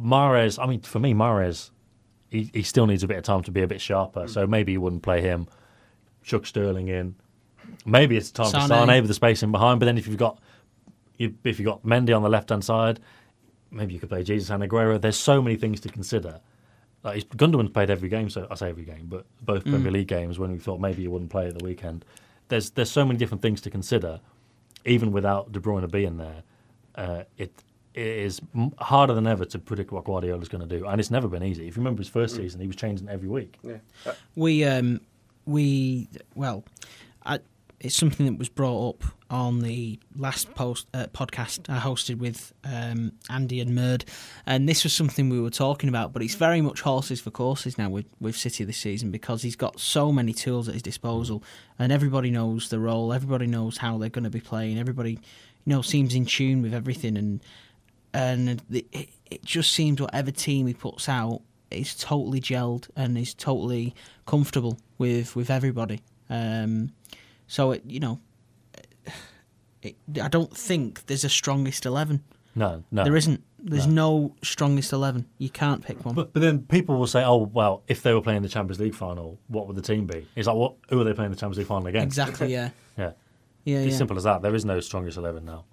Mahrez, 0.00 0.62
I 0.62 0.66
mean, 0.66 0.80
for 0.82 0.98
me, 0.98 1.14
Mahrez, 1.14 1.70
he, 2.30 2.50
he 2.52 2.62
still 2.62 2.86
needs 2.86 3.02
a 3.02 3.08
bit 3.08 3.16
of 3.16 3.24
time 3.24 3.42
to 3.44 3.50
be 3.50 3.62
a 3.62 3.66
bit 3.66 3.80
sharper. 3.80 4.24
Mm. 4.24 4.30
So 4.30 4.46
maybe 4.46 4.72
you 4.72 4.80
wouldn't 4.80 5.02
play 5.02 5.20
him. 5.20 5.48
Chuck 6.22 6.46
Sterling 6.46 6.88
in. 6.88 7.14
Maybe 7.86 8.16
it's 8.16 8.30
time 8.30 8.46
Sane. 8.46 8.62
for 8.62 8.68
Sane 8.68 9.00
with 9.02 9.08
the 9.08 9.14
space 9.14 9.42
in 9.42 9.50
behind. 9.50 9.80
But 9.80 9.86
then 9.86 9.96
if 9.98 10.06
you've 10.06 10.18
got 10.18 10.38
you, 11.16 11.34
if 11.44 11.58
you've 11.58 11.66
got 11.66 11.84
Mendy 11.84 12.14
on 12.14 12.22
the 12.22 12.28
left 12.28 12.50
hand 12.50 12.64
side, 12.64 13.00
maybe 13.70 13.94
you 13.94 14.00
could 14.00 14.08
play 14.10 14.22
Jesus 14.22 14.50
and 14.50 14.62
Aguero. 14.62 15.00
There's 15.00 15.16
so 15.16 15.40
many 15.40 15.56
things 15.56 15.80
to 15.80 15.88
consider. 15.88 16.40
Like 17.04 17.14
he's- 17.16 17.26
Gundogan's 17.36 17.70
played 17.70 17.90
every 17.90 18.08
game, 18.08 18.28
so 18.30 18.46
I 18.50 18.54
say 18.54 18.70
every 18.70 18.84
game, 18.84 19.06
but 19.08 19.26
both 19.42 19.64
Premier 19.64 19.92
League 19.92 20.08
games 20.08 20.38
when 20.38 20.50
we 20.52 20.58
thought 20.58 20.80
maybe 20.80 21.02
he 21.02 21.08
wouldn't 21.08 21.30
play 21.30 21.46
at 21.46 21.58
the 21.58 21.64
weekend. 21.64 22.04
There's 22.48 22.70
there's 22.70 22.90
so 22.90 23.04
many 23.04 23.18
different 23.18 23.42
things 23.42 23.60
to 23.62 23.70
consider, 23.70 24.20
even 24.84 25.12
without 25.12 25.52
De 25.52 25.60
Bruyne 25.60 25.90
being 25.90 26.16
there. 26.16 26.42
Uh, 26.94 27.24
it 27.38 27.52
it 27.94 28.06
is 28.06 28.40
harder 28.78 29.14
than 29.14 29.26
ever 29.26 29.44
to 29.44 29.58
predict 29.58 29.92
what 29.92 30.04
Guardiola's 30.04 30.48
going 30.48 30.66
to 30.66 30.78
do, 30.78 30.86
and 30.86 30.98
it's 31.00 31.10
never 31.10 31.28
been 31.28 31.42
easy. 31.44 31.68
If 31.68 31.76
you 31.76 31.80
remember 31.80 32.00
his 32.00 32.08
first 32.08 32.34
season, 32.36 32.60
he 32.60 32.66
was 32.66 32.76
changing 32.76 33.08
every 33.08 33.28
week. 33.28 33.58
yeah, 33.62 33.76
We 34.34 34.64
um 34.64 35.00
we 35.46 36.08
well, 36.34 36.64
I, 37.24 37.38
it's 37.80 37.94
something 37.96 38.24
that 38.26 38.38
was 38.38 38.48
brought 38.48 38.88
up 38.90 39.04
on 39.34 39.62
the 39.62 39.98
last 40.16 40.54
post 40.54 40.86
uh, 40.94 41.06
podcast 41.12 41.68
I 41.68 41.80
hosted 41.80 42.18
with 42.18 42.52
um, 42.62 43.10
Andy 43.28 43.60
and 43.60 43.72
Murd, 43.72 44.04
and 44.46 44.68
this 44.68 44.84
was 44.84 44.92
something 44.92 45.28
we 45.28 45.40
were 45.40 45.50
talking 45.50 45.88
about. 45.88 46.12
But 46.12 46.22
it's 46.22 46.36
very 46.36 46.60
much 46.60 46.82
horses 46.82 47.20
for 47.20 47.32
courses 47.32 47.76
now 47.76 47.90
with 47.90 48.06
with 48.20 48.36
City 48.36 48.62
this 48.62 48.78
season 48.78 49.10
because 49.10 49.42
he's 49.42 49.56
got 49.56 49.80
so 49.80 50.12
many 50.12 50.32
tools 50.32 50.68
at 50.68 50.74
his 50.74 50.82
disposal, 50.82 51.42
and 51.80 51.90
everybody 51.90 52.30
knows 52.30 52.68
the 52.68 52.78
role. 52.78 53.12
Everybody 53.12 53.48
knows 53.48 53.78
how 53.78 53.98
they're 53.98 54.08
going 54.08 54.22
to 54.22 54.30
be 54.30 54.40
playing. 54.40 54.78
Everybody, 54.78 55.14
you 55.14 55.18
know, 55.66 55.82
seems 55.82 56.14
in 56.14 56.26
tune 56.26 56.62
with 56.62 56.72
everything, 56.72 57.16
and 57.16 57.42
and 58.12 58.62
it, 58.70 59.08
it 59.28 59.44
just 59.44 59.72
seems 59.72 60.00
whatever 60.00 60.30
team 60.30 60.68
he 60.68 60.74
puts 60.74 61.08
out 61.08 61.42
is 61.72 61.96
totally 61.96 62.40
gelled 62.40 62.88
and 62.94 63.18
is 63.18 63.34
totally 63.34 63.96
comfortable 64.26 64.78
with 64.96 65.34
with 65.34 65.50
everybody. 65.50 66.02
Um, 66.30 66.92
so 67.48 67.72
it, 67.72 67.82
you 67.84 67.98
know, 67.98 68.20
it, 69.84 69.96
I 70.22 70.28
don't 70.28 70.56
think 70.56 71.06
there's 71.06 71.24
a 71.24 71.28
strongest 71.28 71.86
eleven. 71.86 72.22
No, 72.56 72.84
no, 72.92 73.02
There 73.04 73.16
isn't. 73.16 73.42
There's 73.58 73.86
No. 73.86 74.18
no. 74.28 74.34
strongest 74.42 74.92
eleven. 74.92 75.26
You 75.38 75.48
can't 75.50 75.82
pick 75.84 76.04
one. 76.04 76.14
But, 76.14 76.32
but 76.32 76.40
then 76.40 76.60
people 76.62 76.96
will 76.98 77.06
say, 77.06 77.24
"Oh, 77.24 77.38
well, 77.52 77.82
if 77.88 78.02
they 78.02 78.12
were 78.14 78.20
playing 78.20 78.42
the 78.42 78.48
Champions 78.48 78.78
League 78.80 78.94
final, 78.94 79.38
what 79.48 79.66
would 79.66 79.74
the 79.76 79.82
team 79.82 80.06
be?" 80.06 80.26
It's 80.36 80.46
like, 80.46 80.56
what? 80.56 80.74
Who 80.90 81.00
are 81.00 81.04
they 81.04 81.12
playing 81.14 81.30
the 81.32 81.36
Champions 81.36 81.58
League 81.58 81.66
final 81.66 81.86
against? 81.88 82.04
exactly. 82.06 82.52
Yeah. 82.52 82.70
Yeah, 82.98 83.12
Yeah. 83.64 83.78
it's 83.78 83.92
yeah. 83.92 83.98
simple 83.98 84.16
as 84.16 84.22
that. 84.24 84.42
There 84.42 84.54
is 84.54 84.64
no 84.64 84.80
strongest 84.80 85.16
eleven 85.18 85.44
now. 85.44 85.64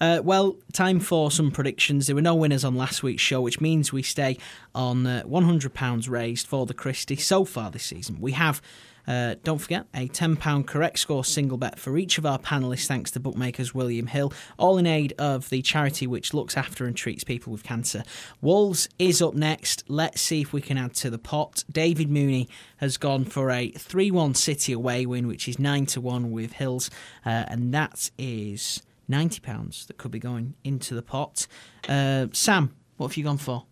Uh, 0.00 0.20
well, 0.24 0.56
time 0.72 0.98
for 1.00 1.30
some 1.30 1.50
predictions. 1.52 2.06
There 2.06 2.16
were 2.16 2.22
no 2.22 2.34
winners 2.34 2.64
on 2.64 2.74
last 2.74 3.02
week's 3.04 3.22
show, 3.22 3.40
which 3.40 3.60
means 3.60 3.92
we 3.92 4.02
stay 4.02 4.36
on 4.74 5.06
uh, 5.06 5.22
£100 5.24 6.08
raised 6.10 6.48
for 6.48 6.66
the 6.66 6.74
Christie 6.74 7.14
so 7.14 7.44
far 7.44 7.70
this 7.70 7.84
season. 7.84 8.16
We 8.20 8.32
have, 8.32 8.60
uh, 9.06 9.34
don't 9.42 9.58
forget, 9.58 9.86
a 9.94 10.08
£10 10.08 10.66
correct 10.66 10.98
score 10.98 11.24
single 11.24 11.58
bet 11.58 11.78
for 11.78 11.96
each 11.98 12.18
of 12.18 12.26
our 12.26 12.38
panellists, 12.38 12.86
thanks 12.86 13.10
to 13.12 13.20
bookmakers 13.20 13.74
William 13.74 14.06
Hill, 14.06 14.32
all 14.58 14.78
in 14.78 14.86
aid 14.86 15.12
of 15.18 15.48
the 15.50 15.62
charity 15.62 16.06
which 16.06 16.32
looks 16.34 16.56
after 16.56 16.86
and 16.86 16.96
treats 16.96 17.24
people 17.24 17.52
with 17.52 17.62
cancer. 17.62 18.04
Wolves 18.40 18.88
is 18.98 19.20
up 19.20 19.34
next. 19.34 19.84
Let's 19.88 20.20
see 20.20 20.40
if 20.40 20.52
we 20.52 20.60
can 20.60 20.78
add 20.78 20.94
to 20.96 21.10
the 21.10 21.18
pot. 21.18 21.64
David 21.70 22.10
Mooney 22.10 22.48
has 22.78 22.96
gone 22.96 23.24
for 23.24 23.50
a 23.50 23.70
3 23.70 24.10
1 24.10 24.34
City 24.34 24.72
away 24.72 25.06
win, 25.06 25.26
which 25.26 25.48
is 25.48 25.58
9 25.58 25.86
to 25.86 26.00
1 26.00 26.30
with 26.30 26.52
Hills, 26.54 26.90
uh, 27.26 27.44
and 27.48 27.72
that 27.74 28.10
is. 28.18 28.82
£90 29.10 29.86
that 29.88 29.98
could 29.98 30.12
be 30.12 30.20
going 30.20 30.54
into 30.64 30.94
the 30.94 31.02
pot. 31.02 31.46
Uh, 31.88 32.28
Sam, 32.32 32.72
what 32.96 33.08
have 33.08 33.16
you 33.16 33.24
gone 33.24 33.36
for? 33.36 33.64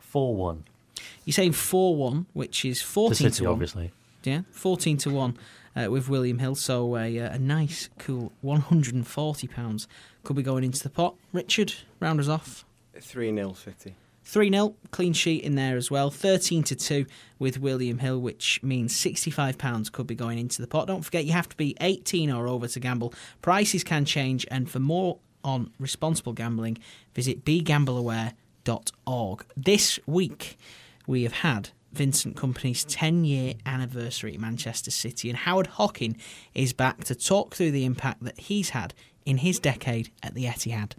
Four 0.00 0.34
one 0.36 0.64
You're 1.24 1.32
saying 1.32 1.52
4 1.52 1.96
1, 1.96 2.26
which 2.34 2.64
is 2.64 2.80
to 2.80 2.86
14 2.86 3.14
City, 3.14 3.30
to 3.38 3.44
1. 3.44 3.52
obviously. 3.52 3.92
Yeah, 4.24 4.42
14 4.52 4.96
to 4.98 5.10
1 5.10 5.36
uh, 5.76 5.90
with 5.90 6.08
William 6.08 6.38
Hill. 6.38 6.54
So 6.54 6.96
a, 6.96 7.18
uh, 7.18 7.34
a 7.34 7.38
nice, 7.38 7.88
cool 7.98 8.32
£140 8.44 9.86
could 10.22 10.36
be 10.36 10.42
going 10.42 10.64
into 10.64 10.82
the 10.82 10.90
pot. 10.90 11.16
Richard, 11.32 11.74
round 12.00 12.20
us 12.20 12.28
off. 12.28 12.64
3 13.00 13.34
0 13.34 13.54
City. 13.54 13.96
3 14.24 14.50
0, 14.50 14.76
clean 14.90 15.12
sheet 15.12 15.42
in 15.42 15.56
there 15.56 15.76
as 15.76 15.90
well. 15.90 16.10
13 16.10 16.62
to 16.64 16.76
2 16.76 17.06
with 17.38 17.58
William 17.58 17.98
Hill, 17.98 18.20
which 18.20 18.62
means 18.62 18.94
£65 18.94 19.92
could 19.92 20.06
be 20.06 20.14
going 20.14 20.38
into 20.38 20.62
the 20.62 20.68
pot. 20.68 20.86
Don't 20.86 21.02
forget, 21.02 21.24
you 21.24 21.32
have 21.32 21.48
to 21.48 21.56
be 21.56 21.76
18 21.80 22.30
or 22.30 22.46
over 22.46 22.68
to 22.68 22.80
gamble. 22.80 23.12
Prices 23.40 23.82
can 23.82 24.04
change, 24.04 24.46
and 24.50 24.70
for 24.70 24.78
more 24.78 25.18
on 25.44 25.72
responsible 25.78 26.32
gambling, 26.32 26.78
visit 27.14 27.44
begambleaware.org. 27.44 29.44
This 29.56 29.98
week, 30.06 30.58
we 31.06 31.24
have 31.24 31.32
had 31.32 31.70
Vincent 31.92 32.36
Kompany's 32.36 32.84
10 32.84 33.24
year 33.24 33.54
anniversary 33.66 34.34
at 34.34 34.40
Manchester 34.40 34.90
City, 34.90 35.28
and 35.28 35.38
Howard 35.38 35.66
Hockin 35.66 36.16
is 36.54 36.72
back 36.72 37.04
to 37.04 37.14
talk 37.14 37.54
through 37.54 37.70
the 37.70 37.84
impact 37.84 38.24
that 38.24 38.38
he's 38.40 38.70
had 38.70 38.94
in 39.26 39.38
his 39.38 39.58
decade 39.58 40.10
at 40.22 40.34
the 40.34 40.44
Etihad. 40.46 40.92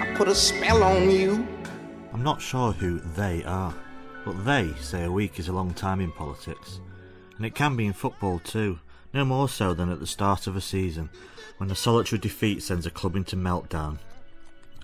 I 0.00 0.14
put 0.16 0.28
a 0.28 0.34
spell 0.34 0.82
on 0.82 1.10
you. 1.10 1.46
Not 2.28 2.42
sure 2.42 2.72
who 2.72 2.98
they 2.98 3.42
are, 3.44 3.74
but 4.22 4.44
they 4.44 4.74
say 4.82 5.04
a 5.04 5.10
week 5.10 5.38
is 5.38 5.48
a 5.48 5.52
long 5.54 5.72
time 5.72 5.98
in 5.98 6.12
politics. 6.12 6.78
And 7.38 7.46
it 7.46 7.54
can 7.54 7.74
be 7.74 7.86
in 7.86 7.94
football 7.94 8.38
too, 8.38 8.80
no 9.14 9.24
more 9.24 9.48
so 9.48 9.72
than 9.72 9.90
at 9.90 9.98
the 9.98 10.06
start 10.06 10.46
of 10.46 10.54
a 10.54 10.60
season, 10.60 11.08
when 11.56 11.70
a 11.70 11.74
solitary 11.74 12.18
defeat 12.18 12.62
sends 12.62 12.84
a 12.84 12.90
club 12.90 13.16
into 13.16 13.34
meltdown, 13.34 13.96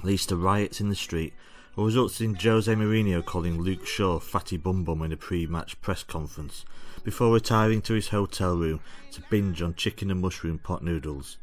leads 0.02 0.24
to 0.24 0.36
riots 0.36 0.80
in 0.80 0.88
the 0.88 0.94
street, 0.94 1.34
or 1.76 1.84
results 1.84 2.18
in 2.22 2.34
Jose 2.34 2.74
Mourinho 2.74 3.22
calling 3.22 3.60
Luke 3.60 3.84
Shaw 3.86 4.20
fatty 4.20 4.56
bum 4.56 4.82
bum 4.82 5.02
in 5.02 5.12
a 5.12 5.16
pre-match 5.18 5.78
press 5.82 6.02
conference, 6.02 6.64
before 7.04 7.34
retiring 7.34 7.82
to 7.82 7.92
his 7.92 8.08
hotel 8.08 8.56
room 8.56 8.80
to 9.12 9.22
binge 9.28 9.60
on 9.60 9.74
chicken 9.74 10.10
and 10.10 10.22
mushroom 10.22 10.58
pot 10.58 10.82
noodles. 10.82 11.36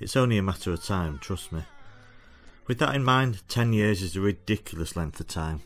It's 0.00 0.16
only 0.16 0.36
a 0.36 0.42
matter 0.42 0.72
of 0.72 0.82
time, 0.82 1.20
trust 1.20 1.52
me. 1.52 1.62
With 2.68 2.78
that 2.80 2.94
in 2.94 3.02
mind, 3.02 3.40
10 3.48 3.72
years 3.72 4.02
is 4.02 4.14
a 4.14 4.20
ridiculous 4.20 4.94
length 4.94 5.18
of 5.20 5.26
time. 5.26 5.62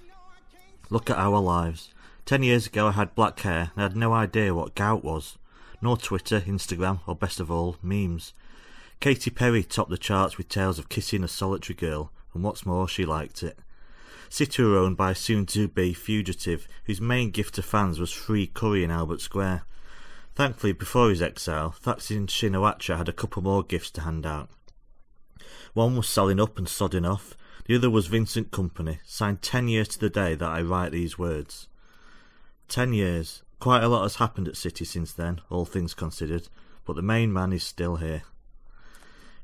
Look 0.89 1.11
at 1.11 1.19
our 1.19 1.41
lives. 1.41 1.93
10 2.27 2.45
years 2.45 2.69
ago 2.69 2.87
I 2.87 2.93
had 2.93 3.17
black 3.17 3.41
hair 3.41 3.73
and 3.75 3.81
I 3.81 3.83
had 3.83 3.97
no 3.97 4.13
idea 4.13 4.55
what 4.55 4.77
gout 4.77 5.03
was. 5.03 5.37
Nor 5.81 5.97
Twitter, 5.97 6.43
Instagram, 6.43 7.01
or 7.09 7.17
best 7.17 7.41
of 7.41 7.51
all, 7.51 7.77
memes. 7.83 8.35
Katy 9.01 9.31
Perry 9.31 9.65
topped 9.65 9.91
the 9.91 9.99
charts 9.99 10.39
with 10.39 10.49
tales 10.49 10.79
of 10.79 10.89
kissing 10.89 11.25
a 11.25 11.29
solitary 11.29 11.75
girl, 11.75 12.13
and 12.35 12.45
what's 12.45 12.65
more, 12.65 12.87
she 12.87 13.05
liked 13.05 13.43
it. 13.43 13.59
Were 14.57 14.79
owned 14.79 14.97
by 14.97 15.11
a 15.11 15.17
soon-to-be 15.17 15.95
fugitive 15.95 16.69
whose 16.85 17.01
main 17.01 17.33
gift 17.33 17.57
to 17.57 17.63
fans 17.63 17.99
was 17.99 18.13
free 18.13 18.47
curry 18.47 18.85
in 18.85 18.93
Albert 18.93 19.21
Square. 19.21 19.65
Thankfully, 20.37 20.73
before 20.73 21.11
his 21.11 21.21
exile, 21.21 21.75
Thaksin 21.83 22.29
Shinawatra 22.29 22.97
had 22.97 23.09
a 23.09 23.13
couple 23.13 23.43
more 23.43 23.65
gifts 23.65 23.91
to 23.91 24.03
hand 24.03 24.25
out. 24.25 24.51
One 25.75 25.97
was 25.97 26.09
selling 26.09 26.41
up 26.41 26.59
and 26.59 26.67
sodding 26.67 27.11
off. 27.11 27.37
The 27.67 27.77
other 27.77 27.89
was 27.89 28.07
Vincent 28.07 28.51
Kompany, 28.51 28.99
signed 29.05 29.41
ten 29.41 29.69
years 29.69 29.89
to 29.89 29.99
the 29.99 30.11
day 30.11 30.35
that 30.35 30.49
I 30.49 30.61
write 30.61 30.93
these 30.93 31.19
words. 31.19 31.69
Ten 32.69 32.93
years. 32.93 33.43
Quite 33.61 33.85
a 33.85 33.89
lot 33.89 34.03
has 34.03 34.17
happened 34.17 34.49
at 34.49 34.57
City 34.57 34.85
since 34.85 35.13
then, 35.13 35.41
all 35.49 35.65
things 35.65 35.95
considered, 35.95 36.49
but 36.85 36.97
the 36.97 37.03
main 37.03 37.33
man 37.33 37.53
is 37.53 37.63
still 37.63 37.97
here. 37.97 38.23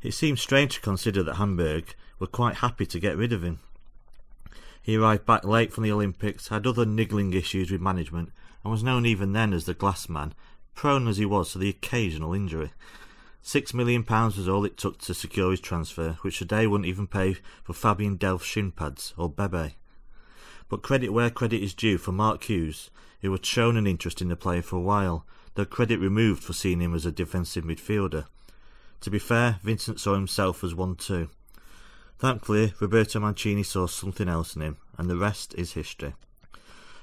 It 0.02 0.12
seems 0.12 0.40
strange 0.40 0.74
to 0.74 0.80
consider 0.80 1.22
that 1.22 1.36
Hamburg 1.36 1.94
were 2.18 2.26
quite 2.26 2.56
happy 2.56 2.84
to 2.86 3.00
get 3.00 3.16
rid 3.16 3.32
of 3.32 3.44
him. 3.44 3.60
He 4.82 4.96
arrived 4.96 5.24
back 5.24 5.44
late 5.44 5.72
from 5.72 5.84
the 5.84 5.92
Olympics, 5.92 6.48
had 6.48 6.66
other 6.66 6.84
niggling 6.84 7.32
issues 7.32 7.70
with 7.70 7.80
management, 7.80 8.32
and 8.64 8.72
was 8.72 8.82
known 8.82 9.06
even 9.06 9.32
then 9.32 9.52
as 9.52 9.66
the 9.66 9.74
glass 9.74 10.08
man, 10.08 10.34
prone 10.74 11.06
as 11.06 11.18
he 11.18 11.24
was 11.24 11.52
to 11.52 11.58
the 11.58 11.68
occasional 11.68 12.34
injury. 12.34 12.72
Six 13.48 13.72
million 13.72 14.04
pounds 14.04 14.36
was 14.36 14.46
all 14.46 14.66
it 14.66 14.76
took 14.76 14.98
to 14.98 15.14
secure 15.14 15.52
his 15.52 15.60
transfer, 15.60 16.18
which 16.20 16.36
today 16.36 16.66
wouldn't 16.66 16.86
even 16.86 17.06
pay 17.06 17.38
for 17.64 17.72
Fabian 17.72 18.18
Delph 18.18 18.42
shin 18.42 18.72
pads 18.72 19.14
or 19.16 19.30
Bebe. 19.30 19.76
But 20.68 20.82
credit 20.82 21.14
where 21.14 21.30
credit 21.30 21.62
is 21.62 21.72
due 21.72 21.96
for 21.96 22.12
Mark 22.12 22.44
Hughes, 22.44 22.90
who 23.22 23.32
had 23.32 23.46
shown 23.46 23.78
an 23.78 23.86
interest 23.86 24.20
in 24.20 24.28
the 24.28 24.36
player 24.36 24.60
for 24.60 24.76
a 24.76 24.82
while, 24.82 25.24
though 25.54 25.64
credit 25.64 25.98
removed 25.98 26.44
for 26.44 26.52
seeing 26.52 26.80
him 26.80 26.94
as 26.94 27.06
a 27.06 27.10
defensive 27.10 27.64
midfielder. 27.64 28.26
To 29.00 29.10
be 29.10 29.18
fair, 29.18 29.60
Vincent 29.62 29.98
saw 29.98 30.12
himself 30.12 30.62
as 30.62 30.74
one 30.74 30.94
too. 30.94 31.30
Thankfully, 32.18 32.74
Roberto 32.80 33.18
Mancini 33.18 33.62
saw 33.62 33.86
something 33.86 34.28
else 34.28 34.56
in 34.56 34.60
him, 34.60 34.76
and 34.98 35.08
the 35.08 35.16
rest 35.16 35.54
is 35.54 35.72
history. 35.72 36.12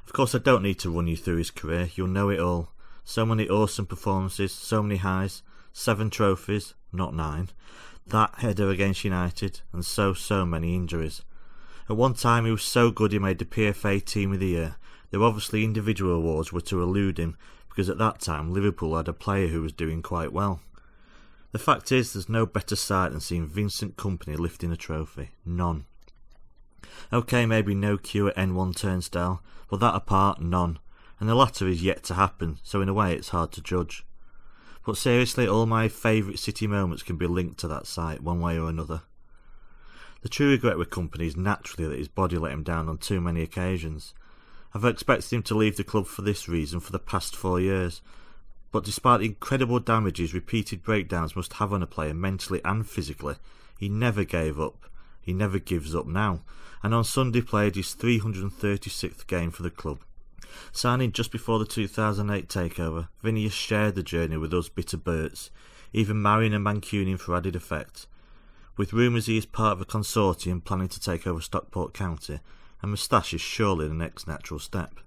Of 0.06 0.14
course, 0.14 0.36
I 0.36 0.38
don't 0.38 0.62
need 0.62 0.78
to 0.82 0.92
run 0.92 1.08
you 1.08 1.18
through 1.18 1.38
his 1.38 1.50
career, 1.50 1.90
you'll 1.96 2.06
know 2.06 2.30
it 2.30 2.40
all. 2.40 2.70
So 3.04 3.26
many 3.26 3.50
awesome 3.50 3.88
performances, 3.88 4.52
so 4.52 4.84
many 4.84 4.98
highs, 4.98 5.42
seven 5.78 6.10
trophies, 6.10 6.74
not 6.94 7.14
nine, 7.14 7.50
that 8.08 8.34
header 8.38 8.70
against 8.70 9.04
United, 9.04 9.60
and 9.74 9.86
so, 9.86 10.14
so 10.14 10.46
many 10.46 10.74
injuries. 10.74 11.22
At 11.90 11.98
one 11.98 12.14
time 12.14 12.46
he 12.46 12.52
was 12.52 12.64
so 12.64 12.92
good 12.92 13.12
he 13.12 13.20
made 13.20 13.40
the 13.40 13.46
PFA 13.46 14.04
Team 14.04 14.32
of 14.32 14.40
the 14.40 14.48
Year, 14.48 14.78
though 15.12 15.26
obviously 15.26 15.66
individual 15.66 16.14
awards 16.16 16.54
were 16.54 16.62
to 16.62 16.82
elude 16.82 17.20
him, 17.20 17.36
because 17.68 17.90
at 17.90 17.98
that 17.98 18.22
time 18.22 18.54
Liverpool 18.54 18.96
had 18.96 19.10
a 19.10 19.14
player 19.14 19.48
who 19.48 19.62
was 19.62 19.74
doing 19.74 20.02
quite 20.02 20.32
well. 20.32 20.62
The 21.52 21.60
fact 21.60 21.92
is, 21.92 22.14
there's 22.14 22.30
no 22.30 22.46
better 22.46 22.78
sight 22.78 23.12
than 23.12 23.20
seeing 23.20 23.46
Vincent 23.46 23.98
Kompany 23.98 24.38
lifting 24.38 24.72
a 24.72 24.78
trophy. 24.78 25.32
None. 25.46 25.86
Okay, 27.12 27.46
maybe 27.46 27.76
no 27.76 27.98
queue 27.98 28.30
at 28.30 28.38
N1 28.38 28.78
turnstile, 28.78 29.44
but 29.70 29.82
that 29.82 29.96
apart, 29.96 30.42
none. 30.42 30.80
And 31.20 31.28
the 31.28 31.36
latter 31.36 31.68
is 31.68 31.84
yet 31.84 32.04
to 32.04 32.14
happen, 32.14 32.60
so 32.64 32.82
in 32.82 32.88
a 32.88 32.94
way 32.94 33.14
it's 33.14 33.30
hard 33.30 33.52
to 33.54 33.62
judge. 33.62 34.06
But 34.86 34.98
seriously, 34.98 35.48
all 35.48 35.66
my 35.66 35.88
favourite 35.88 36.38
City 36.38 36.68
moments 36.68 37.02
can 37.02 37.18
be 37.18 37.26
linked 37.26 37.60
to 37.60 37.68
that 37.68 37.88
site, 37.88 38.22
one 38.22 38.40
way 38.40 38.58
or 38.58 38.70
another. 38.70 39.02
The 40.22 40.30
true 40.30 40.52
regret 40.52 40.78
with 40.78 40.92
Kompany 40.92 41.26
is 41.26 41.36
naturally 41.36 41.88
that 41.90 41.98
his 41.98 42.08
body 42.08 42.38
let 42.38 42.52
him 42.52 42.64
down 42.64 42.88
on 42.88 43.00
too 43.00 43.20
many 43.20 43.42
occasions. 43.42 44.14
I've 44.74 44.86
expected 44.86 45.32
him 45.32 45.44
to 45.44 45.56
leave 45.56 45.78
the 45.78 45.84
club 45.84 46.06
for 46.06 46.22
this 46.22 46.48
reason 46.48 46.80
for 46.80 46.92
the 46.92 47.00
past 47.00 47.36
four 47.36 47.60
years, 47.60 48.02
but 48.72 48.84
despite 48.84 49.22
the 49.22 49.28
incredible 49.28 49.80
damages 49.80 50.34
repeated 50.34 50.84
breakdowns 50.84 51.36
must 51.36 51.54
have 51.54 51.74
on 51.74 51.82
a 51.82 51.88
player 51.88 52.14
mentally 52.14 52.62
and 52.64 52.88
physically, 52.88 53.36
he 53.80 53.90
never 53.90 54.24
gave 54.24 54.60
up. 54.60 54.90
He 55.22 55.34
never 55.34 55.58
gives 55.58 55.96
up 55.96 56.06
now, 56.06 56.42
and 56.84 56.94
on 56.94 57.04
Sunday 57.04 57.42
played 57.42 57.76
his 57.76 57.96
336th 57.96 59.26
game 59.26 59.50
for 59.50 59.64
the 59.64 59.72
club. 59.72 60.00
Signing 60.72 61.12
just 61.12 61.32
before 61.32 61.60
the 61.60 61.66
2008 61.66 62.48
takeover, 62.48 63.08
Vinny 63.22 63.48
shared 63.50 63.96
the 63.96 64.04
journey 64.04 64.38
with 64.38 64.54
us 64.54 64.70
bitter 64.70 64.98
Berts, 64.98 65.52
even 65.94 66.22
marrying 66.22 66.54
a 66.54 66.60
Mancunian 66.60 67.20
for 67.20 67.36
added 67.36 67.56
effect. 67.56 68.08
With 68.78 68.94
rumours 68.94 69.28
he 69.28 69.38
is 69.38 69.46
part 69.46 69.74
of 69.74 69.82
a 69.82 69.86
consortium 69.86 70.64
planning 70.64 70.90
to 70.90 71.00
take 71.00 71.26
over 71.26 71.40
Stockport 71.40 71.94
County, 71.94 72.40
and 72.82 72.92
moustache 72.92 73.34
is 73.34 73.42
surely 73.42 73.88
the 73.88 73.94
next 73.94 74.28
natural 74.28 74.60
step. 74.60 75.00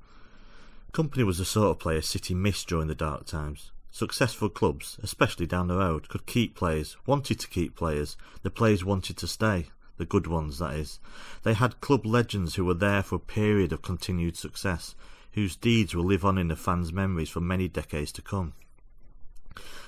Kompany 0.93 1.25
was 1.25 1.39
the 1.39 1.45
sort 1.45 1.71
of 1.71 1.79
player 1.79 2.01
City 2.01 2.35
missed 2.35 2.67
during 2.69 2.89
the 2.89 2.95
dark 2.95 3.27
times. 3.27 3.71
Successful 3.91 4.49
clubs, 4.49 4.99
especially 5.03 5.47
down 5.47 5.69
the 5.69 5.77
road, 5.77 6.09
could 6.09 6.25
keep 6.25 6.55
players, 6.55 6.97
wanted 7.07 7.39
to 7.41 7.49
keep 7.49 7.77
players, 7.77 8.17
the 8.43 8.51
players 8.51 8.85
wanted 8.85 9.17
to 9.19 9.27
stay, 9.27 9.67
the 9.99 10.07
good 10.07 10.27
ones, 10.27 10.59
that 10.59 10.75
is. 10.75 10.99
They 11.43 11.55
had 11.55 11.81
club 11.81 12.07
legends 12.07 12.55
who 12.55 12.65
were 12.65 12.75
there 12.75 13.03
for 13.03 13.17
a 13.17 13.21
period 13.21 13.73
of 13.73 13.83
continued 13.83 14.37
success, 14.37 14.95
whose 15.33 15.57
deeds 15.57 15.95
will 15.95 16.05
live 16.05 16.25
on 16.25 16.39
in 16.39 16.49
the 16.49 16.57
fans' 16.57 16.93
memories 16.93 17.29
for 17.29 17.41
many 17.41 17.69
decades 17.69 18.13
to 18.13 18.23
come. 18.23 18.55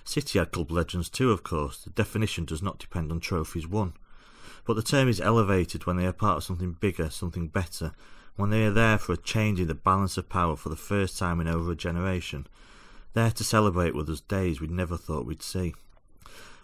City 0.05 0.39
had 0.39 0.53
club 0.53 0.71
legends 0.71 1.09
too, 1.09 1.31
of 1.31 1.43
course. 1.43 1.85
The 1.85 1.91
definition 1.91 2.45
does 2.45 2.63
not 2.63 2.79
depend 2.79 3.11
on 3.13 3.21
trophies 3.21 3.67
won. 3.67 3.95
But 4.65 4.75
the 4.75 4.83
term 4.83 5.09
is 5.09 5.21
elevated 5.21 5.87
when 5.87 5.97
they 5.97 6.07
are 6.07 6.13
part 6.13 6.39
of 6.39 6.45
something 6.45 6.73
bigger, 6.73 7.11
something 7.11 7.49
better, 7.49 7.93
when 8.37 8.51
they 8.51 8.65
are 8.65 8.71
there 8.71 8.99
for 8.99 9.13
a 9.13 9.17
change 9.17 9.61
in 9.61 9.69
the 9.69 9.75
balance 9.75 10.17
of 10.17 10.29
power 10.29 10.57
for 10.57 10.69
the 10.69 10.77
first 10.77 11.19
time 11.19 11.41
in 11.41 11.49
over 11.49 11.73
a 11.73 11.77
generation, 11.77 12.47
there 13.13 13.31
to 13.31 13.45
celebrate 13.45 13.95
with 13.95 14.09
us 14.09 14.21
days 14.21 14.61
we'd 14.61 14.71
never 14.71 14.97
thought 14.97 15.27
we'd 15.27 15.43
see. 15.43 15.75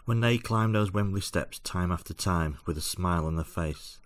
When 0.05 0.21
they 0.21 0.39
climb 0.39 0.73
those 0.73 0.93
Wembley 0.93 1.21
steps 1.21 1.59
time 1.59 1.91
after 1.91 2.15
time 2.15 2.59
with 2.65 2.79
a 2.79 2.83
smile 2.83 3.27
on 3.27 3.35
their 3.35 3.45
face, 3.45 3.99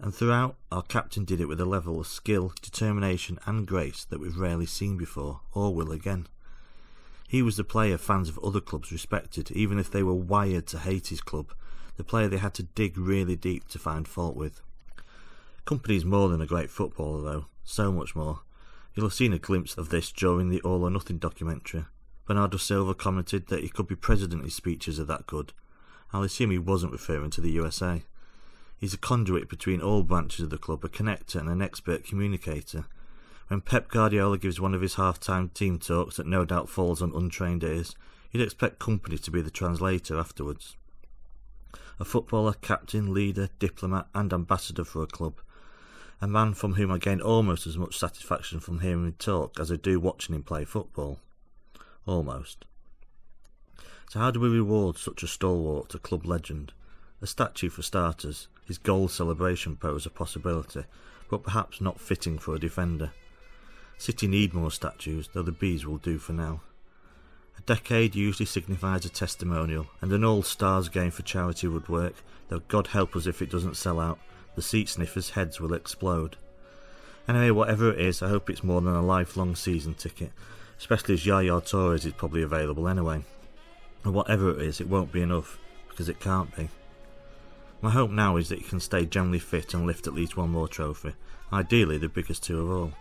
and 0.00 0.14
throughout, 0.14 0.56
our 0.70 0.82
captain 0.82 1.24
did 1.24 1.40
it 1.40 1.48
with 1.48 1.60
a 1.60 1.64
level 1.64 1.98
of 2.00 2.06
skill, 2.06 2.52
determination, 2.62 3.38
and 3.46 3.66
grace 3.66 4.04
that 4.04 4.20
we've 4.20 4.38
rarely 4.38 4.66
seen 4.66 4.96
before, 4.96 5.40
or 5.52 5.74
will 5.74 5.90
again. 5.90 6.28
He 7.26 7.42
was 7.42 7.56
the 7.56 7.64
player 7.64 7.98
fans 7.98 8.28
of 8.28 8.38
other 8.38 8.60
clubs 8.60 8.92
respected, 8.92 9.50
even 9.50 9.78
if 9.78 9.90
they 9.90 10.02
were 10.02 10.14
wired 10.14 10.66
to 10.68 10.78
hate 10.78 11.08
his 11.08 11.20
club, 11.20 11.52
the 11.96 12.04
player 12.04 12.28
they 12.28 12.38
had 12.38 12.54
to 12.54 12.62
dig 12.62 12.96
really 12.96 13.36
deep 13.36 13.68
to 13.68 13.78
find 13.78 14.06
fault 14.06 14.36
with. 14.36 14.62
Kompany's 15.66 16.04
more 16.04 16.28
than 16.28 16.40
a 16.40 16.46
great 16.46 16.70
footballer, 16.70 17.20
though, 17.20 17.46
so 17.64 17.92
much 17.92 18.16
more. 18.16 18.40
You'll 18.94 19.06
have 19.06 19.14
seen 19.14 19.32
a 19.32 19.38
glimpse 19.38 19.76
of 19.76 19.90
this 19.90 20.10
during 20.10 20.48
the 20.48 20.62
All 20.62 20.84
or 20.84 20.90
Nothing 20.90 21.18
documentary. 21.18 21.84
Bernardo 22.26 22.56
Silva 22.56 22.94
commented 22.94 23.48
that 23.48 23.62
he 23.62 23.68
could 23.68 23.86
be 23.86 23.94
president 23.94 24.44
his 24.44 24.54
speeches 24.54 24.98
are 24.98 25.04
that 25.04 25.26
good. 25.26 25.52
I'll 26.12 26.22
assume 26.22 26.50
he 26.50 26.58
wasn't 26.58 26.92
referring 26.92 27.30
to 27.30 27.40
the 27.40 27.50
USA. 27.52 28.04
He's 28.78 28.94
a 28.94 28.98
conduit 28.98 29.48
between 29.48 29.80
all 29.80 30.02
branches 30.02 30.44
of 30.44 30.50
the 30.50 30.58
club, 30.58 30.84
a 30.84 30.88
connector 30.88 31.40
and 31.40 31.48
an 31.48 31.60
expert 31.60 32.04
communicator. 32.04 32.86
When 33.48 33.60
Pep 33.60 33.88
Guardiola 33.88 34.38
gives 34.38 34.60
one 34.60 34.74
of 34.74 34.82
his 34.82 34.94
half-time 34.94 35.48
team 35.48 35.78
talks 35.78 36.16
that 36.16 36.26
no 36.26 36.44
doubt 36.44 36.68
falls 36.68 37.02
on 37.02 37.12
untrained 37.14 37.64
ears, 37.64 37.96
you'd 38.30 38.42
expect 38.42 38.78
Kompany 38.78 39.20
to 39.22 39.30
be 39.30 39.40
the 39.40 39.50
translator 39.50 40.18
afterwards. 40.18 40.76
A 41.98 42.04
footballer, 42.04 42.52
captain, 42.52 43.12
leader, 43.12 43.48
diplomat 43.58 44.06
and 44.14 44.32
ambassador 44.32 44.84
for 44.84 45.02
a 45.02 45.08
club. 45.08 45.40
A 46.20 46.28
man 46.28 46.54
from 46.54 46.74
whom 46.74 46.92
I 46.92 46.98
gain 46.98 47.20
almost 47.20 47.66
as 47.66 47.76
much 47.76 47.98
satisfaction 47.98 48.60
from 48.60 48.80
hearing 48.80 49.06
him 49.06 49.12
talk 49.18 49.58
as 49.58 49.72
I 49.72 49.76
do 49.76 49.98
watching 49.98 50.34
him 50.34 50.42
play 50.44 50.64
football. 50.64 51.18
Almost. 52.06 52.64
So 54.10 54.20
how 54.20 54.30
do 54.30 54.40
we 54.40 54.48
reward 54.48 54.96
such 54.98 55.22
a 55.22 55.26
stalwart, 55.26 55.94
a 55.94 55.98
club 55.98 56.24
legend? 56.24 56.72
A 57.20 57.26
statue 57.26 57.68
for 57.68 57.82
starters, 57.82 58.46
his 58.68 58.78
goal 58.78 59.08
celebration 59.08 59.74
pose 59.76 60.06
a 60.06 60.10
possibility, 60.10 60.84
but 61.30 61.42
perhaps 61.42 61.80
not 61.80 61.98
fitting 61.98 62.38
for 62.38 62.54
a 62.54 62.60
defender. 62.60 63.12
City 63.96 64.28
need 64.28 64.54
more 64.54 64.70
statues, 64.70 65.30
though 65.32 65.42
the 65.42 65.50
bees 65.50 65.84
will 65.84 65.96
do 65.96 66.18
for 66.18 66.34
now. 66.34 66.60
A 67.56 67.62
decade 67.62 68.14
usually 68.14 68.46
signifies 68.46 69.04
a 69.04 69.08
testimonial, 69.08 69.86
and 70.00 70.12
an 70.12 70.22
all 70.22 70.42
stars 70.42 70.88
game 70.88 71.10
for 71.10 71.22
charity 71.22 71.66
would 71.66 71.88
work, 71.88 72.14
though 72.48 72.60
God 72.60 72.88
help 72.88 73.16
us 73.16 73.26
if 73.26 73.42
it 73.42 73.50
doesn't 73.50 73.76
sell 73.76 73.98
out. 73.98 74.18
The 74.54 74.62
seat 74.62 74.90
sniffers' 74.90 75.30
heads 75.30 75.60
will 75.60 75.72
explode. 75.72 76.36
Anyway, 77.26 77.50
whatever 77.50 77.90
it 77.90 78.00
is, 78.00 78.22
I 78.22 78.28
hope 78.28 78.48
it's 78.48 78.62
more 78.62 78.80
than 78.80 78.94
a 78.94 79.02
lifelong 79.02 79.56
season 79.56 79.94
ticket, 79.94 80.30
especially 80.78 81.14
as 81.14 81.26
Yaya 81.26 81.60
Torres 81.60 82.04
is 82.04 82.12
probably 82.12 82.42
available 82.42 82.86
anyway. 82.86 83.24
And 84.04 84.14
whatever 84.14 84.50
it 84.50 84.60
is, 84.60 84.80
it 84.80 84.88
won't 84.88 85.10
be 85.10 85.22
enough, 85.22 85.58
because 85.88 86.08
it 86.08 86.20
can't 86.20 86.54
be. 86.54 86.68
My 87.80 87.90
hope 87.90 88.10
now 88.10 88.36
is 88.36 88.48
that 88.48 88.58
he 88.58 88.64
can 88.64 88.80
stay 88.80 89.06
generally 89.06 89.38
fit 89.38 89.72
and 89.72 89.86
lift 89.86 90.08
at 90.08 90.14
least 90.14 90.36
one 90.36 90.50
more 90.50 90.66
trophy, 90.66 91.14
ideally 91.52 91.96
the 91.96 92.08
biggest 92.08 92.42
two 92.42 92.60
of 92.60 92.70
all. 92.70 92.92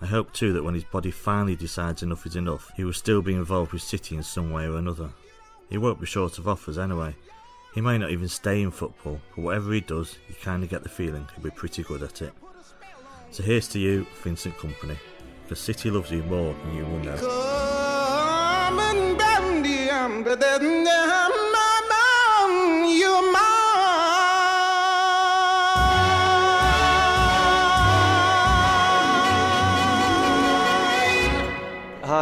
I 0.00 0.06
hope 0.06 0.32
too 0.32 0.52
that 0.54 0.62
when 0.64 0.74
his 0.74 0.84
body 0.84 1.10
finally 1.10 1.56
decides 1.56 2.02
enough 2.02 2.24
is 2.26 2.34
enough, 2.34 2.72
he 2.74 2.84
will 2.84 2.94
still 2.94 3.20
be 3.20 3.34
involved 3.34 3.72
with 3.72 3.82
City 3.82 4.16
in 4.16 4.22
some 4.22 4.50
way 4.50 4.64
or 4.66 4.76
another. 4.76 5.10
He 5.68 5.76
won't 5.76 6.00
be 6.00 6.06
short 6.06 6.38
of 6.38 6.48
offers 6.48 6.78
anyway. 6.78 7.14
He 7.74 7.82
may 7.82 7.98
not 7.98 8.12
even 8.12 8.28
stay 8.28 8.62
in 8.62 8.70
football, 8.70 9.20
but 9.34 9.42
whatever 9.42 9.72
he 9.72 9.80
does, 9.80 10.16
you 10.28 10.34
kinda 10.34 10.66
get 10.66 10.82
the 10.82 10.88
feeling 10.88 11.28
he'll 11.34 11.44
be 11.44 11.50
pretty 11.50 11.82
good 11.82 12.02
at 12.02 12.22
it. 12.22 12.32
So 13.30 13.42
here's 13.42 13.68
to 13.68 13.78
you, 13.78 14.06
Vincent 14.22 14.56
Kompany, 14.56 14.96
because 15.42 15.60
City 15.60 15.90
loves 15.90 16.10
you 16.10 16.22
more 16.22 16.54
than 16.54 16.76
you 16.76 16.84
will 16.84 17.00
know. 17.00 17.16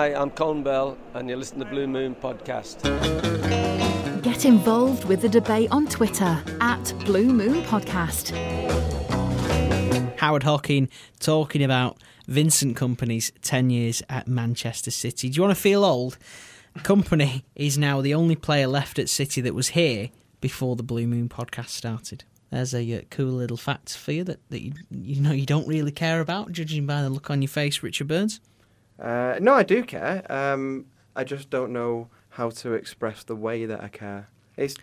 Hi, 0.03 0.15
I'm 0.15 0.31
Colin 0.31 0.65
Bell, 0.65 0.99
and 1.15 1.29
you're 1.29 1.39
listening 1.39 1.61
to 1.61 1.71
Blue 1.71 1.87
Moon 1.87 2.17
Podcast. 2.17 2.83
Get 4.21 4.45
involved 4.45 5.05
with 5.05 5.23
the 5.23 5.29
debate 5.29 5.71
on 5.71 5.87
Twitter 5.87 6.43
at 6.61 6.93
Blue 7.05 7.27
Moon 7.27 7.63
Podcast. 7.63 8.37
Howard 10.17 10.43
Hockin 10.43 10.89
talking 11.21 11.63
about 11.63 11.99
Vincent 12.27 12.77
Kompany's 12.77 13.31
10 13.43 13.71
years 13.71 14.03
at 14.09 14.27
Manchester 14.27 14.91
City. 14.91 15.29
Do 15.29 15.37
you 15.37 15.43
want 15.43 15.55
to 15.55 15.63
feel 15.63 15.85
old? 15.85 16.19
Kompany 16.79 17.45
is 17.55 17.79
now 17.79 18.01
the 18.01 18.13
only 18.13 18.35
player 18.35 18.67
left 18.67 18.99
at 18.99 19.09
City 19.09 19.41
that 19.43 19.55
was 19.55 19.69
here 19.69 20.11
before 20.41 20.75
the 20.75 20.83
Blue 20.83 21.07
Moon 21.07 21.29
podcast 21.29 21.69
started. 21.69 22.25
There's 22.51 22.75
a 22.75 22.99
uh, 22.99 23.03
cool 23.11 23.27
little 23.27 23.57
fact 23.57 23.97
for 23.97 24.11
you 24.11 24.25
that, 24.25 24.41
that 24.51 24.63
you, 24.63 24.73
you 24.91 25.21
know 25.21 25.31
you 25.31 25.47
don't 25.47 25.69
really 25.69 25.93
care 25.93 26.21
about, 26.21 26.51
judging 26.51 26.87
by 26.87 27.03
the 27.03 27.09
look 27.09 27.31
on 27.31 27.41
your 27.41 27.49
face, 27.49 27.85
Richard 27.85 28.09
Burns. 28.09 28.41
Uh, 29.03 29.37
no, 29.41 29.53
I 29.53 29.65
do 29.65 29.83
care. 29.83 30.25
Um, 30.33 30.87
I 31.17 31.25
just 31.25 31.51
don't 31.51 31.73
know 31.73 32.09
how 32.31 32.51
to 32.51 32.73
express 32.75 33.25
the 33.25 33.37
way 33.37 33.67
that 33.67 33.83
I 33.83 33.89
care. 33.89 34.29
It's 34.57 34.77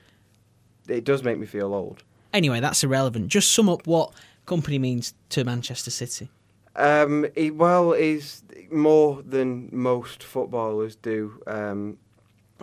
it 0.88 1.04
does 1.04 1.24
make 1.24 1.38
me 1.38 1.46
feel 1.46 1.74
old. 1.74 2.04
Anyway, 2.34 2.60
that's 2.60 2.84
irrelevant. 2.84 3.30
Just 3.30 3.54
sum 3.54 3.70
up 3.70 3.88
what 3.88 4.14
Kompany 4.46 4.80
means 4.80 5.14
to 5.30 5.44
Manchester 5.44 5.92
City. 5.92 6.30
Um, 6.76 7.28
he, 7.36 7.52
well, 7.52 7.94
he's 7.94 8.44
more 8.72 9.22
than 9.24 9.70
most 9.72 10.24
footballers 10.24 10.96
do. 10.96 11.42
Um, 11.48 11.98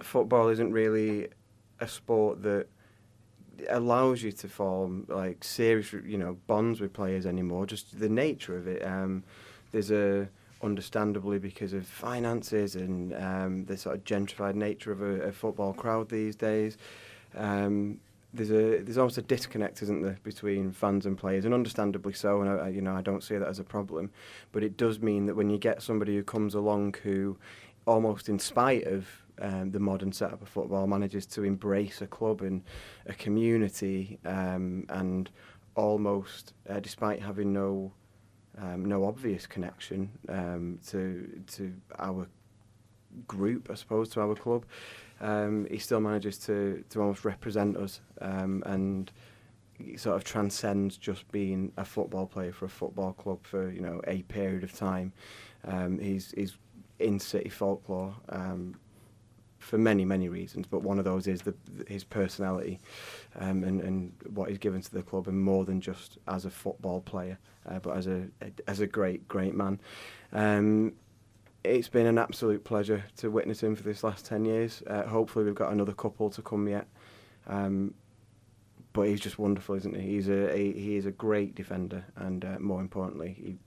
football 0.00 0.48
isn't 0.48 0.72
really 0.72 1.28
a 1.80 1.88
sport 1.88 2.42
that 2.42 2.66
allows 3.70 4.22
you 4.22 4.32
to 4.32 4.48
form 4.48 5.06
like 5.08 5.42
serious, 5.42 5.92
you 5.92 6.18
know, 6.18 6.36
bonds 6.46 6.80
with 6.80 6.92
players 6.92 7.26
anymore. 7.26 7.66
Just 7.66 7.98
the 7.98 8.08
nature 8.08 8.56
of 8.56 8.66
it. 8.66 8.84
Um, 8.84 9.24
there's 9.72 9.90
a 9.90 10.28
understandably 10.62 11.38
because 11.38 11.72
of 11.72 11.86
finances 11.86 12.76
and 12.76 13.14
um, 13.14 13.64
the 13.66 13.76
sort 13.76 13.96
of 13.96 14.04
gentrified 14.04 14.54
nature 14.54 14.92
of 14.92 15.02
a, 15.02 15.22
a 15.22 15.32
football 15.32 15.72
crowd 15.72 16.08
these 16.08 16.34
days. 16.34 16.76
Um, 17.34 18.00
there's 18.32 18.50
a 18.50 18.82
there's 18.82 18.98
almost 18.98 19.18
a 19.18 19.22
disconnect, 19.22 19.82
isn't 19.82 20.02
there, 20.02 20.18
between 20.22 20.72
fans 20.72 21.06
and 21.06 21.16
players, 21.16 21.44
and 21.44 21.54
understandably 21.54 22.12
so. 22.12 22.40
And 22.40 22.50
I, 22.60 22.68
you 22.68 22.80
know, 22.80 22.94
I 22.94 23.02
don't 23.02 23.22
see 23.22 23.36
that 23.36 23.48
as 23.48 23.58
a 23.58 23.64
problem, 23.64 24.10
but 24.52 24.62
it 24.62 24.76
does 24.76 25.00
mean 25.00 25.26
that 25.26 25.34
when 25.34 25.50
you 25.50 25.58
get 25.58 25.82
somebody 25.82 26.16
who 26.16 26.22
comes 26.22 26.54
along 26.54 26.96
who, 27.02 27.36
almost 27.86 28.28
in 28.28 28.38
spite 28.38 28.86
of 28.86 29.06
um, 29.40 29.70
the 29.70 29.80
modern 29.80 30.12
setup 30.12 30.42
of 30.42 30.48
football, 30.48 30.86
manages 30.86 31.26
to 31.26 31.44
embrace 31.44 32.02
a 32.02 32.06
club 32.06 32.42
and 32.42 32.62
a 33.06 33.14
community, 33.14 34.18
um, 34.24 34.84
and 34.88 35.30
almost, 35.74 36.52
uh, 36.68 36.80
despite 36.80 37.22
having 37.22 37.52
no 37.52 37.92
um, 38.60 38.84
no 38.84 39.04
obvious 39.04 39.46
connection 39.46 40.10
um, 40.28 40.78
to 40.88 41.42
to 41.48 41.72
our 41.98 42.26
group, 43.26 43.70
I 43.70 43.74
suppose, 43.74 44.08
to 44.10 44.20
our 44.20 44.34
club. 44.34 44.64
Um, 45.20 45.66
he 45.70 45.78
still 45.78 46.00
manages 46.00 46.38
to 46.40 46.84
to 46.90 47.00
almost 47.00 47.24
represent 47.24 47.76
us 47.76 48.00
um, 48.20 48.62
and 48.66 49.10
sort 49.96 50.16
of 50.16 50.24
transcends 50.24 50.96
just 50.96 51.30
being 51.32 51.72
a 51.76 51.84
football 51.84 52.26
player 52.26 52.52
for 52.52 52.64
a 52.64 52.68
football 52.70 53.12
club 53.12 53.40
for 53.42 53.70
you 53.70 53.80
know 53.80 54.00
a 54.06 54.22
period 54.22 54.64
of 54.64 54.72
time. 54.72 55.12
Um, 55.64 55.98
he's 55.98 56.32
he's 56.36 56.56
in 56.98 57.18
city 57.18 57.50
folklore 57.50 58.14
um, 58.30 58.74
for 59.66 59.78
many 59.78 60.04
many 60.04 60.28
reasons, 60.28 60.66
but 60.66 60.82
one 60.82 60.98
of 60.98 61.04
those 61.04 61.26
is 61.26 61.42
the, 61.42 61.54
his 61.88 62.04
personality 62.04 62.78
um, 63.38 63.64
and 63.64 63.80
and 63.80 64.12
what 64.28 64.48
he's 64.48 64.58
given 64.58 64.80
to 64.80 64.92
the 64.92 65.02
club, 65.02 65.26
and 65.26 65.42
more 65.42 65.64
than 65.64 65.80
just 65.80 66.18
as 66.28 66.44
a 66.44 66.50
football 66.50 67.00
player, 67.00 67.38
uh, 67.68 67.80
but 67.80 67.96
as 67.96 68.06
a, 68.06 68.28
as 68.68 68.80
a 68.80 68.86
great 68.86 69.26
great 69.28 69.54
man. 69.54 69.80
Um, 70.32 70.92
it's 71.64 71.88
been 71.88 72.06
an 72.06 72.16
absolute 72.16 72.62
pleasure 72.62 73.04
to 73.16 73.28
witness 73.28 73.60
him 73.60 73.74
for 73.74 73.82
this 73.82 74.04
last 74.04 74.24
10 74.24 74.44
years. 74.44 74.84
Uh, 74.86 75.02
hopefully, 75.02 75.44
we've 75.44 75.56
got 75.56 75.72
another 75.72 75.92
couple 75.92 76.30
to 76.30 76.40
come 76.40 76.68
yet. 76.68 76.86
Um, 77.48 77.94
but 78.92 79.08
he's 79.08 79.20
just 79.20 79.36
wonderful, 79.36 79.74
isn't 79.74 79.96
he? 79.96 80.02
He's 80.12 80.28
a, 80.28 80.54
a 80.56 80.72
he 80.72 80.96
is 80.96 81.06
a 81.06 81.10
great 81.10 81.56
defender, 81.56 82.04
and 82.16 82.44
uh, 82.44 82.58
more 82.60 82.80
importantly, 82.80 83.34
he 83.36 83.58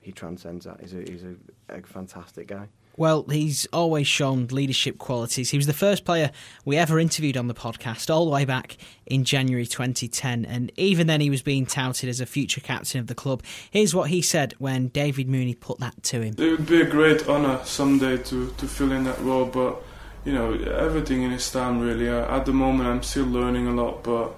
he 0.00 0.12
transcends 0.12 0.66
that. 0.66 0.80
He's 0.80 0.94
a 0.94 1.00
he's 1.00 1.24
a, 1.24 1.34
a 1.70 1.82
fantastic 1.82 2.48
guy. 2.48 2.68
Well, 2.96 3.24
he's 3.24 3.66
always 3.72 4.06
shown 4.06 4.48
leadership 4.48 4.98
qualities. 4.98 5.50
He 5.50 5.56
was 5.56 5.66
the 5.66 5.72
first 5.72 6.04
player 6.04 6.30
we 6.64 6.76
ever 6.76 6.98
interviewed 6.98 7.36
on 7.36 7.48
the 7.48 7.54
podcast, 7.54 8.14
all 8.14 8.26
the 8.26 8.30
way 8.30 8.44
back 8.44 8.76
in 9.06 9.24
January 9.24 9.66
2010. 9.66 10.44
And 10.44 10.70
even 10.76 11.06
then, 11.06 11.20
he 11.20 11.30
was 11.30 11.42
being 11.42 11.64
touted 11.64 12.08
as 12.08 12.20
a 12.20 12.26
future 12.26 12.60
captain 12.60 13.00
of 13.00 13.06
the 13.06 13.14
club. 13.14 13.42
Here's 13.70 13.94
what 13.94 14.10
he 14.10 14.20
said 14.20 14.54
when 14.58 14.88
David 14.88 15.28
Mooney 15.28 15.54
put 15.54 15.78
that 15.78 16.02
to 16.04 16.20
him 16.20 16.34
It 16.38 16.50
would 16.50 16.66
be 16.66 16.82
a 16.82 16.86
great 16.86 17.28
honour 17.28 17.60
someday 17.64 18.18
to, 18.18 18.50
to 18.50 18.66
fill 18.66 18.92
in 18.92 19.04
that 19.04 19.18
role, 19.20 19.46
but, 19.46 19.82
you 20.24 20.32
know, 20.32 20.52
everything 20.52 21.22
in 21.22 21.32
its 21.32 21.50
time, 21.50 21.80
really. 21.80 22.08
Uh, 22.08 22.36
at 22.36 22.44
the 22.44 22.52
moment, 22.52 22.88
I'm 22.88 23.02
still 23.02 23.26
learning 23.26 23.68
a 23.68 23.72
lot, 23.72 24.02
but 24.02 24.34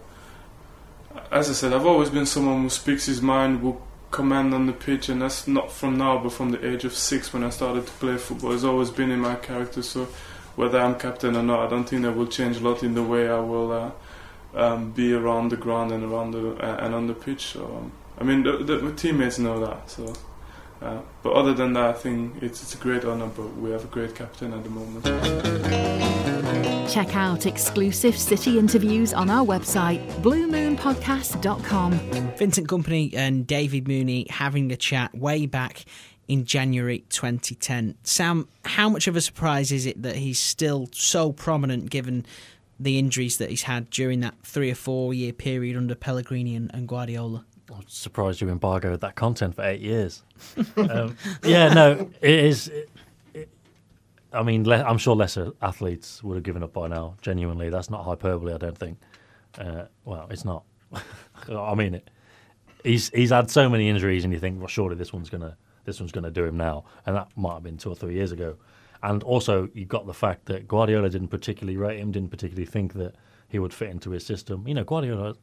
as 1.31 1.51
I 1.51 1.53
said, 1.53 1.73
I've 1.73 1.87
always 1.87 2.11
been 2.11 2.27
someone 2.27 2.63
who 2.63 2.71
speaks 2.71 3.07
his 3.07 3.21
mind, 3.21 3.61
who 3.61 3.81
command 4.15 4.55
on 4.55 4.67
the 4.67 4.73
pitch, 4.73 5.09
and 5.09 5.21
that's 5.21 5.49
not 5.49 5.73
from 5.73 5.99
now, 5.99 6.23
but 6.23 6.33
from 6.33 6.53
the 6.53 6.65
age 6.65 6.85
of 6.85 6.95
six 6.95 7.33
when 7.33 7.43
I 7.43 7.51
started 7.51 7.85
to 7.85 7.93
play 7.95 8.17
football. 8.17 8.53
It's 8.53 8.62
always 8.62 8.91
been 8.91 9.11
in 9.11 9.19
my 9.19 9.35
character. 9.35 9.83
So 9.83 10.07
whether 10.55 10.79
I'm 10.79 10.95
captain 10.97 11.35
or 11.35 11.43
not, 11.43 11.67
I 11.67 11.69
don't 11.69 11.89
think 11.89 12.03
that 12.03 12.12
will 12.12 12.29
change 12.29 12.59
a 12.59 12.61
lot 12.61 12.85
in 12.85 12.95
the 12.95 13.03
way 13.03 13.29
I 13.29 13.41
will 13.41 13.73
uh, 13.73 13.91
um, 14.55 14.93
be 14.93 15.12
around 15.12 15.51
the 15.51 15.57
ground 15.57 15.91
and 15.91 16.05
around 16.05 16.31
the 16.31 16.55
uh, 16.65 16.85
and 16.85 16.95
on 16.95 17.09
the 17.09 17.15
pitch. 17.15 17.47
So 17.55 17.65
um, 17.65 17.93
I 18.21 18.23
mean, 18.23 18.45
the, 18.45 18.59
the, 18.59 18.93
teammates 18.93 19.41
know 19.41 19.59
that. 19.67 19.91
So. 19.91 20.15
Uh, 20.85 21.01
but 21.22 21.32
other 21.32 21.55
than 21.55 21.72
that, 21.72 21.87
I 21.87 21.93
think 21.95 22.43
it's, 22.43 22.62
it's 22.62 22.74
a 22.74 22.78
great 22.78 23.07
honour, 23.07 23.28
but 23.28 23.57
we 23.57 23.70
have 23.70 23.85
a 23.85 23.89
great 23.89 24.14
captain 24.14 24.53
at 24.53 24.62
the 24.62 24.68
moment. 24.68 25.05
Check 26.91 27.16
out 27.16 27.47
exclusive 27.47 28.18
City 28.18 28.59
interviews 28.59 29.14
on 29.14 29.30
our 29.30 29.47
website, 29.47 30.07
bluemoonpodcast.com. 30.20 31.93
Vincent 32.37 32.68
Kompany 32.68 33.14
and 33.14 33.47
David 33.47 33.89
Mooney 33.89 34.26
having 34.28 34.70
a 34.70 34.76
chat 34.76 35.14
way 35.14 35.47
back 35.47 35.87
in 36.28 36.45
January 36.45 37.05
2010. 37.09 37.97
Sam, 38.03 38.47
how 38.66 38.91
much 38.91 39.09
of 39.09 39.16
a 39.16 39.22
surprise 39.22 39.72
is 39.72 39.87
it 39.87 40.03
that 40.03 40.16
he's 40.16 40.39
still 40.39 40.91
so 40.93 41.32
prominent 41.32 41.89
given 41.89 42.26
the 42.78 42.99
injuries 42.99 43.39
that 43.39 43.49
he's 43.49 43.62
had 43.62 43.89
during 43.89 44.20
that 44.20 44.35
three 44.43 44.70
or 44.70 44.74
four 44.74 45.14
year 45.14 45.32
period 45.32 45.78
under 45.78 45.95
Pellegrini 45.95 46.55
and, 46.55 46.70
and 46.74 46.87
Guardiola? 46.87 47.47
Surprised 47.87 48.41
you 48.41 48.49
embargoed 48.49 49.01
that 49.01 49.14
content 49.14 49.55
for 49.55 49.62
eight 49.62 49.80
years. 49.80 50.22
um, 50.76 51.16
yeah, 51.45 51.72
no, 51.72 52.11
it 52.20 52.30
is. 52.30 52.68
It, 52.68 52.91
it, 53.35 53.49
I 54.32 54.43
mean, 54.43 54.64
le- 54.64 54.82
I'm 54.82 54.99
sure 54.99 55.14
lesser 55.14 55.53
athletes 55.62 56.22
would 56.22 56.35
have 56.35 56.45
given 56.45 56.62
up 56.62 56.72
by 56.72 56.89
now. 56.89 57.16
Genuinely, 57.20 57.70
that's 57.70 57.91
not 57.91 58.05
hyperbole. 58.05 58.55
I 58.55 58.59
don't 58.59 58.76
think. 58.76 58.99
Uh, 59.59 59.85
well, 60.05 60.26
it's 60.30 60.45
not. 60.45 60.64
I 61.49 61.74
mean 61.74 61.95
it. 61.95 62.11
He's 62.82 63.11
he's 63.11 63.30
had 63.30 63.51
so 63.51 63.68
many 63.68 63.89
injuries, 63.89 64.24
and 64.24 64.32
you 64.32 64.39
think, 64.39 64.59
well, 64.59 64.68
surely 64.68 64.97
this 64.97 65.12
one's 65.12 65.30
gonna 65.30 65.57
this 65.85 66.01
one's 66.01 66.12
gonna 66.12 66.30
do 66.30 66.45
him 66.45 66.57
now, 66.57 66.85
and 67.07 67.16
that 67.16 67.28
might 67.37 67.55
have 67.55 67.62
been 67.62 67.76
two 67.76 67.91
or 67.91 67.95
three 67.97 68.14
years 68.14 68.32
ago. 68.32 68.57
And 69.03 69.22
also, 69.22 69.68
you 69.74 69.85
got 69.85 70.07
the 70.07 70.14
fact 70.14 70.47
that 70.47 70.66
Guardiola 70.66 71.11
didn't 71.11 71.28
particularly 71.28 71.76
rate 71.76 71.99
him, 71.99 72.11
didn't 72.11 72.30
particularly 72.30 72.64
think 72.64 72.95
that 72.95 73.14
he 73.49 73.59
would 73.59 73.74
fit 73.74 73.91
into 73.91 74.11
his 74.11 74.24
system. 74.24 74.66
You 74.66 74.74
know, 74.74 74.85
Guardiola 74.85 75.35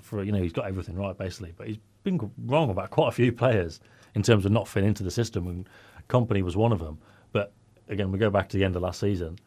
for 0.00 0.22
you 0.22 0.32
know 0.32 0.42
he's 0.42 0.52
got 0.52 0.66
everything 0.66 0.96
right 0.96 1.16
basically, 1.16 1.52
but 1.56 1.66
he's 1.66 1.78
been 2.04 2.30
wrong 2.46 2.70
about 2.70 2.90
quite 2.90 3.08
a 3.08 3.12
few 3.12 3.32
players 3.32 3.80
in 4.14 4.22
terms 4.22 4.44
of 4.44 4.52
not 4.52 4.68
fitting 4.68 4.88
into 4.88 5.02
the 5.02 5.10
system, 5.10 5.46
and 5.46 5.68
Kompany 6.08 6.42
was 6.42 6.56
one 6.56 6.72
of 6.72 6.78
them. 6.78 6.98
But 7.32 7.52
again, 7.88 8.12
we 8.12 8.18
go 8.18 8.30
back 8.30 8.48
to 8.50 8.56
the 8.56 8.64
end 8.64 8.76
of 8.76 8.82
last 8.82 9.00
season, 9.00 9.38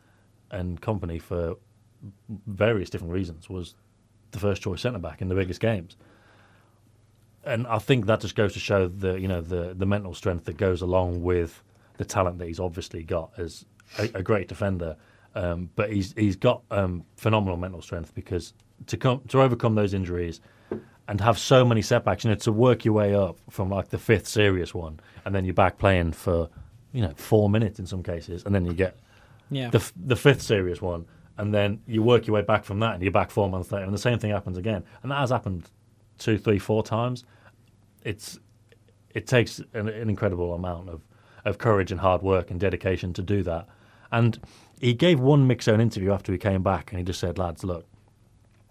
and 0.52 0.82
Kompany 0.82 1.22
for 1.22 1.56
various 2.48 2.90
different 2.90 3.14
reasons 3.14 3.50
was 3.50 3.76
the 4.32 4.40
first 4.40 4.62
choice 4.62 4.82
centre 4.82 5.00
back 5.00 5.22
in 5.22 5.28
the 5.28 5.36
biggest 5.36 5.60
games. 5.60 5.98
And 7.44 7.68
I 7.68 7.78
think 7.78 8.08
that 8.08 8.22
just 8.22 8.36
goes 8.36 8.54
to 8.54 8.60
show 8.60 8.88
the 8.88 9.20
you 9.20 9.28
know 9.28 9.42
the 9.42 9.74
the 9.76 9.86
mental 9.86 10.14
strength 10.14 10.46
that 10.46 10.58
goes 10.58 10.82
along 10.82 11.22
with 11.22 11.64
the 11.98 12.06
talent 12.06 12.40
that 12.40 12.48
he's 12.48 12.60
obviously 12.60 13.04
got 13.04 13.32
as 13.38 13.66
a, 14.00 14.10
a 14.16 14.24
great 14.24 14.48
defender. 14.48 14.96
Um, 15.36 15.70
but 15.76 15.92
he's 15.92 16.14
he's 16.14 16.36
got 16.36 16.64
um, 16.72 17.04
phenomenal 17.18 17.58
mental 17.58 17.82
strength 17.82 18.16
because 18.16 18.54
to 18.88 18.98
come 18.98 19.22
to 19.30 19.42
overcome 19.42 19.76
those 19.76 19.94
injuries 19.94 20.42
and 21.08 21.22
have 21.22 21.38
so 21.38 21.64
many 21.64 21.82
setbacks, 21.82 22.24
you 22.24 22.30
know, 22.32 22.36
to 22.36 22.52
work 22.52 22.84
your 22.86 22.94
way 22.94 23.14
up 23.14 23.38
from 23.50 23.70
like 23.70 23.90
the 23.90 23.98
fifth 23.98 24.28
serious 24.28 24.74
one, 24.74 25.00
and 25.24 25.34
then 25.36 25.46
you're 25.46 25.54
back 25.54 25.78
playing 25.78 26.12
for, 26.12 26.50
you 26.92 27.02
know, 27.02 27.14
four 27.16 27.50
minutes 27.50 27.80
in 27.80 27.86
some 27.86 28.02
cases, 28.04 28.44
and 28.46 28.54
then 28.56 28.66
you 28.66 28.74
get 28.74 28.98
Yeah. 29.52 29.70
the 29.70 29.78
f- 29.78 29.94
the 29.96 30.16
fifth 30.16 30.42
serious 30.42 30.82
one, 30.82 31.06
and 31.38 31.54
then 31.54 31.80
you 31.86 32.02
work 32.02 32.26
your 32.28 32.34
way 32.34 32.42
back 32.42 32.64
from 32.64 32.80
that, 32.80 32.96
and 32.96 33.04
you're 33.04 33.12
back 33.12 33.30
four 33.32 33.50
months 33.50 33.72
later, 33.72 33.86
and 33.86 33.94
the 33.94 33.98
same 34.00 34.18
thing 34.20 34.32
happens 34.32 34.58
again, 34.58 34.84
and 35.04 35.12
that 35.12 35.20
has 35.20 35.30
happened 35.30 35.70
two, 36.18 36.38
three, 36.38 36.58
four 36.60 36.82
times. 36.84 37.24
It's 38.04 38.40
it 39.14 39.28
takes 39.28 39.60
an, 39.74 39.88
an 39.90 40.10
incredible 40.10 40.54
amount 40.54 40.90
of 40.90 41.02
of 41.46 41.58
courage 41.60 41.92
and 41.92 42.02
hard 42.02 42.24
work 42.24 42.50
and 42.50 42.60
dedication 42.60 43.14
to 43.14 43.22
do 43.22 43.44
that, 43.44 43.68
and 44.12 44.40
he 44.82 44.94
gave 44.94 45.20
one 45.20 45.46
mix 45.46 45.66
zone 45.66 45.80
interview 45.80 46.12
after 46.12 46.32
he 46.32 46.38
came 46.40 46.64
back, 46.64 46.92
and 46.92 46.98
he 47.00 47.04
just 47.06 47.20
said, 47.20 47.38
"Lads, 47.38 47.64
look." 47.64 47.86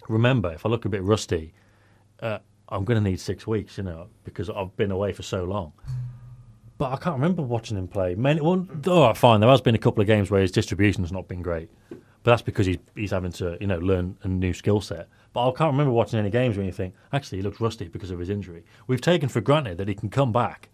Remember, 0.09 0.53
if 0.53 0.67
I 0.67 0.69
look 0.69 0.85
a 0.85 0.89
bit 0.89 1.03
rusty, 1.03 1.53
uh, 2.21 2.39
I'm 2.69 2.85
going 2.85 3.03
to 3.03 3.11
need 3.11 3.21
six 3.21 3.47
weeks, 3.47 3.79
you 3.79 3.85
know, 3.85 4.09
because 4.25 4.51
I've 4.51 4.77
been 4.77 4.91
away 4.91 5.13
for 5.13 5.23
so 5.23 5.45
long. 5.45 5.73
But 6.77 6.93
I 6.93 6.97
can't 6.97 7.15
remember 7.15 7.43
watching 7.43 7.77
him 7.77 7.87
play. 7.87 8.15
Many, 8.15 8.41
well, 8.41 8.67
right, 8.87 9.17
fine. 9.17 9.41
There 9.41 9.49
has 9.49 9.61
been 9.61 9.75
a 9.75 9.79
couple 9.79 10.01
of 10.01 10.07
games 10.07 10.31
where 10.31 10.41
his 10.41 10.51
distribution's 10.51 11.13
not 11.13 11.29
been 11.29 11.41
great, 11.41 11.71
but 11.91 12.33
that's 12.33 12.43
because 12.43 12.67
he's 12.67 12.79
he's 12.97 13.13
having 13.13 13.31
to, 13.33 13.57
you 13.61 13.69
know, 13.69 13.79
learn 13.79 14.17
a 14.23 14.29
new 14.29 14.53
skill 14.53 14.81
set. 14.81 15.09
But 15.33 15.49
I 15.49 15.53
can't 15.53 15.73
remember 15.73 15.93
watching 15.93 16.19
any 16.19 16.31
games 16.31 16.57
where 16.57 16.67
you 16.67 16.73
think 16.73 16.95
actually 17.13 17.39
he 17.39 17.43
looks 17.43 17.61
rusty 17.61 17.87
because 17.87 18.11
of 18.11 18.19
his 18.19 18.29
injury. 18.29 18.65
We've 18.87 19.01
taken 19.01 19.29
for 19.29 19.41
granted 19.41 19.79
that 19.79 19.89
he 19.89 19.95
can 19.95 20.11
come 20.11 20.33
back, 20.33 20.69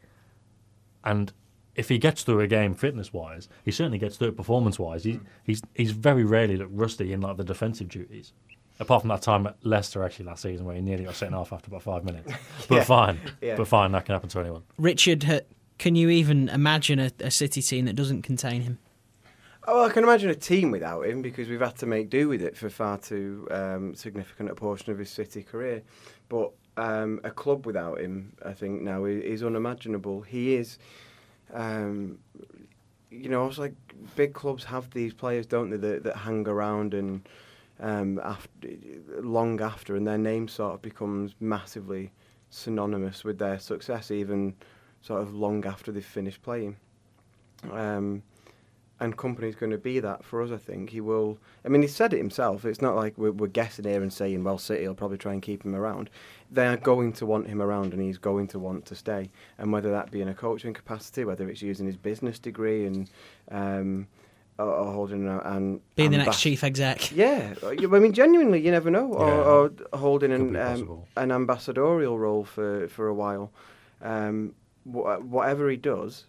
and 1.05 1.33
if 1.75 1.89
he 1.89 1.99
gets 1.99 2.23
through 2.23 2.41
a 2.41 2.47
game 2.47 2.75
fitness 2.75 3.13
wise, 3.13 3.49
he 3.65 3.71
certainly 3.71 3.99
gets 3.99 4.17
through 4.17 4.29
it 4.29 4.37
performance 4.37 4.79
wise. 4.79 5.05
He, 5.05 5.21
he's 5.45 5.61
he's 5.75 5.91
very 5.91 6.25
rarely 6.25 6.57
looked 6.57 6.73
rusty 6.75 7.13
in 7.13 7.21
like 7.21 7.37
the 7.37 7.45
defensive 7.45 7.89
duties. 7.89 8.33
Apart 8.81 9.03
from 9.03 9.09
that 9.09 9.23
time 9.23 9.47
at 9.47 9.57
Leicester 9.63 10.03
actually 10.03 10.25
last 10.25 10.43
season 10.43 10.65
where 10.67 10.75
he 10.75 10.81
nearly 10.81 11.05
got 11.05 11.15
sent 11.15 11.35
off 11.35 11.53
after 11.53 11.69
about 11.69 11.83
five 11.83 12.05
minutes. 12.05 12.33
But 12.69 12.77
Yeah. 12.77 12.85
fine. 12.85 13.21
Yeah. 13.41 13.57
But 13.57 13.69
fine, 13.69 13.93
that 13.93 14.07
can 14.07 14.15
happen 14.15 14.31
to 14.31 14.41
anyone. 14.41 14.63
Richard, 14.79 15.45
can 15.79 15.95
you 15.95 16.09
even 16.11 16.49
imagine 16.49 16.99
a, 16.99 17.11
a 17.21 17.31
City 17.31 17.63
team 17.63 17.85
that 17.85 17.95
doesn't 17.95 18.23
contain 18.23 18.63
him? 18.63 18.79
Oh, 19.69 19.85
I 19.85 19.91
can 19.91 20.03
imagine 20.03 20.31
a 20.31 20.35
team 20.35 20.71
without 20.71 21.03
him 21.03 21.21
because 21.21 21.49
we've 21.49 21.61
had 21.61 21.77
to 21.77 21.87
make 21.87 22.09
do 22.09 22.29
with 22.29 22.43
it 22.43 22.57
for 22.57 22.71
far 22.71 22.97
too 22.99 23.47
um, 23.51 23.95
significant 23.95 24.51
a 24.51 24.55
portion 24.55 24.91
of 24.91 24.99
his 24.99 25.11
City 25.11 25.43
career. 25.43 25.83
But 26.31 26.51
um, 26.79 27.21
a 27.25 27.31
club 27.31 27.67
without 27.67 28.01
him, 28.01 28.33
I 28.45 28.53
think 28.55 28.81
now 28.81 29.05
is 29.05 29.43
unimaginable. 29.43 30.23
He 30.23 30.55
is, 30.55 30.79
um, 31.53 32.19
you 33.11 33.29
know, 33.29 33.47
it's 33.47 33.59
like 33.59 33.75
big 34.17 34.33
clubs 34.33 34.65
have 34.65 34.91
these 34.91 35.13
players, 35.13 35.47
don't 35.47 35.69
they, 35.71 35.77
that, 35.77 36.05
that 36.05 36.17
hang 36.17 36.49
around 36.49 36.95
and 36.95 37.29
um, 37.81 38.21
after, 38.23 38.69
long 39.23 39.61
after, 39.61 39.97
and 39.97 40.07
their 40.07 40.19
name 40.19 40.49
sort 40.49 40.75
of 40.75 40.83
becomes 40.83 41.35
massively 41.41 42.13
synonymous 42.51 43.25
with 43.25 43.39
their 43.39 43.59
success, 43.59 44.11
even 44.11 44.55
sort 45.01 45.23
of 45.23 45.35
long 45.35 45.65
after 45.65 45.91
they've 45.91 46.05
finished 46.05 46.43
playing. 46.43 46.77
Um, 47.73 48.23
and 49.01 49.17
Kompany's 49.17 49.55
going 49.55 49.73
to 49.73 49.79
be 49.79 49.99
that 50.01 50.23
for 50.25 50.43
us. 50.43 50.51
I 50.51 50.59
think 50.59 50.91
he 50.91 51.01
will. 51.01 51.39
I 51.65 51.69
mean, 51.69 51.81
he 51.81 51.89
said 51.89 52.13
it 52.13 52.19
himself. 52.19 52.67
It's 52.67 52.83
not 52.83 52.97
like 52.97 53.17
we're, 53.17 53.33
we're 53.33 53.47
guessing 53.47 53.87
here 53.87 54.03
and 54.03 54.13
saying, 54.13 54.45
"Well, 54.45 54.59
City 54.59 54.87
will 54.87 54.95
probably 54.95 55.17
try 55.17 55.33
and 55.33 55.41
keep 55.41 55.65
him 55.65 55.75
around." 55.75 56.11
They 56.51 56.67
are 56.67 56.77
going 56.77 57.15
to 57.15 57.27
want 57.27 57.49
him 57.49 57.63
around, 57.63 57.95
and 57.95 58.03
he's 58.03 58.19
going 58.19 58.49
to 58.49 58.59
want 58.59 58.85
to 58.87 58.95
stay. 58.95 59.31
And 59.57 59.73
whether 59.73 59.91
that 59.91 60.11
be 60.11 60.21
in 60.21 60.29
a 60.29 60.35
coaching 60.35 60.75
capacity, 60.75 61.25
whether 61.25 61.49
it's 61.49 61.63
using 61.63 61.87
his 61.87 61.97
business 61.97 62.39
degree 62.39 62.85
and 62.87 63.11
um, 63.51 64.07
or, 64.61 64.73
or 64.81 64.93
holding 64.93 65.27
a, 65.27 65.39
an 65.41 65.81
Being 65.97 66.11
the 66.13 66.19
next 66.19 66.29
ambas- 66.29 66.41
chief 66.41 66.63
exec. 66.65 67.13
Yeah, 67.13 67.55
I 67.65 67.75
mean, 67.87 68.13
genuinely, 68.13 68.61
you 68.61 68.71
never 68.71 68.91
know. 68.91 69.07
Or, 69.13 69.29
Yeah. 69.29 69.43
or 69.95 69.99
holding 69.99 70.31
Could 70.31 70.41
an 70.41 70.53
be 70.53 70.59
um, 70.59 70.69
possible. 70.73 71.09
an 71.17 71.33
ambassadorial 71.33 72.19
role 72.19 72.45
for 72.45 72.89
for 72.89 73.09
a 73.09 73.15
while. 73.15 73.53
Um, 74.03 74.55
wha- 74.85 75.19
whatever 75.19 75.69
he 75.69 75.77
does, 75.77 76.27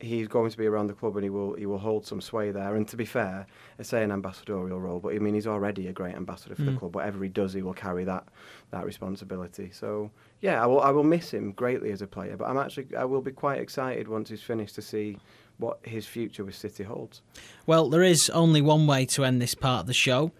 he's 0.00 0.26
going 0.26 0.50
to 0.50 0.58
be 0.58 0.66
around 0.66 0.88
the 0.88 0.94
club 0.94 1.14
and 1.16 1.22
he 1.24 1.30
will 1.30 1.54
he 1.54 1.66
will 1.66 1.78
hold 1.78 2.06
some 2.06 2.20
sway 2.20 2.50
there. 2.50 2.74
And 2.76 2.88
to 2.88 2.96
be 2.96 3.04
fair, 3.04 3.46
I 3.78 3.82
say 3.82 4.02
an 4.02 4.10
ambassadorial 4.10 4.80
role, 4.80 4.98
but 5.00 5.14
I 5.14 5.18
mean 5.18 5.34
he's 5.34 5.46
already 5.46 5.86
a 5.86 5.92
great 5.92 6.14
ambassador 6.16 6.54
for 6.56 6.62
the 6.62 6.72
Mm. 6.72 6.78
club. 6.80 6.94
Whatever 6.96 7.22
he 7.22 7.28
does, 7.28 7.52
he 7.52 7.62
will 7.62 7.74
carry 7.74 8.04
that 8.04 8.24
that 8.72 8.84
responsibility. 8.84 9.70
So 9.72 10.10
yeah, 10.40 10.62
I 10.62 10.66
will 10.66 10.80
I 10.80 10.90
will 10.90 11.04
miss 11.04 11.32
him 11.32 11.52
greatly 11.52 11.92
as 11.92 12.02
a 12.02 12.06
player, 12.06 12.36
but 12.36 12.46
I'm 12.48 12.58
actually 12.58 12.88
I 12.96 13.04
will 13.04 13.22
be 13.22 13.32
quite 13.32 13.60
excited 13.60 14.08
once 14.08 14.28
he's 14.30 14.42
finished 14.42 14.74
to 14.74 14.82
see 14.82 15.18
what 15.58 15.78
his 15.82 16.06
future 16.06 16.44
with 16.44 16.54
City 16.56 16.84
holds. 16.84 17.22
Well, 17.66 17.88
there 17.88 18.02
is 18.02 18.30
only 18.30 18.60
one 18.62 18.86
way 18.86 19.06
to 19.06 19.24
end 19.24 19.40
this 19.40 19.54
part 19.54 19.80
of 19.82 19.86
the 19.86 19.94
show. 19.94 20.32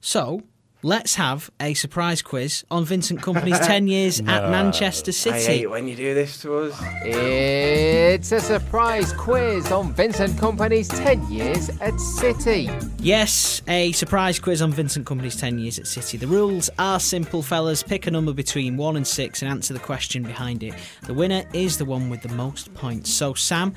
So, 0.00 0.42
let's 0.82 1.14
have 1.16 1.50
a 1.60 1.74
surprise 1.74 2.22
quiz 2.22 2.64
on 2.70 2.84
Vincent 2.84 3.20
Kompany's 3.20 3.58
10 3.66 3.88
years 3.88 4.20
at 4.20 4.24
No. 4.44 4.50
Manchester 4.50 5.10
I 5.10 5.12
City. 5.12 5.44
hate 5.58 5.70
when 5.70 5.88
you 5.88 5.96
do 5.96 6.14
this 6.14 6.40
to 6.42 6.54
us. 6.58 6.80
It's 7.04 8.30
a 8.32 8.40
surprise 8.40 9.12
quiz 9.12 9.72
on 9.72 9.92
Vincent 9.94 10.34
Kompany's 10.36 10.88
10 10.88 11.30
years 11.30 11.70
at 11.80 11.98
City. 11.98 12.70
Yes, 12.98 13.62
a 13.68 13.92
surprise 13.92 14.38
quiz 14.38 14.62
on 14.62 14.72
Vincent 14.72 15.06
Kompany's 15.06 15.36
10 15.36 15.58
years 15.58 15.78
at 15.78 15.86
City. 15.86 16.16
The 16.18 16.26
rules 16.26 16.70
are 16.78 17.00
simple, 17.00 17.42
fellas. 17.42 17.82
Pick 17.82 18.06
a 18.06 18.10
number 18.10 18.32
between 18.32 18.76
1 18.76 18.96
and 18.96 19.06
6 19.06 19.42
and 19.42 19.50
answer 19.50 19.74
the 19.74 19.80
question 19.80 20.22
behind 20.22 20.62
it. 20.62 20.74
The 21.02 21.14
winner 21.14 21.44
is 21.52 21.78
the 21.78 21.84
one 21.84 22.10
with 22.10 22.22
the 22.22 22.28
most 22.30 22.72
points. 22.74 23.10
So, 23.12 23.34
Sam, 23.34 23.74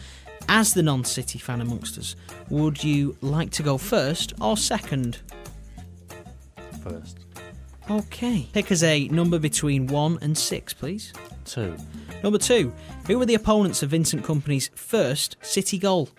as 0.50 0.74
the 0.74 0.84
non 0.84 1.06
City 1.06 1.40
fan 1.40 1.62
amongst 1.62 1.98
us, 1.98 2.16
would 2.50 2.84
you 2.84 3.16
like 3.22 3.52
to 3.52 3.64
go 3.64 3.78
first 3.78 4.34
or 4.42 4.58
second? 4.58 5.20
First. 6.84 7.20
Okay. 7.90 8.48
Pick 8.52 8.72
us 8.72 8.84
a 8.84 9.08
number 9.08 9.40
between 9.40 9.88
1 9.88 10.20
and 10.22 10.38
6, 10.38 10.74
please. 10.74 11.14
Two. 11.46 11.76
Number 12.24 12.38
2. 12.38 12.74
Who 13.08 13.20
were 13.20 13.26
the 13.26 13.36
opponents 13.36 13.82
of 13.82 13.92
Vincent 13.92 14.24
Kompany's 14.24 14.70
first 14.76 15.38
City 15.42 15.78
goal? 15.78 16.10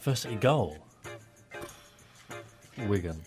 First 0.00 0.22
City 0.22 0.36
goal. 0.36 0.76
Wigan. 2.86 3.20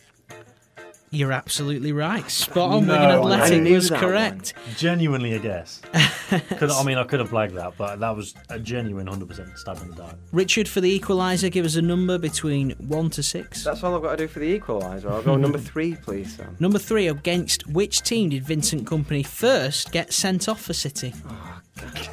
You're 1.13 1.31
absolutely 1.31 1.91
right. 1.91 2.27
Spot 2.29 2.71
on. 2.71 2.87
No, 2.87 2.93
Wigan 2.93 3.09
I 3.09 3.17
Athletic 3.17 3.61
knew 3.61 3.75
was 3.75 3.89
that 3.89 3.99
correct. 3.99 4.55
Genuinely 4.77 5.33
a 5.33 5.39
guess. 5.39 5.79
could, 6.57 6.71
I 6.71 6.83
mean, 6.83 6.97
I 6.97 7.03
could 7.03 7.19
have 7.19 7.29
blagged 7.29 7.53
that, 7.53 7.77
but 7.77 7.99
that 7.99 8.15
was 8.15 8.33
a 8.49 8.57
genuine 8.57 9.05
100% 9.05 9.55
stab 9.55 9.77
in 9.83 9.89
the 9.91 9.95
dark. 9.95 10.15
Richard, 10.31 10.67
for 10.67 10.81
the 10.81 10.99
equaliser, 10.99 11.51
give 11.51 11.65
us 11.65 11.75
a 11.75 11.83
number 11.83 12.17
between 12.17 12.71
1 12.71 13.09
to 13.11 13.21
6. 13.21 13.63
That's 13.63 13.83
all 13.83 13.95
I've 13.95 14.01
got 14.01 14.17
to 14.17 14.17
do 14.17 14.27
for 14.27 14.39
the 14.39 14.59
equaliser. 14.59 15.11
I'll 15.11 15.21
go 15.21 15.35
number 15.35 15.59
three, 15.59 15.93
please, 15.93 16.35
Sam. 16.35 16.57
Number 16.59 16.79
3, 16.79 17.09
against 17.09 17.67
which 17.67 18.01
team 18.01 18.29
did 18.31 18.43
Vincent 18.43 18.85
Kompany 18.85 19.23
first 19.23 19.91
get 19.91 20.11
sent 20.11 20.49
off 20.49 20.61
for 20.61 20.73
City? 20.73 21.13
Oh, 21.29 21.61
God. 21.79 22.09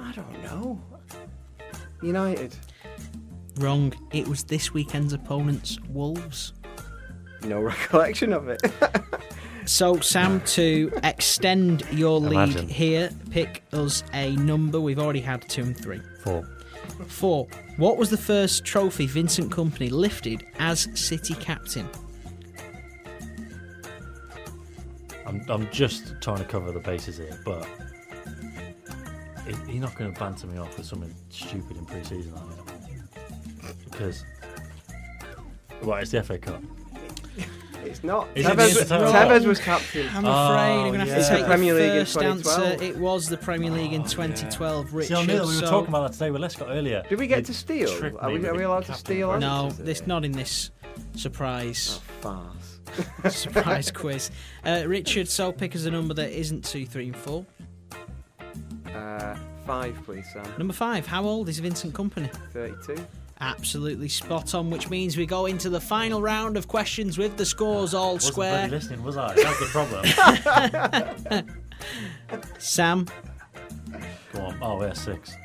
I 0.00 0.12
don't 0.16 0.42
know. 0.42 0.80
United. 2.02 2.56
Wrong. 3.60 3.94
It 4.12 4.26
was 4.26 4.42
this 4.42 4.74
weekend's 4.74 5.12
opponents, 5.12 5.78
Wolves. 5.90 6.54
No 7.44 7.60
recollection 7.62 8.32
of 8.32 8.48
it. 8.48 8.60
So, 9.66 9.98
Sam, 10.00 10.42
to 10.42 10.92
extend 11.02 11.84
your 11.90 12.20
lead 12.20 12.50
Imagine. 12.50 12.68
here, 12.68 13.10
pick 13.30 13.62
us 13.72 14.04
a 14.12 14.36
number. 14.36 14.78
We've 14.78 14.98
already 14.98 15.22
had 15.22 15.48
two 15.48 15.62
and 15.62 15.74
three. 15.76 16.02
Four. 16.22 16.46
Four. 17.06 17.48
What 17.78 17.96
was 17.96 18.10
the 18.10 18.18
first 18.18 18.66
trophy 18.66 19.06
Vincent 19.06 19.50
Kompany 19.50 19.90
lifted 19.90 20.46
as 20.58 20.86
City 20.94 21.32
captain? 21.36 21.88
I'm, 25.26 25.42
I'm 25.48 25.70
just 25.70 26.14
trying 26.20 26.38
to 26.38 26.44
cover 26.44 26.70
the 26.70 26.80
bases 26.80 27.16
here, 27.16 27.40
but 27.42 27.66
it, 29.46 29.56
you're 29.66 29.80
not 29.80 29.94
going 29.96 30.12
to 30.12 30.18
banter 30.20 30.46
me 30.46 30.58
off 30.58 30.76
with 30.76 30.86
something 30.86 31.12
stupid 31.30 31.78
in 31.78 31.86
pre-season, 31.86 32.34
are 32.34 32.44
you? 32.90 33.72
Because, 33.86 34.26
well, 35.82 35.96
it's 35.96 36.10
the 36.10 36.22
FA 36.22 36.36
Cup. 36.36 36.62
It's 37.86 38.04
not. 38.04 38.28
Is 38.34 38.46
it 38.46 38.52
Tevez, 38.52 38.88
the 38.88 38.94
Tevez 38.94 39.46
was 39.46 39.60
captain. 39.60 40.06
I'm 40.08 40.24
afraid 40.24 40.26
I'm 40.26 40.86
going 40.88 40.92
to 40.94 40.98
have 41.00 41.08
yeah. 41.08 41.28
to 41.28 41.36
take 41.36 41.46
Premier 41.46 41.74
the 41.74 41.80
League 41.80 41.92
in 41.92 42.04
first 42.04 42.18
answer. 42.22 42.42
2012. 42.42 42.82
It 42.82 42.96
was 42.98 43.28
the 43.28 43.36
Premier 43.36 43.70
League 43.70 43.92
in 43.92 44.04
2012, 44.04 44.94
Richard. 44.94 45.08
See, 45.08 45.14
I 45.14 45.20
knew 45.26 45.32
that 45.34 45.42
we 45.42 45.46
were 45.46 45.52
so- 45.52 45.70
talking 45.70 45.88
about 45.88 46.08
that 46.08 46.12
today 46.14 46.30
with 46.30 46.42
Lescott 46.42 46.68
earlier. 46.70 47.02
Did 47.08 47.18
we 47.18 47.26
get 47.26 47.38
You 47.38 47.44
to 47.44 47.54
steal? 47.54 47.96
tricked 47.98 48.16
Are 48.20 48.28
me 48.28 48.34
we, 48.34 48.40
with 48.40 48.48
are 48.48 48.52
we 48.52 48.58
the 48.58 48.68
allowed 48.68 48.80
to 48.80 48.86
captain 48.88 49.04
steal? 49.04 49.38
No, 49.38 49.66
answers? 49.66 49.84
this 49.86 50.06
not 50.06 50.24
in 50.24 50.32
this 50.32 50.70
surprise 51.16 52.00
farce. 52.20 52.80
surprise 53.30 53.90
quiz. 53.90 54.30
Uh, 54.64 54.84
Richard, 54.86 55.28
so 55.28 55.52
pick 55.52 55.74
us 55.74 55.84
a 55.84 55.90
number 55.90 56.14
that 56.14 56.30
isn't 56.30 56.64
two, 56.64 56.86
three, 56.86 57.06
and 57.06 57.16
four. 57.16 57.44
Uh, 58.94 59.36
five, 59.66 59.98
please, 60.04 60.26
Sam. 60.32 60.46
Number 60.58 60.72
five. 60.72 61.06
How 61.06 61.24
old 61.24 61.48
is 61.48 61.58
Vincent 61.58 61.92
Kompany? 61.94 62.30
32. 62.52 63.04
Absolutely 63.40 64.08
spot 64.08 64.54
on, 64.54 64.70
which 64.70 64.88
means 64.90 65.16
we 65.16 65.26
go 65.26 65.46
into 65.46 65.68
the 65.68 65.80
final 65.80 66.22
round 66.22 66.56
of 66.56 66.68
questions 66.68 67.18
with 67.18 67.36
the 67.36 67.44
scores 67.44 67.92
all 67.92 68.14
Wasn't 68.14 68.32
square. 68.32 68.52
bloody 68.68 68.70
listening, 68.70 69.02
was 69.02 69.16
I? 69.16 69.34
That's 69.34 69.58
the 69.60 69.66
problem. 71.32 71.54
Sam, 72.58 73.06
Go 74.32 74.40
on. 74.42 74.58
Oh, 74.62 74.80
yeah, 74.82 74.92
six. 74.92 75.36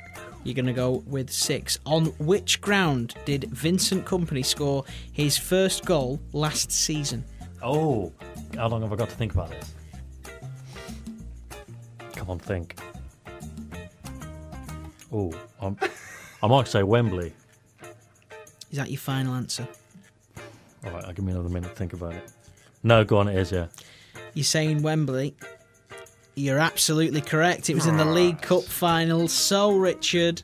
you're 0.44 0.56
going 0.56 0.66
to 0.68 0.74
go 0.74 1.04
with 1.08 1.30
six. 1.32 1.78
On 1.86 2.06
which 2.20 2.62
ground 2.62 3.16
did 3.26 3.46
Vincent 3.52 4.06
Kompany 4.06 4.46
score 4.46 4.86
his 5.12 5.38
first 5.38 5.86
goal 5.86 6.20
last 6.32 6.72
season? 6.72 7.24
Oh, 7.62 8.14
how 8.56 8.68
long 8.70 8.82
have 8.84 8.94
I 8.94 8.96
got 8.96 9.10
to 9.10 9.16
think 9.16 9.34
about 9.34 9.50
this? 9.52 9.74
Come 12.16 12.30
on, 12.30 12.40
think. 12.40 12.78
Oh, 15.12 15.34
I'm, 15.60 15.76
I 16.44 16.48
might 16.48 16.68
say 16.68 16.84
Wembley. 16.84 17.34
Is 18.72 18.78
that 18.78 18.90
your 18.92 19.00
final 19.00 19.34
answer? 19.34 19.68
All 20.86 20.92
right, 20.92 21.04
I'll 21.06 21.14
give 21.14 21.26
me 21.26 21.32
another 21.34 21.50
minute 21.50 21.70
to 21.70 21.76
think 21.76 21.94
about 21.94 22.14
it. 22.14 22.32
No, 22.84 23.04
go 23.04 23.18
on, 23.18 23.28
it 23.28 23.36
is, 23.38 23.52
yeah. 23.52 23.68
You're 24.34 24.44
saying 24.44 24.82
Wembley. 24.84 25.36
You're 26.36 26.60
absolutely 26.60 27.20
correct. 27.22 27.70
It 27.70 27.76
was 27.76 27.86
in 27.88 27.98
the 27.98 28.06
League 28.06 28.42
Cup 28.42 28.64
final. 28.64 29.28
So, 29.28 29.72
Richard, 29.72 30.42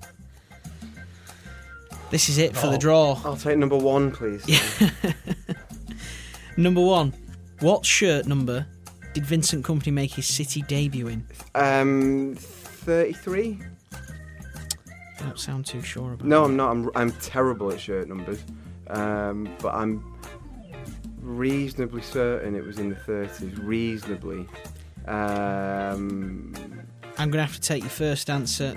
this 2.10 2.28
is 2.28 2.38
it 2.38 2.56
for 2.58 2.68
the 2.68 2.76
Oh. 2.76 2.80
draw. 2.80 3.22
I'll 3.24 3.38
take 3.38 3.58
number 3.58 3.78
one, 3.78 4.12
please. 4.12 4.46
Number 6.58 6.80
one, 6.82 7.14
what 7.60 7.86
shirt 7.86 8.28
number 8.28 8.66
did 9.14 9.26
Vincent 9.26 9.66
Kompany 9.66 9.92
make 9.92 10.14
his 10.14 10.26
City 10.26 10.62
debut 10.62 11.08
in? 11.08 11.26
Um, 11.54 12.36
33? 12.38 13.60
You 15.20 15.26
don't 15.26 15.40
sound 15.40 15.66
too 15.66 15.82
sure 15.82 16.14
about 16.14 16.26
it. 16.26 16.28
No, 16.28 16.42
that. 16.42 16.50
I'm 16.50 16.58
not. 16.58 16.72
I'm, 16.72 16.90
I'm 16.96 17.12
terrible 17.14 17.72
at 17.72 17.80
shirt 17.80 18.08
numbers. 18.08 18.44
Um, 18.88 19.50
but 19.62 19.74
I'm 19.74 20.04
reasonably 21.22 22.02
certain 22.02 22.56
it 22.56 22.64
was 22.66 22.78
in 22.80 22.90
the 22.90 22.96
30s. 22.96 23.66
Reasonably. 23.66 24.48
Um, 25.08 26.54
I'm 27.18 27.32
going 27.32 27.44
to 27.46 27.52
have 27.52 27.56
to 27.56 27.62
take 27.62 27.82
your 27.84 27.90
first 27.90 28.30
answer. 28.30 28.76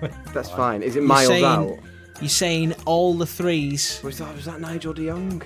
that's 0.32 0.50
fine. 0.50 0.82
Is 0.82 0.96
it 0.96 1.02
miles 1.02 1.28
saying- 1.28 1.44
out? 1.44 1.78
You're 2.20 2.28
saying 2.28 2.74
all 2.84 3.14
the 3.14 3.24
threes. 3.24 3.98
Was 4.04 4.18
that, 4.18 4.34
was 4.36 4.44
that 4.44 4.60
Nigel 4.60 4.92
de 4.92 5.06
Jong? 5.06 5.42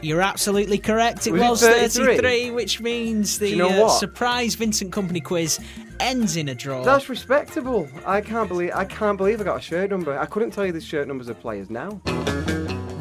You're 0.00 0.22
absolutely 0.22 0.78
correct. 0.78 1.26
It 1.26 1.32
Was 1.32 1.62
it 1.62 1.82
was, 1.82 1.96
33? 1.96 2.16
33, 2.16 2.50
which 2.52 2.80
means 2.80 3.38
the 3.38 3.50
you 3.50 3.56
know 3.56 3.86
uh, 3.86 3.88
surprise 3.88 4.54
Vincent 4.54 4.92
Kompany 4.92 5.22
quiz 5.22 5.58
ends 6.00 6.36
in 6.36 6.48
a 6.48 6.54
draw. 6.54 6.82
That's 6.82 7.08
respectable. 7.08 7.88
I 8.04 8.20
can't 8.20 8.48
believe 8.48 8.72
I 8.74 8.84
can't 8.84 9.16
believe 9.18 9.40
I 9.40 9.44
got 9.44 9.58
a 9.58 9.62
shirt 9.62 9.90
number. 9.90 10.18
I 10.18 10.26
couldn't 10.26 10.50
tell 10.52 10.66
you 10.66 10.72
the 10.72 10.80
shirt 10.80 11.08
numbers 11.08 11.28
of 11.28 11.38
players 11.40 11.70
now. 11.70 12.00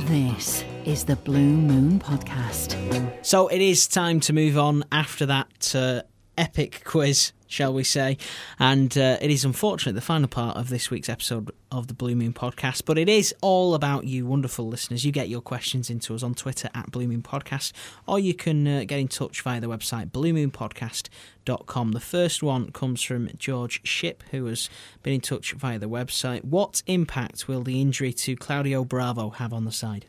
This 0.08 0.64
is 0.86 1.06
the 1.06 1.16
Blue 1.16 1.39
Moon 1.39 2.00
Podcast. 2.00 3.26
So 3.26 3.48
it 3.48 3.62
is 3.62 3.88
time 3.88 4.20
to 4.22 4.34
move 4.34 4.58
on 4.58 4.84
after 4.91 5.26
that 5.26 5.76
uh, 5.76 6.04
epic 6.38 6.84
quiz, 6.86 7.32
shall 7.48 7.74
we 7.74 7.84
say. 7.84 8.18
And 8.60 8.98
uh, 8.98 9.18
it 9.22 9.32
is 9.32 9.46
unfortunate 9.46 9.93
the 9.93 10.02
final 10.02 10.28
part 10.28 10.58
of 10.58 10.70
this 10.70 10.89
week's 10.89 11.10
episode 11.10 11.52
of 11.72 11.88
the 11.88 11.93
Blue 11.93 12.16
Moon 12.16 12.34
podcast, 12.34 12.84
but 12.86 12.98
it 12.98 13.10
is 13.10 13.34
all 13.41 13.74
about 13.74 14.06
you, 14.06 14.26
wonderful 14.26 14.68
listeners. 14.68 15.06
You 15.06 15.12
get 15.12 15.30
your 15.30 15.41
questions 15.41 15.89
into 15.89 16.16
us 16.16 16.24
on 16.24 16.36
Twitter 16.36 16.70
at 16.74 16.91
Blue 16.91 17.08
Moon 17.08 17.22
Podcast, 17.22 17.72
or 18.08 18.20
you 18.20 18.34
can 18.34 18.68
uh, 18.68 18.84
get 18.86 19.00
in 19.00 19.08
touch 19.08 19.41
via 19.41 19.60
the 19.60 19.68
website 19.68 20.12
bluemoonpodcast.com. 20.12 21.91
The 21.91 22.00
first 22.00 22.43
one 22.43 22.72
comes 22.72 23.02
from 23.02 23.30
George 23.38 23.86
Ship, 23.86 24.24
who 24.32 24.46
has 24.46 24.70
been 25.04 25.14
in 25.14 25.22
touch 25.22 25.54
via 25.54 25.80
the 25.80 25.89
website. 25.89 26.43
What 26.43 26.82
impact 26.88 27.48
will 27.48 27.64
the 27.64 27.82
injury 27.82 28.14
to 28.14 28.36
Claudio 28.36 28.84
Bravo 28.84 29.32
have 29.32 29.54
on 29.54 29.66
the 29.66 29.72
side? 29.72 30.06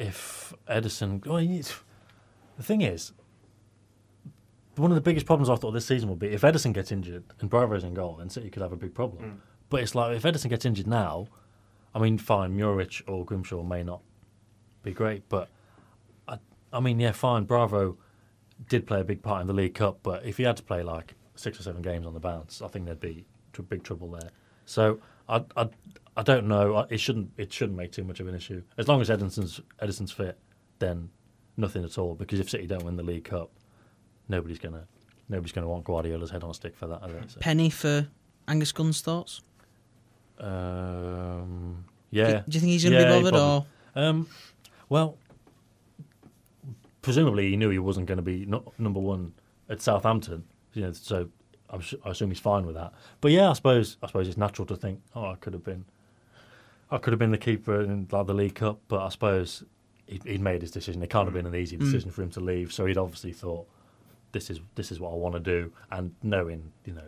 if 0.00 0.54
Ederson. 0.68 1.24
Well, 1.24 1.38
the 1.38 2.62
thing 2.62 2.80
is, 2.80 3.12
one 4.80 4.90
of 4.90 4.94
the 4.94 5.00
biggest 5.00 5.26
problems 5.26 5.48
I 5.48 5.56
thought 5.56 5.72
this 5.72 5.86
season 5.86 6.08
would 6.08 6.18
be 6.18 6.28
if 6.28 6.42
Ederson 6.42 6.72
gets 6.72 6.90
injured 6.92 7.24
and 7.40 7.48
Bravo's 7.50 7.84
in 7.84 7.94
goal, 7.94 8.16
then 8.16 8.28
City 8.30 8.50
could 8.50 8.62
have 8.62 8.72
a 8.72 8.76
big 8.76 8.94
problem. 8.94 9.22
Mm. 9.24 9.36
But 9.68 9.82
it's 9.82 9.94
like 9.94 10.16
if 10.16 10.22
Ederson 10.24 10.48
gets 10.50 10.64
injured 10.64 10.86
now, 10.86 11.28
I 11.94 11.98
mean, 11.98 12.18
fine, 12.18 12.56
Muric 12.56 13.02
or 13.08 13.24
Grimshaw 13.24 13.62
may 13.62 13.82
not 13.82 14.00
be 14.82 14.92
great, 14.92 15.28
but 15.28 15.48
I, 16.28 16.38
I 16.72 16.80
mean, 16.80 16.98
yeah, 17.00 17.12
fine, 17.12 17.44
Bravo 17.44 17.96
did 18.68 18.86
play 18.86 19.00
a 19.00 19.04
big 19.04 19.22
part 19.22 19.40
in 19.40 19.46
the 19.46 19.52
League 19.52 19.74
Cup, 19.74 19.98
but 20.02 20.24
if 20.24 20.36
he 20.36 20.42
had 20.44 20.56
to 20.56 20.62
play 20.62 20.82
like 20.82 21.14
six 21.34 21.58
or 21.58 21.62
seven 21.62 21.82
games 21.82 22.06
on 22.06 22.14
the 22.14 22.20
bounce, 22.20 22.62
I 22.62 22.68
think 22.68 22.84
there'd 22.86 23.00
be 23.00 23.24
tr- 23.52 23.62
big 23.62 23.82
trouble 23.82 24.10
there. 24.10 24.30
So 24.66 25.00
I, 25.28 25.44
I, 25.56 25.68
I 26.16 26.22
don't 26.22 26.46
know. 26.46 26.76
I- 26.76 26.86
It 26.90 26.98
shouldn't 27.00 27.30
it 27.36 27.52
shouldn't 27.52 27.76
make 27.78 27.92
too 27.92 28.04
much 28.04 28.20
of 28.20 28.28
an 28.28 28.34
issue 28.34 28.62
as 28.76 28.86
long 28.88 29.00
as 29.00 29.08
Ederson's 29.08 29.60
Ederson's 29.82 30.12
fit. 30.12 30.38
Then 30.78 31.10
nothing 31.56 31.84
at 31.84 31.98
all. 31.98 32.14
Because 32.14 32.40
if 32.40 32.48
City 32.50 32.66
don't 32.66 32.84
win 32.84 32.96
the 32.96 33.02
League 33.02 33.24
Cup, 33.24 33.50
nobody's 34.30 34.58
gonna 34.58 34.86
nobody's 35.28 35.52
gonna 35.52 35.68
want 35.68 35.84
Guardiola's 35.84 36.30
head 36.30 36.42
on 36.42 36.50
a 36.50 36.54
stick 36.54 36.74
for 36.76 36.86
that. 36.86 37.02
I. 37.02 37.08
So. 37.28 37.40
Penny 37.40 37.68
for 37.68 38.06
Angus 38.48 38.72
Gunn's 38.72 39.00
thoughts? 39.02 39.42
Um, 40.38 41.84
yeah. 42.10 42.42
do 42.48 42.54
you 42.54 42.60
think 42.60 42.70
he's 42.72 42.84
gonna 42.84 42.96
be 42.96 43.02
Yeah, 43.02 43.08
he 43.16 43.22
bothered, 43.22 43.34
probably- 43.34 43.66
Um, 43.94 44.28
well, 44.88 45.18
presumably 47.02 47.50
he 47.50 47.56
knew 47.56 47.70
he 47.70 47.78
wasn't 47.78 48.06
going 48.06 48.16
to 48.18 48.22
be 48.22 48.46
no, 48.46 48.72
number 48.78 49.00
one 49.00 49.32
at 49.68 49.80
Southampton. 49.80 50.44
You 50.74 50.82
know, 50.82 50.92
so 50.92 51.28
I'm, 51.68 51.82
I 52.04 52.10
assume 52.10 52.30
he's 52.30 52.40
fine 52.40 52.64
with 52.66 52.74
that. 52.76 52.92
But 53.20 53.32
yeah, 53.32 53.50
I 53.50 53.52
suppose 53.54 53.96
I 54.02 54.06
suppose 54.06 54.28
it's 54.28 54.36
natural 54.38 54.66
to 54.66 54.76
think, 54.76 55.00
oh, 55.14 55.26
I 55.26 55.34
could 55.36 55.52
have 55.52 55.64
been, 55.64 55.84
I 56.90 56.98
could 56.98 57.12
have 57.12 57.18
been 57.18 57.30
the 57.32 57.38
keeper 57.38 57.80
in 57.82 58.08
like 58.10 58.26
the 58.26 58.34
League 58.34 58.54
Cup. 58.54 58.80
But 58.88 59.00
I 59.02 59.08
suppose 59.10 59.64
he, 60.06 60.20
he'd 60.24 60.40
made 60.40 60.62
his 60.62 60.70
decision. 60.70 61.02
It 61.02 61.10
can't 61.10 61.26
have 61.26 61.34
been 61.34 61.46
an 61.46 61.54
easy 61.54 61.76
Mm. 61.76 61.80
decision 61.80 62.10
for 62.10 62.22
him 62.22 62.30
to 62.30 62.40
leave. 62.40 62.72
So 62.72 62.86
he'd 62.86 62.98
obviously 62.98 63.32
thought, 63.32 63.66
this 64.32 64.50
is 64.50 64.60
this 64.74 64.92
is 64.92 65.00
what 65.00 65.12
I 65.12 65.16
want 65.16 65.34
to 65.34 65.40
do. 65.40 65.72
And 65.90 66.14
knowing, 66.22 66.72
you 66.84 66.92
know, 66.92 67.02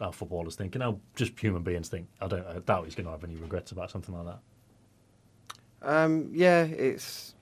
how 0.00 0.10
footballers 0.10 0.56
think, 0.56 0.74
and 0.74 0.82
how 0.82 0.98
just 1.14 1.38
human 1.38 1.62
beings 1.62 1.88
think, 1.88 2.08
I 2.20 2.28
don't 2.28 2.46
I 2.46 2.58
doubt 2.58 2.84
he's 2.84 2.94
going 2.94 3.06
to 3.06 3.12
have 3.12 3.24
any 3.24 3.36
regrets 3.36 3.72
about 3.72 3.90
something 3.90 4.14
like 4.14 4.26
that. 4.26 4.38
Um, 5.80 6.30
yeah, 6.32 6.62
it's 6.64 7.34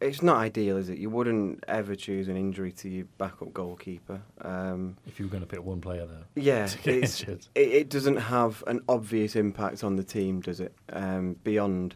it's 0.00 0.22
not 0.22 0.36
ideal, 0.36 0.76
is 0.76 0.88
it? 0.88 0.98
You 0.98 1.08
wouldn't 1.10 1.64
ever 1.68 1.94
choose 1.94 2.28
an 2.28 2.36
injury 2.36 2.72
to 2.72 2.88
your 2.88 3.06
backup 3.18 3.52
goalkeeper. 3.52 4.20
Um, 4.42 4.96
if 5.06 5.18
you 5.18 5.26
were 5.26 5.30
going 5.30 5.42
to 5.42 5.46
pick 5.46 5.62
one 5.64 5.80
player 5.80 6.06
there, 6.06 6.24
yeah, 6.34 6.66
to 6.68 6.78
get 6.78 6.94
it's, 6.94 7.22
it, 7.22 7.48
it 7.54 7.88
doesn't 7.90 8.16
have 8.16 8.62
an 8.66 8.80
obvious 8.88 9.36
impact 9.36 9.84
on 9.84 9.96
the 9.96 10.04
team, 10.04 10.40
does 10.40 10.60
it? 10.60 10.74
Um, 10.92 11.36
beyond 11.44 11.94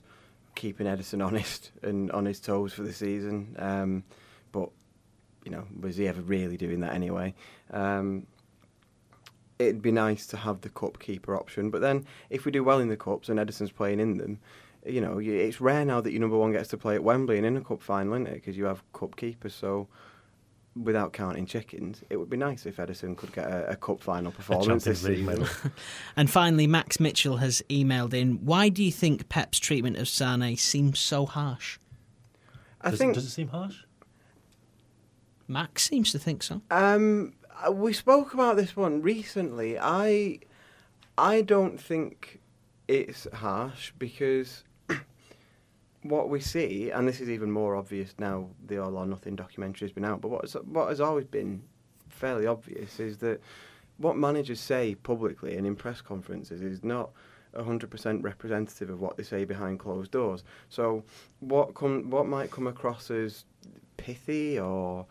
keeping 0.55 0.87
Ederson 0.87 1.25
honest 1.25 1.71
and 1.83 2.11
on 2.13 2.25
his 2.25 2.41
toes 2.41 2.73
for 2.73 2.83
the 2.83 2.93
season. 2.93 3.55
Um, 3.59 4.05
you 5.49 5.57
know, 5.57 5.65
was 5.81 5.97
he 5.97 6.07
ever 6.07 6.21
really 6.21 6.59
doing 6.59 6.81
that 6.81 6.93
anyway? 6.93 7.35
Um, 7.71 8.27
it'd 9.59 9.81
be 9.81 9.91
nice 9.91 10.27
to 10.27 10.37
have 10.37 10.61
the 10.61 10.69
cup 10.69 10.99
keeper 10.99 11.35
option, 11.35 11.71
but 11.71 11.81
then 11.81 12.05
if 12.29 12.45
we 12.45 12.53
do 12.53 12.63
well 12.63 12.81
in 12.81 12.89
the 12.89 12.99
cups 12.99 13.31
and 13.31 13.39
Ederson's 13.39 13.73
playing 13.73 13.99
in 13.99 14.19
them, 14.19 14.39
you 14.85 15.01
know, 15.01 15.19
it's 15.19 15.59
rare 15.59 15.87
now 15.87 16.03
that 16.03 16.13
your 16.13 16.21
number 16.21 16.37
one 16.37 16.53
gets 16.53 16.69
to 16.69 16.77
play 16.77 16.95
at 16.95 17.03
Wembley 17.03 17.39
and 17.39 17.47
in 17.47 17.57
a 17.57 17.63
cup 17.63 17.81
final, 17.81 18.13
isn't 18.13 18.27
it? 18.27 18.35
Because 18.35 18.59
you 18.59 18.67
have 18.67 18.83
cup 18.93 19.17
keepers. 19.17 19.55
So, 19.55 19.89
without 20.77 21.15
counting 21.15 21.47
chickens, 21.47 22.05
it 22.11 22.19
would 22.19 22.29
be 22.29 22.37
nice 22.37 22.67
if 22.67 22.77
Ederson 22.77 23.17
could 23.17 23.33
get 23.33 23.47
a, 23.47 23.71
a 23.71 23.77
cup 23.77 24.01
final 24.01 24.31
performance 24.31 24.85
this 24.85 25.03
Champions 25.03 25.49
season. 25.49 25.73
And 26.17 26.31
finally, 26.31 26.67
Max 26.67 27.01
Mitchell 27.01 27.39
has 27.39 27.63
emailed 27.71 28.13
in. 28.13 28.45
Why 28.45 28.69
do 28.69 28.85
you 28.85 28.93
think 28.93 29.31
Pep's 29.31 29.59
treatment 29.59 29.97
of 29.97 30.09
Sane 30.09 30.59
seems 30.59 30.99
so 30.99 31.25
harsh? 31.25 31.79
I 32.83 32.91
does, 32.91 32.99
think 32.99 33.15
does 33.15 33.25
it 33.25 33.31
seem 33.31 33.49
harsh? 33.49 33.79
Max 35.49 35.89
seems 35.89 36.13
to 36.13 36.19
think 36.19 36.43
so. 36.43 36.61
Um, 36.71 37.33
uh, 37.67 37.73
we 37.73 37.93
spoke 37.93 38.35
about 38.35 38.57
this 38.57 38.77
one 38.77 39.01
recently. 39.03 39.79
I, 39.79 40.41
I 41.17 41.41
don't 41.41 41.81
think 41.81 42.41
it's 42.87 43.27
harsh 43.33 43.93
because 43.99 44.65
what 46.03 46.29
we 46.29 46.41
see, 46.41 46.91
and 46.91 47.09
this 47.09 47.21
is 47.21 47.31
even 47.31 47.51
more 47.51 47.75
obvious 47.77 48.15
now 48.19 48.49
the 48.67 48.83
All 48.83 48.97
or 48.97 49.07
Nothing 49.07 49.37
documentary 49.37 49.87
has 49.89 49.93
been 49.93 50.05
out, 50.05 50.21
but 50.21 50.29
what 50.29 50.43
has, 50.43 50.55
what 50.65 50.91
has 50.91 51.01
always 51.01 51.27
been 51.27 51.63
fairly 52.11 52.47
obvious 52.47 53.01
is 53.01 53.19
that 53.19 53.41
what 53.97 54.17
managers 54.17 54.61
say 54.61 54.95
publicly 54.95 55.57
and 55.57 55.67
in 55.67 55.75
press 55.75 56.01
conferences 56.01 56.63
is 56.63 56.85
not 56.85 57.11
100% 57.55 58.23
representative 58.23 58.91
of 58.91 59.01
what 59.01 59.17
they 59.17 59.23
say 59.23 59.45
behind 59.45 59.79
closed 59.79 60.11
doors. 60.11 60.45
So 60.69 61.05
what 61.41 61.75
come 61.75 62.11
what 62.11 62.27
might 62.27 62.51
come 62.51 62.67
across 62.67 63.11
as 63.11 63.45
pithy 63.97 64.59
or 64.59 65.07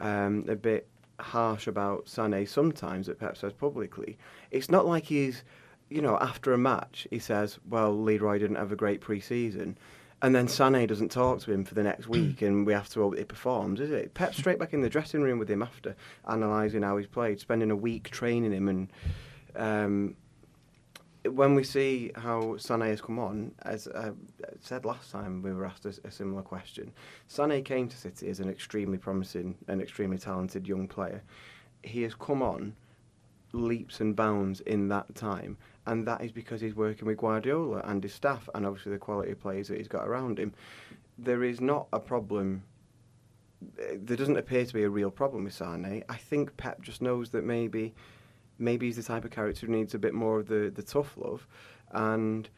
um, 0.00 0.44
a 0.48 0.56
bit 0.56 0.88
harsh 1.20 1.66
about 1.66 2.06
Sané 2.06 2.48
sometimes 2.48 3.06
that 3.06 3.18
Pep 3.18 3.36
says 3.36 3.52
publicly, 3.52 4.18
it's 4.50 4.70
not 4.70 4.86
like 4.86 5.04
he's, 5.04 5.44
you 5.88 6.02
know, 6.02 6.18
after 6.20 6.52
a 6.52 6.58
match 6.58 7.06
he 7.10 7.18
says, 7.18 7.58
well, 7.68 7.96
Leroy 7.96 8.38
didn't 8.38 8.56
have 8.56 8.72
a 8.72 8.76
great 8.76 9.00
pre-season. 9.00 9.76
And 10.22 10.36
then 10.36 10.46
Sané 10.46 10.86
doesn't 10.86 11.10
talk 11.10 11.40
to 11.40 11.52
him 11.52 11.64
for 11.64 11.74
the 11.74 11.82
next 11.82 12.06
week, 12.06 12.42
and 12.42 12.64
we 12.64 12.72
have 12.72 12.88
to 12.90 13.00
hope 13.00 13.18
he 13.18 13.24
performs, 13.24 13.80
is 13.80 13.90
it? 13.90 14.14
Pep's 14.14 14.36
straight 14.36 14.58
back 14.58 14.72
in 14.72 14.80
the 14.80 14.88
dressing 14.88 15.20
room 15.20 15.40
with 15.40 15.50
him 15.50 15.62
after, 15.62 15.96
analysing 16.26 16.82
how 16.82 16.96
he's 16.96 17.08
played, 17.08 17.40
spending 17.40 17.72
a 17.72 17.76
week 17.76 18.08
training 18.10 18.52
him, 18.52 18.68
and 18.68 18.88
um, 19.56 20.14
when 21.24 21.54
we 21.54 21.62
see 21.62 22.10
how 22.16 22.56
Sané 22.56 22.88
has 22.88 23.00
come 23.00 23.18
on, 23.18 23.52
as 23.62 23.86
I 23.88 24.10
said 24.60 24.84
last 24.84 25.10
time, 25.10 25.42
we 25.42 25.52
were 25.52 25.66
asked 25.66 25.86
a, 25.86 25.94
a, 26.04 26.10
similar 26.10 26.42
question. 26.42 26.92
Sané 27.28 27.64
came 27.64 27.88
to 27.88 27.96
City 27.96 28.28
as 28.28 28.40
an 28.40 28.48
extremely 28.48 28.98
promising 28.98 29.56
and 29.68 29.80
extremely 29.80 30.18
talented 30.18 30.66
young 30.66 30.88
player. 30.88 31.22
He 31.82 32.02
has 32.02 32.14
come 32.14 32.42
on 32.42 32.74
leaps 33.52 34.00
and 34.00 34.16
bounds 34.16 34.60
in 34.62 34.88
that 34.88 35.14
time, 35.14 35.58
and 35.86 36.06
that 36.06 36.22
is 36.22 36.32
because 36.32 36.60
he's 36.60 36.74
working 36.74 37.06
with 37.06 37.18
Guardiola 37.18 37.82
and 37.84 38.02
his 38.02 38.14
staff, 38.14 38.48
and 38.54 38.66
obviously 38.66 38.92
the 38.92 38.98
quality 38.98 39.32
of 39.32 39.40
players 39.40 39.68
that 39.68 39.78
he's 39.78 39.88
got 39.88 40.06
around 40.08 40.38
him. 40.38 40.52
There 41.18 41.44
is 41.44 41.60
not 41.60 41.86
a 41.92 42.00
problem. 42.00 42.64
Eh, 43.78 43.96
there 43.96 44.16
doesn't 44.16 44.36
appear 44.36 44.64
to 44.64 44.74
be 44.74 44.82
a 44.82 44.90
real 44.90 45.10
problem 45.10 45.44
with 45.44 45.56
Sané. 45.56 46.02
I 46.08 46.16
think 46.16 46.56
Pep 46.56 46.82
just 46.82 47.00
knows 47.00 47.30
that 47.30 47.44
maybe, 47.44 47.94
maybe 48.58 48.86
he's 48.86 48.96
the 48.96 49.02
type 49.02 49.24
of 49.24 49.30
character 49.30 49.66
who 49.66 49.72
needs 49.72 49.94
a 49.94 49.98
bit 49.98 50.14
more 50.14 50.40
of 50.40 50.48
the, 50.48 50.72
the 50.74 50.82
tough 50.82 51.16
love, 51.16 51.46
and 51.92 52.48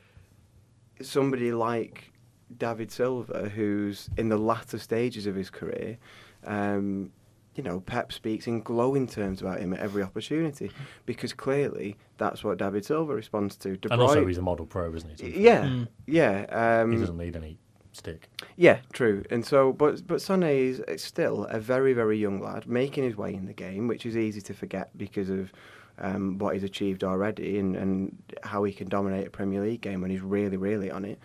somebody 1.01 1.53
like 1.53 2.13
David 2.57 2.91
Silva, 2.91 3.49
who's 3.49 4.09
in 4.17 4.29
the 4.29 4.37
latter 4.37 4.79
stages 4.79 5.27
of 5.27 5.35
his 5.35 5.51
career, 5.51 5.99
um, 6.47 7.11
you 7.55 7.63
know, 7.63 7.81
Pep 7.81 8.13
speaks 8.13 8.47
in 8.47 8.61
glowing 8.63 9.07
terms 9.07 9.41
about 9.41 9.61
him 9.61 9.73
at 9.73 9.81
every 9.81 10.03
opportunity 10.03 10.71
because 11.07 11.33
clearly 11.33 11.97
that's 12.19 12.43
what 12.43 12.59
David 12.59 12.85
Silva 12.85 13.15
responds 13.15 13.57
to. 13.59 13.77
De 13.77 13.93
and 13.93 14.01
also, 14.01 14.27
he's 14.27 14.39
a 14.39 14.43
model 14.43 14.67
pro, 14.67 14.93
isn't 14.95 15.21
he? 15.21 15.41
Yeah, 15.41 15.63
mm. 15.63 15.89
yeah. 16.07 16.81
Um, 16.83 16.93
he 16.93 16.99
doesn't 16.99 17.17
need 17.17 17.37
any 17.37 17.59
stick. 17.93 18.29
Yeah, 18.57 18.81
true. 18.93 19.25
And 19.31 19.45
so, 19.45 19.73
but 19.73 20.07
but 20.07 20.19
Sané 20.19 20.81
is 20.89 21.03
still 21.03 21.45
a 21.45 21.61
very 21.61 21.93
very 21.93 22.19
young 22.19 22.41
lad 22.41 22.67
making 22.67 23.05
his 23.05 23.17
way 23.17 23.35
in 23.35 23.47
the 23.47 23.53
game, 23.53 23.87
which 23.87 24.05
is 24.05 24.17
easy 24.17 24.41
to 24.43 24.55
forget 24.55 24.97
because 24.97 25.31
of. 25.31 25.53
Um, 25.99 26.39
what 26.39 26.55
he's 26.55 26.65
achieved 26.65 27.05
already 27.05 27.57
and, 27.57 27.77
and 27.77 28.17
how 28.43 28.65
he 28.65 28.73
can 28.73 28.89
dominate 28.89 29.29
a 29.29 29.31
Premier 29.31 29.63
League 29.63 29.81
game 29.81 30.01
when 30.01 30.11
he's 30.11 30.23
really, 30.23 30.57
really 30.57 30.91
on 30.91 31.05
it. 31.05 31.21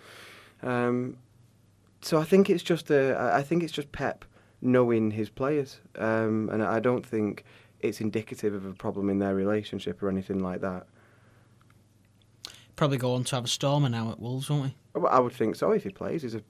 Um, 0.62 1.16
so 2.02 2.18
I 2.18 2.24
think 2.24 2.48
it's 2.48 2.62
just 2.62 2.90
a, 2.90 3.18
I 3.34 3.42
think 3.42 3.64
it's 3.64 3.72
just 3.72 3.90
Pep 3.90 4.24
knowing 4.60 5.10
his 5.10 5.28
players, 5.28 5.80
um, 5.96 6.48
and 6.52 6.62
I 6.62 6.78
don't 6.80 7.04
think 7.04 7.44
it's 7.80 8.00
indicative 8.00 8.54
of 8.54 8.64
a 8.64 8.74
problem 8.74 9.10
in 9.10 9.18
their 9.18 9.34
relationship 9.34 10.02
or 10.02 10.08
anything 10.08 10.38
like 10.38 10.60
that. 10.60 10.86
Probably 12.76 12.98
go 12.98 13.14
on 13.14 13.24
to 13.24 13.36
have 13.36 13.44
a 13.44 13.48
stormer 13.48 13.88
now 13.88 14.10
at 14.12 14.20
Wolves, 14.20 14.48
won't 14.48 14.74
we? 14.94 15.08
I 15.08 15.18
would 15.18 15.32
think 15.32 15.56
so 15.56 15.72
if 15.72 15.82
he 15.82 15.90
plays. 15.90 16.22
He's 16.22 16.34
a 16.34 16.42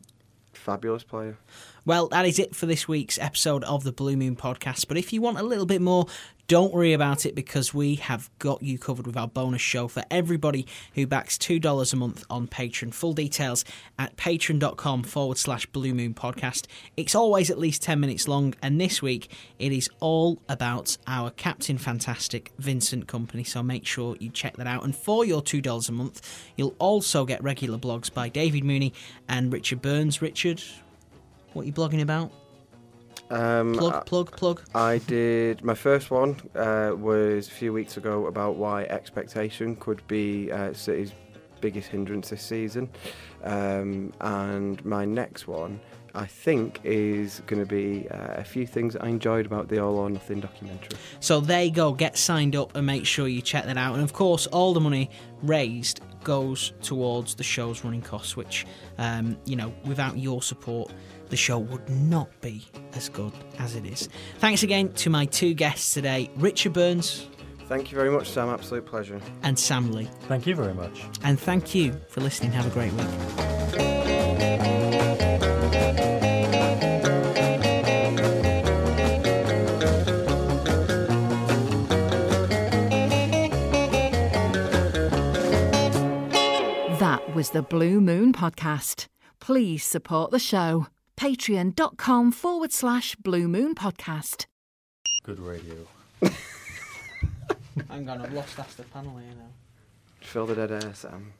fabulous 0.52 1.02
player. 1.02 1.36
Well, 1.84 2.08
that 2.08 2.26
is 2.26 2.38
it 2.38 2.54
for 2.54 2.66
this 2.66 2.86
week's 2.86 3.18
episode 3.18 3.64
of 3.64 3.84
the 3.84 3.92
Blue 3.92 4.16
Moon 4.16 4.36
podcast. 4.36 4.86
But 4.86 4.96
if 4.96 5.12
you 5.12 5.22
want 5.22 5.38
a 5.38 5.42
little 5.42 5.66
bit 5.66 5.80
more, 5.80 6.06
don't 6.50 6.74
worry 6.74 6.92
about 6.92 7.26
it 7.26 7.36
because 7.36 7.72
we 7.72 7.94
have 7.94 8.28
got 8.40 8.60
you 8.60 8.76
covered 8.76 9.06
with 9.06 9.16
our 9.16 9.28
bonus 9.28 9.62
show 9.62 9.86
for 9.86 10.02
everybody 10.10 10.66
who 10.94 11.06
backs 11.06 11.38
$2 11.38 11.92
a 11.92 11.96
month 11.96 12.24
on 12.28 12.48
Patreon. 12.48 12.92
Full 12.92 13.12
details 13.12 13.64
at 14.00 14.16
patreon.com 14.16 15.04
forward 15.04 15.38
slash 15.38 15.64
Blue 15.66 15.94
Moon 15.94 16.12
podcast. 16.12 16.66
It's 16.96 17.14
always 17.14 17.52
at 17.52 17.58
least 17.58 17.82
10 17.82 18.00
minutes 18.00 18.26
long, 18.26 18.56
and 18.60 18.80
this 18.80 19.00
week 19.00 19.30
it 19.60 19.70
is 19.70 19.88
all 20.00 20.42
about 20.48 20.98
our 21.06 21.30
Captain 21.30 21.78
Fantastic 21.78 22.50
Vincent 22.58 23.06
Kompany. 23.06 23.46
So 23.46 23.62
make 23.62 23.86
sure 23.86 24.16
you 24.18 24.28
check 24.28 24.56
that 24.56 24.66
out. 24.66 24.82
And 24.82 24.94
for 24.94 25.24
your 25.24 25.42
$2 25.42 25.88
a 25.88 25.92
month, 25.92 26.50
you'll 26.56 26.74
also 26.80 27.24
get 27.24 27.40
regular 27.44 27.78
blogs 27.78 28.12
by 28.12 28.28
David 28.28 28.64
Mooney 28.64 28.92
and 29.28 29.52
Richard 29.52 29.80
Burns. 29.80 30.20
Richard, 30.20 30.39
what 31.52 31.62
are 31.62 31.66
you 31.66 31.72
blogging 31.72 32.02
about? 32.02 32.32
Um, 33.30 33.74
plug, 33.74 34.06
plug, 34.06 34.36
plug. 34.36 34.62
I 34.74 34.98
did. 34.98 35.62
My 35.64 35.74
first 35.74 36.10
one 36.10 36.36
uh, 36.54 36.92
was 36.96 37.46
a 37.46 37.50
few 37.50 37.72
weeks 37.72 37.96
ago 37.96 38.26
about 38.26 38.56
why 38.56 38.84
expectation 38.84 39.76
could 39.76 40.06
be 40.08 40.50
uh, 40.50 40.72
City's 40.72 41.12
biggest 41.60 41.88
hindrance 41.88 42.30
this 42.30 42.42
season. 42.42 42.88
Um, 43.44 44.12
and 44.20 44.84
my 44.84 45.04
next 45.04 45.46
one, 45.46 45.80
I 46.14 46.26
think, 46.26 46.80
is 46.84 47.42
going 47.46 47.60
to 47.60 47.66
be 47.66 48.08
uh, 48.10 48.34
a 48.34 48.44
few 48.44 48.66
things 48.66 48.96
I 48.96 49.08
enjoyed 49.08 49.46
about 49.46 49.68
the 49.68 49.82
All 49.82 49.96
or 49.96 50.10
Nothing 50.10 50.40
documentary. 50.40 50.98
So 51.20 51.40
there 51.40 51.64
you 51.64 51.70
go. 51.70 51.92
Get 51.92 52.18
signed 52.18 52.56
up 52.56 52.74
and 52.76 52.86
make 52.86 53.06
sure 53.06 53.28
you 53.28 53.42
check 53.42 53.66
that 53.66 53.76
out. 53.76 53.94
And 53.94 54.02
of 54.02 54.12
course, 54.12 54.46
all 54.48 54.74
the 54.74 54.80
money 54.80 55.10
raised 55.42 56.00
goes 56.24 56.72
towards 56.82 57.34
the 57.34 57.44
show's 57.44 57.84
running 57.84 58.02
costs, 58.02 58.36
which, 58.36 58.66
um, 58.98 59.38
you 59.46 59.56
know, 59.56 59.72
without 59.84 60.18
your 60.18 60.42
support, 60.42 60.92
the 61.30 61.36
show 61.36 61.58
would 61.58 61.88
not 61.88 62.28
be 62.40 62.66
as 62.94 63.08
good 63.08 63.32
as 63.58 63.74
it 63.74 63.86
is. 63.86 64.08
Thanks 64.38 64.62
again 64.62 64.92
to 64.94 65.10
my 65.10 65.24
two 65.26 65.54
guests 65.54 65.94
today, 65.94 66.30
Richard 66.36 66.72
Burns. 66.72 67.26
Thank 67.68 67.92
you 67.92 67.96
very 67.96 68.10
much, 68.10 68.28
Sam. 68.28 68.48
Absolute 68.48 68.84
pleasure. 68.84 69.20
And 69.44 69.56
Sam 69.56 69.92
Lee. 69.92 70.10
Thank 70.22 70.44
you 70.46 70.56
very 70.56 70.74
much. 70.74 71.04
And 71.22 71.38
thank 71.38 71.72
you 71.72 71.98
for 72.08 72.20
listening. 72.20 72.50
Have 72.50 72.66
a 72.66 72.70
great 72.70 72.92
week. 72.94 74.79
Was 87.40 87.48
the 87.48 87.62
Blue 87.62 88.02
Moon 88.02 88.34
Podcast. 88.34 89.06
Please 89.40 89.82
support 89.82 90.30
the 90.30 90.38
show 90.38 90.88
patreon.com 91.16 92.32
forward 92.32 92.70
slash 92.70 93.16
blue 93.16 93.48
moon 93.48 93.74
podcast. 93.74 94.44
Good 95.22 95.40
radio. 95.40 95.86
Hang 97.88 98.06
on, 98.10 98.20
I've 98.20 98.34
lost 98.34 98.58
Ask 98.58 98.76
the 98.76 98.82
Panel 98.82 99.16
here 99.16 99.32
now. 99.38 99.48
Fill 100.20 100.44
the 100.44 100.54
dead 100.54 100.70
air, 100.70 100.92
Sam. 100.92 101.32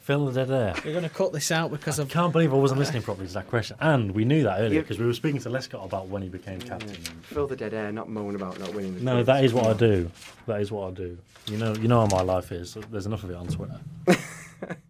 Fill 0.00 0.24
the 0.30 0.32
dead 0.32 0.50
air. 0.50 0.74
You're 0.82 0.94
going 0.94 1.04
to 1.04 1.14
cut 1.14 1.34
this 1.34 1.50
out 1.50 1.70
because 1.70 2.00
I 2.00 2.04
of. 2.04 2.08
can't 2.08 2.32
believe 2.32 2.54
I 2.54 2.56
wasn't 2.56 2.80
listening 2.80 3.02
properly 3.02 3.26
to 3.28 3.34
that 3.34 3.48
question. 3.48 3.76
And 3.80 4.12
we 4.12 4.24
knew 4.24 4.44
that 4.44 4.60
earlier 4.60 4.80
because 4.80 4.98
we 4.98 5.04
were 5.04 5.12
speaking 5.12 5.42
to 5.42 5.50
Lescott 5.50 5.84
about 5.84 6.08
when 6.08 6.22
he 6.22 6.30
became 6.30 6.58
captain. 6.58 6.94
Fill 7.24 7.46
the 7.46 7.56
dead 7.56 7.74
air, 7.74 7.92
not 7.92 8.08
moan 8.08 8.34
about 8.34 8.58
not 8.58 8.74
winning 8.74 8.94
the 8.94 9.02
No, 9.02 9.22
that 9.22 9.44
is 9.44 9.52
what 9.52 9.66
I 9.66 9.74
do. 9.74 10.10
That 10.46 10.62
is 10.62 10.72
what 10.72 10.88
I 10.88 10.90
do. 10.92 11.18
You 11.48 11.58
know, 11.58 11.74
you 11.74 11.86
know 11.86 12.00
how 12.00 12.16
my 12.16 12.22
life 12.22 12.50
is. 12.50 12.78
There's 12.90 13.04
enough 13.04 13.24
of 13.24 13.30
it 13.30 13.36
on 13.36 13.48
Twitter. 13.48 13.78